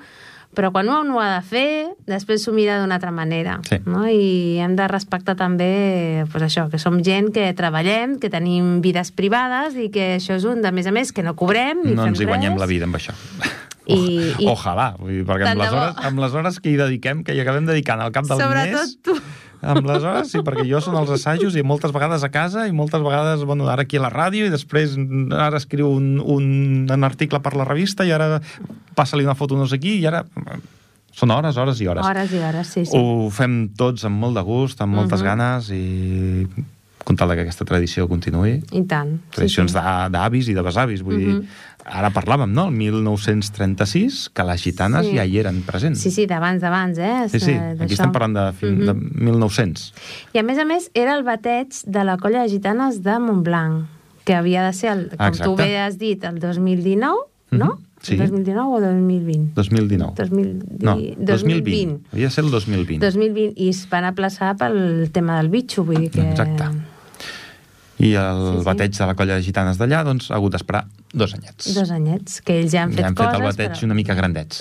però 0.59 0.73
quan 0.75 0.89
un 0.91 1.13
ho 1.15 1.21
ha 1.23 1.29
de 1.37 1.43
fer, 1.47 1.69
després 2.11 2.43
s'ho 2.43 2.51
mira 2.57 2.81
d'una 2.81 2.97
altra 2.99 3.13
manera. 3.15 3.61
Sí. 3.69 3.79
No? 3.87 4.03
I 4.11 4.59
hem 4.59 4.75
de 4.75 4.89
respectar 4.91 5.37
també 5.39 6.25
pues 6.33 6.43
això, 6.49 6.67
que 6.73 6.81
som 6.83 6.99
gent 7.07 7.31
que 7.37 7.47
treballem, 7.55 8.17
que 8.19 8.27
tenim 8.33 8.81
vides 8.83 9.13
privades 9.15 9.79
i 9.79 9.87
que 9.95 10.17
això 10.19 10.35
és 10.35 10.49
un, 10.51 10.59
de 10.67 10.73
més 10.75 10.91
a 10.91 10.95
més, 10.95 11.15
que 11.15 11.23
no 11.23 11.37
cobrem 11.39 11.85
ni 11.87 11.95
No 11.95 12.09
ens 12.11 12.19
hi 12.19 12.27
guanyem 12.27 12.57
res. 12.59 12.61
la 12.67 12.71
vida 12.75 12.91
amb 12.91 12.99
això. 12.99 13.15
I- 13.89 14.35
i- 14.43 14.49
Ojalà, 14.51 14.91
vull 14.99 15.15
dir, 15.15 15.23
perquè 15.25 15.47
amb 15.49 15.63
les, 15.63 15.73
hores, 15.73 15.95
amb 16.11 16.19
les 16.21 16.35
hores 16.37 16.59
que 16.61 16.75
hi 16.75 16.77
dediquem, 16.77 17.23
que 17.25 17.33
hi 17.33 17.41
acabem 17.41 17.65
dedicant 17.71 18.03
al 18.05 18.11
cap 18.13 18.27
del 18.29 18.43
Sobretot 18.43 18.83
mes... 18.83 18.99
tu. 19.01 19.15
Amb 19.61 19.87
les 19.89 20.05
hores, 20.05 20.31
sí, 20.31 20.39
perquè 20.47 20.63
jo 20.69 20.79
són 20.81 20.95
els 21.01 21.11
assajos 21.11 21.57
i 21.59 21.63
moltes 21.67 21.91
vegades 21.91 22.23
a 22.23 22.29
casa 22.31 22.69
i 22.69 22.73
moltes 22.73 23.03
vegades, 23.03 23.43
bueno, 23.45 23.67
ara 23.69 23.83
aquí 23.83 23.97
a 23.99 24.03
la 24.05 24.11
ràdio 24.11 24.47
i 24.47 24.51
després 24.55 24.95
ara 25.35 25.57
escriu 25.59 25.89
un, 25.91 26.21
un, 26.23 26.87
un 26.91 27.05
article 27.05 27.41
per 27.43 27.57
la 27.59 27.65
revista 27.67 28.07
i 28.07 28.13
ara 28.15 28.41
passa-li 28.95 29.25
una 29.27 29.35
foto 29.35 29.57
no 29.59 29.67
sé 29.67 29.81
qui 29.83 29.99
i 29.99 30.07
ara... 30.07 30.25
Són 31.19 31.33
hores, 31.35 31.57
hores 31.59 31.81
i 31.83 31.87
hores. 31.91 32.07
Hores 32.07 32.31
i 32.31 32.39
hores, 32.39 32.69
sí, 32.71 32.85
sí. 32.87 32.95
Ho 32.95 33.27
fem 33.35 33.71
tots 33.75 34.05
amb 34.07 34.21
molt 34.23 34.37
de 34.39 34.43
gust, 34.47 34.79
amb 34.85 34.95
moltes 34.95 35.19
Mhm. 35.19 35.27
ganes 35.27 35.71
i 35.75 36.47
com 37.03 37.17
tal 37.17 37.33
que 37.35 37.41
aquesta 37.43 37.65
tradició 37.65 38.07
continuï. 38.07 38.61
I 38.71 38.83
tant. 38.87 39.17
Tradicions 39.35 39.73
sí, 39.73 39.79
sí. 39.79 39.83
d'a- 39.83 40.09
d'avis 40.13 40.47
i 40.53 40.55
de 40.55 40.63
besavis. 40.63 41.03
Vull 41.03 41.17
dir, 41.19 41.33
Mhm. 41.35 41.47
Ara 41.91 42.11
parlàvem, 42.13 42.53
no?, 42.53 42.67
el 42.69 42.75
1936, 42.77 44.29
que 44.35 44.45
les 44.45 44.63
gitanes 44.63 45.07
Sí. 45.07 45.17
ja 45.17 45.25
hi 45.25 45.39
eren 45.39 45.63
presents. 45.63 46.01
Sí, 46.01 46.11
sí, 46.11 46.27
d'abans, 46.27 46.61
d'abans, 46.61 46.99
eh? 46.99 47.29
Sí, 47.29 47.41
sí, 47.41 47.53
aquí 47.53 47.95
estem 47.95 48.13
parlant 48.13 48.37
de, 48.37 48.53
fin, 48.53 48.79
de 48.87 48.95
Mhm. 48.95 49.25
1900. 49.25 49.93
I 50.35 50.39
a 50.39 50.43
més 50.43 50.59
a 50.59 50.65
més 50.65 50.91
era 50.95 51.17
el 51.17 51.25
bateig 51.25 51.69
de 51.87 52.05
la 52.05 52.17
colla 52.19 52.43
de 52.43 52.49
gitanes 52.49 53.03
de 53.03 53.19
Montblanc, 53.19 53.87
que 54.25 54.35
havia 54.35 54.65
de 54.67 54.73
ser, 54.73 54.91
el, 54.93 55.09
com 55.17 55.27
Exacte. 55.27 55.45
tu 55.45 55.57
bé 55.57 55.79
has 55.79 55.99
dit, 55.99 56.23
el 56.25 56.39
2019, 56.39 57.17
no? 57.51 57.67
Mhm, 57.67 57.85
sí. 58.03 58.13
El 58.15 58.19
2019 58.21 58.69
o 58.77 58.81
2020? 58.81 59.53
2019. 59.55 60.13
2020. 60.17 60.85
No, 60.85 60.97
2020. 61.19 62.01
Havia 62.13 62.27
de 62.27 62.31
ser 62.31 62.45
el 62.45 62.51
2020. 62.51 62.99
2020, 63.07 63.53
i 63.57 63.69
es 63.71 63.89
van 63.89 64.05
aplaçar 64.05 64.57
pel 64.57 65.11
tema 65.13 65.39
del 65.39 65.49
bitxo, 65.49 65.85
vull 65.85 66.01
dir 66.01 66.11
que... 66.11 66.21
Exacte. 66.31 66.65
I 67.99 68.13
el 68.15 68.41
Sí, 68.53 68.59
sí. 68.59 68.65
bateig 68.65 68.93
de 68.97 69.07
la 69.07 69.15
colla 69.19 69.35
de 69.35 69.43
gitanes 69.43 69.79
d'allà, 69.79 70.05
doncs, 70.07 70.31
ha 70.31 70.37
hagut 70.37 70.53
d'esperar 70.55 70.85
dos 71.13 71.33
anyets. 71.35 71.73
Dos 71.75 71.91
anyets, 71.91 72.41
que 72.47 72.61
ells 72.61 72.71
ja 72.71 72.83
han 72.85 72.93
fet 72.93 73.01
ja 73.01 73.07
han 73.09 73.17
fet 73.17 73.27
coses... 73.27 73.39
el 73.41 73.47
bateig 73.49 73.73
però- 73.73 73.85
una 73.89 73.95
mica 73.95 74.15
grandets. 74.15 74.61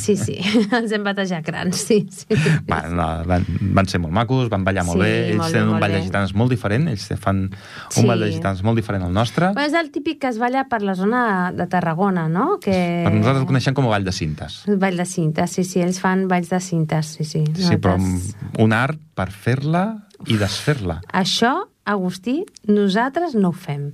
Sí, 0.00 0.16
sí, 0.16 0.38
els 0.78 0.92
hem 0.96 1.04
batejat 1.04 1.44
grans, 1.44 1.76
sí. 1.76 2.06
sí. 2.10 2.26
Van, 2.66 2.96
van, 3.28 3.44
van 3.74 3.86
ser 3.90 4.00
molt 4.00 4.14
macos, 4.14 4.48
van 4.48 4.64
ballar 4.64 4.84
molt 4.88 5.02
Sí, 5.02 5.04
bé, 5.04 5.12
ells 5.34 5.36
molt 5.36 5.48
bé, 5.48 5.52
tenen 5.52 5.66
un 5.68 5.72
molt 5.74 5.82
ball 5.84 5.92
de 5.92 5.98
bé. 5.98 6.04
gitanes 6.06 6.34
molt 6.34 6.50
diferent, 6.54 6.88
ells 6.88 7.08
fan 7.20 7.42
un 7.50 7.50
Sí. 7.90 8.06
ball 8.08 8.20
de 8.24 8.30
gitanes 8.32 8.62
molt 8.64 8.76
diferent 8.80 9.04
al 9.04 9.12
nostre. 9.12 9.52
Bueno, 9.52 9.68
és 9.68 9.74
el 9.74 9.90
típic 9.90 10.20
que 10.22 10.28
es 10.32 10.38
balla 10.38 10.64
per 10.70 10.80
la 10.82 10.94
zona 10.94 11.52
de 11.52 11.66
Tarragona, 11.66 12.28
no? 12.28 12.58
Que... 12.58 13.02
Per 13.04 13.12
nosaltres 13.12 13.42
el 13.42 13.46
coneixem 13.52 13.74
com 13.74 13.84
a 13.90 13.92
ball 13.98 14.04
de 14.08 14.12
cintes. 14.16 14.62
Ball 14.66 14.96
de 14.96 15.04
cintes, 15.04 15.50
sí, 15.50 15.64
sí, 15.64 15.80
ells 15.84 16.00
fan 16.00 16.24
balls 16.28 16.48
de 16.48 16.60
cintes, 16.60 17.16
sí, 17.18 17.24
sí. 17.24 17.44
Sí, 17.54 17.76
però 17.76 17.98
Nosaltres- 17.98 18.36
un 18.64 18.72
art 18.72 18.98
per 19.18 19.28
fer-la 19.34 20.06
i 20.26 20.38
desfer-la. 20.38 21.00
Això, 21.12 21.52
Agustí, 21.88 22.42
nosaltres 22.68 23.34
no 23.38 23.52
ho 23.54 23.56
fem. 23.56 23.90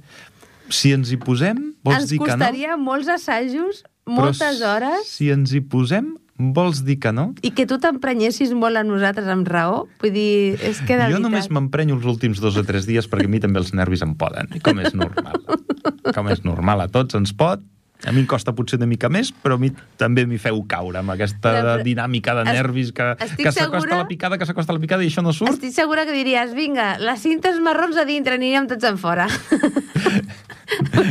Si 0.72 0.95
ens 0.97 1.12
hi 1.12 1.18
posem, 1.20 1.74
vols 1.84 2.03
Ens 2.03 2.11
dir 2.11 2.18
que 2.18 2.26
no? 2.32 2.38
costaria 2.38 2.76
molts 2.80 3.09
assajos, 3.12 3.84
Però 4.05 4.20
moltes 4.26 4.61
hores, 4.64 5.09
Si 5.12 5.30
ens 5.32 5.53
hi 5.55 5.61
posem, 5.61 6.14
vols 6.36 6.80
dir 6.84 6.97
que 7.01 7.12
no? 7.14 7.28
i 7.47 7.53
que 7.55 7.66
tu 7.70 7.78
t'emprenyessis 7.78 8.51
molt 8.59 8.76
a 8.80 8.82
nosaltres 8.84 9.28
amb 9.30 9.47
raó. 9.49 9.84
Vull 10.03 10.12
dir, 10.16 10.57
és 10.59 10.80
que 10.82 10.97
de 10.97 11.07
jo 11.07 11.14
veritat... 11.14 11.22
només 11.28 11.51
m'emprenyo 11.53 11.95
els 12.01 12.09
últims 12.11 12.40
dos 12.42 12.57
o 12.59 12.64
tres 12.66 12.88
dies 12.90 13.07
perquè 13.11 13.28
a 13.28 13.32
mi 13.32 13.40
també 13.40 13.62
els 13.62 13.72
nervis 13.76 14.03
em 14.03 14.16
poden, 14.18 14.51
com 14.64 14.80
és 14.82 14.97
normal. 14.97 15.38
Com 16.14 16.28
és 16.32 16.42
normal, 16.45 16.82
a 16.84 16.88
tots 16.92 17.16
ens 17.16 17.32
pot. 17.36 17.62
A 18.05 18.12
mi 18.12 18.20
em 18.20 18.26
costa 18.28 18.53
potser 18.53 18.76
una 18.76 18.84
mica 18.90 19.09
més, 19.09 19.30
però 19.32 19.55
a 19.57 19.61
mi 19.62 19.70
també 19.97 20.26
m'hi 20.28 20.36
feu 20.42 20.59
caure 20.68 20.99
amb 21.01 21.14
aquesta 21.14 21.53
Però- 21.55 21.76
dinàmica 21.86 22.34
de 22.36 22.42
nervis 22.45 22.90
que, 22.92 23.07
que 23.38 23.49
s'acosta 23.53 23.80
segura- 23.80 23.97
la 24.03 24.09
picada, 24.11 24.36
que 24.36 24.45
s'acosta 24.45 24.74
la 24.76 24.82
picada 24.82 25.05
i 25.07 25.09
això 25.09 25.22
no 25.24 25.32
surt. 25.32 25.55
Estic 25.55 25.72
segura 25.72 26.05
que 26.05 26.12
diries, 26.12 26.53
vinga, 26.59 26.99
les 26.99 27.22
cintes 27.24 27.61
marrons 27.64 27.97
a 27.97 28.05
dintre, 28.05 28.34
aniríem 28.36 28.66
tots 28.68 28.84
en 28.84 28.99
fora. 28.99 29.28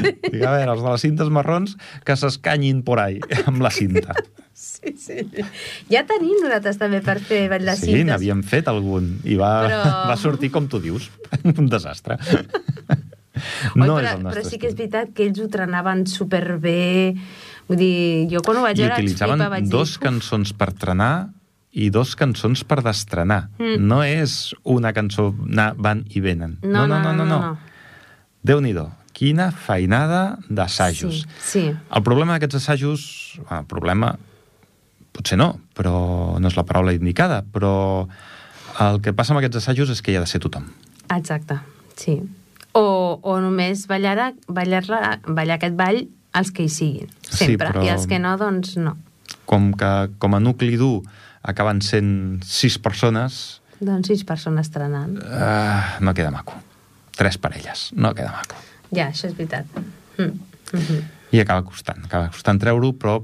Dic, 0.04 0.42
a 0.44 0.52
veure, 0.58 0.72
els 0.74 0.82
de 0.84 0.90
les 0.92 1.02
cintes 1.06 1.30
marrons 1.34 1.76
que 2.06 2.16
s'escanyin 2.20 2.82
por 2.86 3.00
ahí 3.00 3.20
amb 3.46 3.62
la 3.64 3.72
cinta. 3.74 4.14
sí, 4.54 4.94
sí. 5.00 5.22
Ja 5.92 6.04
tenim 6.10 6.36
nosaltres 6.44 6.78
també 6.82 7.02
per 7.06 7.18
fer 7.24 7.46
ball 7.52 7.66
de 7.70 7.76
sí, 7.80 7.90
cintes. 7.92 8.06
n'havíem 8.12 8.44
fet 8.46 8.68
algun 8.72 9.16
i 9.24 9.38
va, 9.40 9.54
Però- 9.70 9.94
va 10.12 10.18
sortir 10.20 10.52
com 10.54 10.68
tu 10.70 10.82
dius, 10.84 11.10
un 11.58 11.70
desastre. 11.72 12.18
Oi, 13.34 13.82
no 13.82 13.96
però, 13.96 14.02
és 14.04 14.12
el 14.12 14.24
nostre 14.24 14.42
però 14.42 14.50
sí 14.50 14.60
que 14.62 14.70
és 14.70 14.76
veritat 14.78 15.14
que 15.16 15.28
ells 15.28 15.42
ho 15.42 15.48
trenaven 15.52 16.06
superbé. 16.10 17.14
Vull 17.70 17.80
dir, 17.80 17.94
jo 18.32 18.42
quan 18.46 18.60
ho 18.60 18.66
vaig 18.66 18.78
I 18.78 18.84
veure 18.84 18.98
vaig 18.98 19.06
utilitzaven 19.06 19.40
flipar, 19.40 19.54
vaig 19.56 19.72
dos 19.72 19.96
dir... 19.96 20.04
Cançons 20.08 20.54
per 20.58 20.70
trenar 20.78 21.14
i 21.74 21.90
dos 21.94 22.14
cançons 22.20 22.62
per 22.70 22.82
destrenar. 22.86 23.48
Mm. 23.58 23.86
No 23.90 24.02
és 24.06 24.54
una 24.70 24.94
cançó 24.94 25.32
anar, 25.48 25.72
van 25.78 26.04
i 26.14 26.22
venen. 26.22 26.60
No, 26.62 26.86
no, 26.86 27.00
no, 27.02 27.16
no. 27.16 27.26
no, 27.26 27.40
no. 27.40 27.72
Déu-n'hi-do, 28.46 28.86
quina 29.18 29.50
feinada 29.56 30.38
d'assajos. 30.50 31.24
Sí, 31.40 31.50
sí. 31.50 31.66
El 31.74 32.06
problema 32.06 32.38
d'aquests 32.38 32.62
assajos... 32.62 33.08
El 33.50 33.66
problema... 33.72 34.14
Potser 35.14 35.38
no, 35.38 35.52
però 35.78 36.40
no 36.42 36.50
és 36.50 36.56
la 36.58 36.66
paraula 36.66 36.94
indicada, 36.96 37.44
però 37.54 37.74
el 38.82 38.98
que 39.06 39.14
passa 39.14 39.36
amb 39.36 39.44
aquests 39.44 39.60
assajos 39.62 39.92
és 39.94 40.02
que 40.02 40.10
hi 40.10 40.18
ha 40.18 40.24
de 40.24 40.30
ser 40.30 40.42
tothom. 40.42 40.66
Exacte, 41.14 41.60
sí. 42.02 42.16
O, 42.74 43.20
o 43.22 43.40
només 43.40 43.86
ballar, 43.88 44.34
ballar, 44.48 44.84
ballar 45.28 45.56
aquest 45.60 45.76
ball 45.78 46.08
els 46.34 46.50
que 46.52 46.64
hi 46.66 46.70
siguin, 46.70 47.10
Sí, 47.30 47.46
sempre. 47.46 47.68
però- 47.70 47.84
I 47.86 47.90
els 47.94 48.08
que 48.10 48.18
no, 48.20 48.36
doncs 48.38 48.78
no. 48.78 48.98
Com 49.46 49.74
que 49.78 50.10
com 50.18 50.34
a 50.34 50.40
nucli 50.40 50.76
dur 50.78 51.04
acaben 51.44 51.82
sent 51.82 52.44
sis 52.44 52.80
persones, 52.80 53.62
Doncs 53.84 54.08
sis 54.08 54.24
persones 54.24 54.70
trenant. 54.72 55.18
uh, 55.20 56.00
no 56.02 56.14
queda 56.14 56.32
maco. 56.32 56.54
Tres 57.16 57.38
parelles, 57.38 57.92
no 57.94 58.14
queda 58.16 58.32
maco. 58.32 58.56
Ja, 58.92 59.10
això 59.12 59.28
és 59.28 59.36
veritat. 59.38 59.66
Mm. 60.18 60.24
Mm 60.24 60.80
-hmm. 60.80 61.02
I 61.32 61.40
acaba 61.40 61.64
costant, 61.64 62.06
acaba 62.06 62.30
costant 62.30 62.60
treure-ho, 62.60 62.94
però 62.94 63.24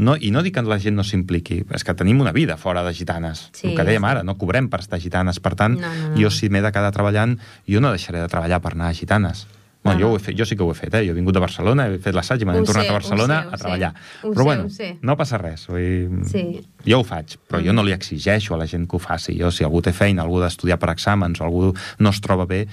no, 0.00 0.16
i 0.16 0.30
no 0.32 0.42
dic 0.42 0.54
que 0.56 0.62
la 0.66 0.78
gent 0.80 0.96
no 0.96 1.04
s'impliqui, 1.04 1.60
és 1.76 1.84
que 1.84 1.94
tenim 1.94 2.20
una 2.20 2.32
vida 2.32 2.56
fora 2.56 2.82
de 2.82 2.92
gitanes. 2.96 3.50
Sí, 3.52 3.68
el 3.68 3.76
que 3.76 3.84
dèiem 3.84 4.00
sí. 4.02 4.10
ara, 4.10 4.22
no 4.24 4.36
cobrem 4.40 4.68
per 4.72 4.80
estar 4.80 4.98
gitanes. 5.00 5.38
Per 5.40 5.54
tant, 5.54 5.78
No, 5.80 5.86
no, 5.94 6.08
no. 6.10 6.16
jo 6.20 6.30
si 6.30 6.48
m'he 6.48 6.62
de 6.62 6.72
quedar 6.72 6.90
treballant, 6.92 7.38
jo 7.68 7.80
no 7.80 7.90
deixaré 7.92 8.20
de 8.20 8.28
treballar 8.28 8.60
per 8.60 8.72
anar 8.74 8.88
a 8.90 8.94
gitanes. 8.94 9.46
Bueno, 9.82 9.98
No, 9.98 10.04
jo, 10.06 10.12
ho 10.12 10.16
he 10.16 10.20
fet, 10.20 10.36
jo 10.36 10.44
sí 10.44 10.56
que 10.56 10.62
ho 10.62 10.70
he 10.72 10.74
fet, 10.74 10.92
eh? 10.94 11.06
Jo 11.06 11.12
he 11.12 11.14
vingut 11.16 11.32
de 11.32 11.40
Barcelona, 11.40 11.86
he 11.88 11.98
fet 11.98 12.12
l'assaig 12.14 12.42
i 12.42 12.44
me 12.44 12.52
n'he 12.52 12.60
Ho 12.60 12.64
tornat 12.68 12.84
sé, 12.84 12.90
a 12.90 12.92
Barcelona 12.92 13.36
sé, 13.42 13.48
a 13.48 13.56
sé. 13.56 13.62
treballar. 13.62 13.94
Ho 14.24 14.28
Però 14.32 14.36
sé, 14.36 14.44
bueno, 14.44 14.68
sé. 14.68 14.88
no 15.00 15.16
passa 15.16 15.38
res. 15.38 15.66
Vull 15.68 16.24
Sí. 16.28 16.60
Jo 16.86 16.98
ho 17.00 17.04
faig, 17.04 17.38
però 17.48 17.62
jo 17.64 17.72
no 17.72 17.82
li 17.82 17.92
exigeixo 17.92 18.52
a 18.54 18.58
la 18.58 18.66
gent 18.66 18.86
que 18.86 18.96
ho 18.96 18.98
faci. 18.98 19.38
Jo, 19.40 19.50
si 19.50 19.64
algú 19.64 19.80
té 19.80 19.92
feina, 19.94 20.22
algú 20.22 20.38
d'estudiar 20.38 20.78
per 20.78 20.90
exàmens 20.90 21.40
o 21.40 21.44
algú 21.44 21.74
no 21.98 22.10
es 22.10 22.20
troba 22.20 22.44
bé, 22.44 22.66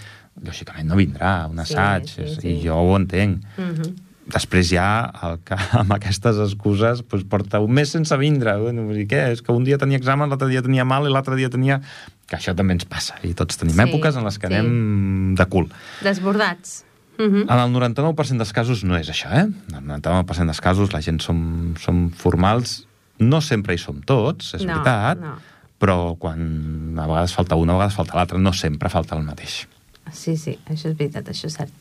lògicament 0.44 0.86
no 0.86 0.96
vindrà 0.96 1.48
un 1.50 1.56
Sí, 1.66 1.74
assaig, 1.74 2.08
sí, 2.10 2.22
és- 2.24 2.38
sí. 2.42 2.48
i 2.50 2.68
jo 2.68 2.76
ho 2.76 2.96
entenc. 2.98 3.42
Mm 3.58 3.72
-hmm. 3.74 3.94
Després 4.34 4.68
ja, 4.74 4.88
el 5.24 5.38
que 5.48 5.56
amb 5.82 5.94
aquestes 5.96 6.40
excuses 6.44 7.04
doncs 7.08 7.24
porta 7.32 7.62
un 7.64 7.72
mes 7.72 7.90
sense 7.96 8.16
vindre. 8.20 8.58
Bueno, 8.60 8.84
vull 8.90 9.00
dir, 9.02 9.08
què? 9.08 9.22
És 9.36 9.42
que 9.42 9.54
un 9.56 9.64
dia 9.64 9.78
tenia 9.78 9.98
examen, 9.98 10.30
l'altre 10.30 10.50
dia 10.52 10.62
tenia 10.66 10.86
mal 10.86 11.08
i 11.08 11.14
l'altre 11.14 11.36
dia 11.40 11.50
tenia... 11.54 11.82
Que 12.28 12.36
això 12.36 12.52
també 12.56 12.76
ens 12.76 12.84
passa. 12.84 13.16
I 13.24 13.32
tots 13.40 13.56
tenim 13.56 13.78
Sí, 13.78 13.86
èpoques 13.86 14.18
en 14.20 14.26
les 14.28 14.36
que 14.38 14.50
sí. 14.52 14.54
anem 14.58 15.36
de 15.40 15.46
cul. 15.48 15.70
Desbordats. 16.04 16.84
Mm 17.18 17.24
-hmm. 17.34 17.44
En 17.50 17.60
el 17.64 17.72
99% 17.72 18.38
dels 18.38 18.52
casos 18.54 18.84
no 18.84 18.98
és 18.98 19.10
això, 19.10 19.32
eh? 19.32 19.48
En 19.72 19.76
el 19.76 20.02
99% 20.02 20.46
dels 20.46 20.62
casos 20.62 20.92
la 20.94 21.02
gent 21.02 21.22
som, 21.22 21.74
som 21.80 22.12
formals. 22.12 22.86
No 23.20 23.40
sempre 23.42 23.74
hi 23.74 23.78
som 23.78 24.02
tots, 24.02 24.54
és 24.54 24.62
No, 24.66 24.74
veritat, 24.74 25.20
no. 25.20 25.38
però 25.80 26.18
quan 26.18 26.94
a 27.00 27.08
vegades 27.08 27.34
falta 27.34 27.56
una, 27.56 27.74
a 27.74 27.78
vegades 27.78 27.96
falta 27.96 28.16
l'altra, 28.18 28.38
no 28.38 28.54
sempre 28.54 28.90
falta 28.90 29.16
el 29.16 29.24
mateix. 29.24 29.68
Sí, 30.12 30.38
sí, 30.38 30.60
això 30.70 30.90
és 30.90 30.98
veritat, 30.98 31.28
això 31.30 31.48
és 31.48 31.54
cert. 31.54 31.72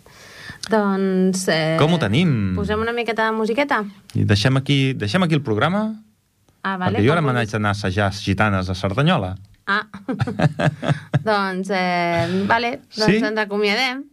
Doncs... 0.70 1.46
Eh, 1.52 1.76
Com 1.78 1.94
ho 1.94 1.98
tenim? 2.02 2.54
Posem 2.56 2.80
una 2.82 2.92
miqueta 2.96 3.28
de 3.28 3.36
musiqueta? 3.36 3.82
I 4.18 4.24
deixem 4.26 4.56
aquí, 4.58 4.94
deixem 4.98 5.22
aquí 5.22 5.34
el 5.38 5.42
programa, 5.46 6.02
Ah, 6.66 6.76
vale. 6.76 6.98
perquè 6.98 7.06
jo 7.06 7.12
ara 7.14 7.22
n'haig 7.22 7.50
d'anar 7.52 7.70
a 7.70 7.76
assajar 7.78 8.10
gitanes 8.12 8.68
a 8.68 8.74
Cerdanyola. 8.74 9.36
Ah, 9.66 9.84
doncs, 11.22 11.70
eh, 11.70 12.26
vale, 12.48 12.80
doncs 12.96 13.06
Sí? 13.06 13.16
ens 13.22 13.38
acomiadem. 13.38 14.04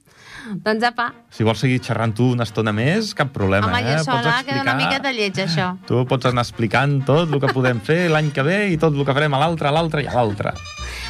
Doncs 0.61 0.83
apa, 0.83 1.13
Si 1.31 1.43
vols 1.47 1.57
seguir 1.63 1.79
xerrant 1.81 2.11
tu 2.13 2.25
una 2.33 2.43
estona 2.43 2.73
més, 2.75 3.13
cap 3.15 3.29
problema, 3.31 3.67
home, 3.71 3.79
eh? 3.79 3.97
jo 3.97 4.03
sola 4.03 4.43
queda 4.43 4.61
una 4.61 4.75
miqueta 4.75 5.11
lleig, 5.15 5.33
això. 5.39 5.77
Tu 5.87 6.05
pots 6.05 6.25
anar 6.29 6.43
explicant 6.43 6.99
tot 7.07 7.31
el 7.31 7.39
que 7.39 7.53
podem 7.55 7.79
fer 7.81 8.09
l'any 8.11 8.29
que 8.35 8.43
ve 8.43 8.57
i 8.73 8.77
tot 8.77 8.93
el 8.93 9.05
que 9.07 9.13
farem 9.15 9.33
a 9.33 9.39
l'altre, 9.39 9.69
a 9.69 9.71
l'altre 9.71 10.03
i 10.03 10.07
a 10.07 10.13
l'altre. 10.13 10.51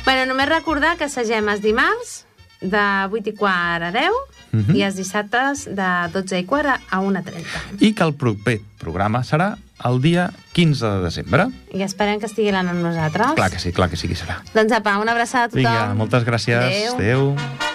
Bueno, 0.06 0.28
només 0.32 0.48
recordar 0.48 0.96
que 0.98 1.06
assagem 1.10 1.50
els 1.50 1.62
dimarts 1.66 2.26
de 2.62 2.86
8 3.12 3.34
i 3.34 3.36
quart 3.36 3.90
a 3.90 3.92
10 3.92 4.12
Mhm. 4.54 4.76
i 4.78 4.84
els 4.86 4.96
dissabtes 4.96 5.66
de 5.66 5.90
12 6.14 6.40
i 6.40 6.46
quart 6.46 6.70
a 6.90 7.02
1.30. 7.02 7.44
I 7.82 7.94
que 7.94 8.06
el 8.06 8.14
proper 8.14 8.60
programa 8.80 9.24
serà 9.26 9.58
el 9.84 10.00
dia 10.02 10.30
15 10.54 10.86
de 10.86 11.04
desembre. 11.04 11.48
I 11.74 11.82
esperem 11.84 12.22
que 12.22 12.30
estiguin 12.30 12.56
amb 12.56 12.80
nosaltres. 12.80 13.34
Clar 13.36 13.52
que 13.52 13.60
sí, 13.60 13.74
clar 13.74 13.90
que 13.90 13.98
sí 13.98 14.08
que 14.08 14.16
serà. 14.16 14.40
Doncs 14.54 14.72
apa, 14.72 15.00
una 15.02 15.12
abraçada 15.18 15.46
a 15.46 15.50
tothom. 15.50 15.66
Vinga, 15.66 15.94
moltes 15.98 16.24
gràcies. 16.24 16.94
Adéu. 16.96 16.96
Adéu. 16.96 17.72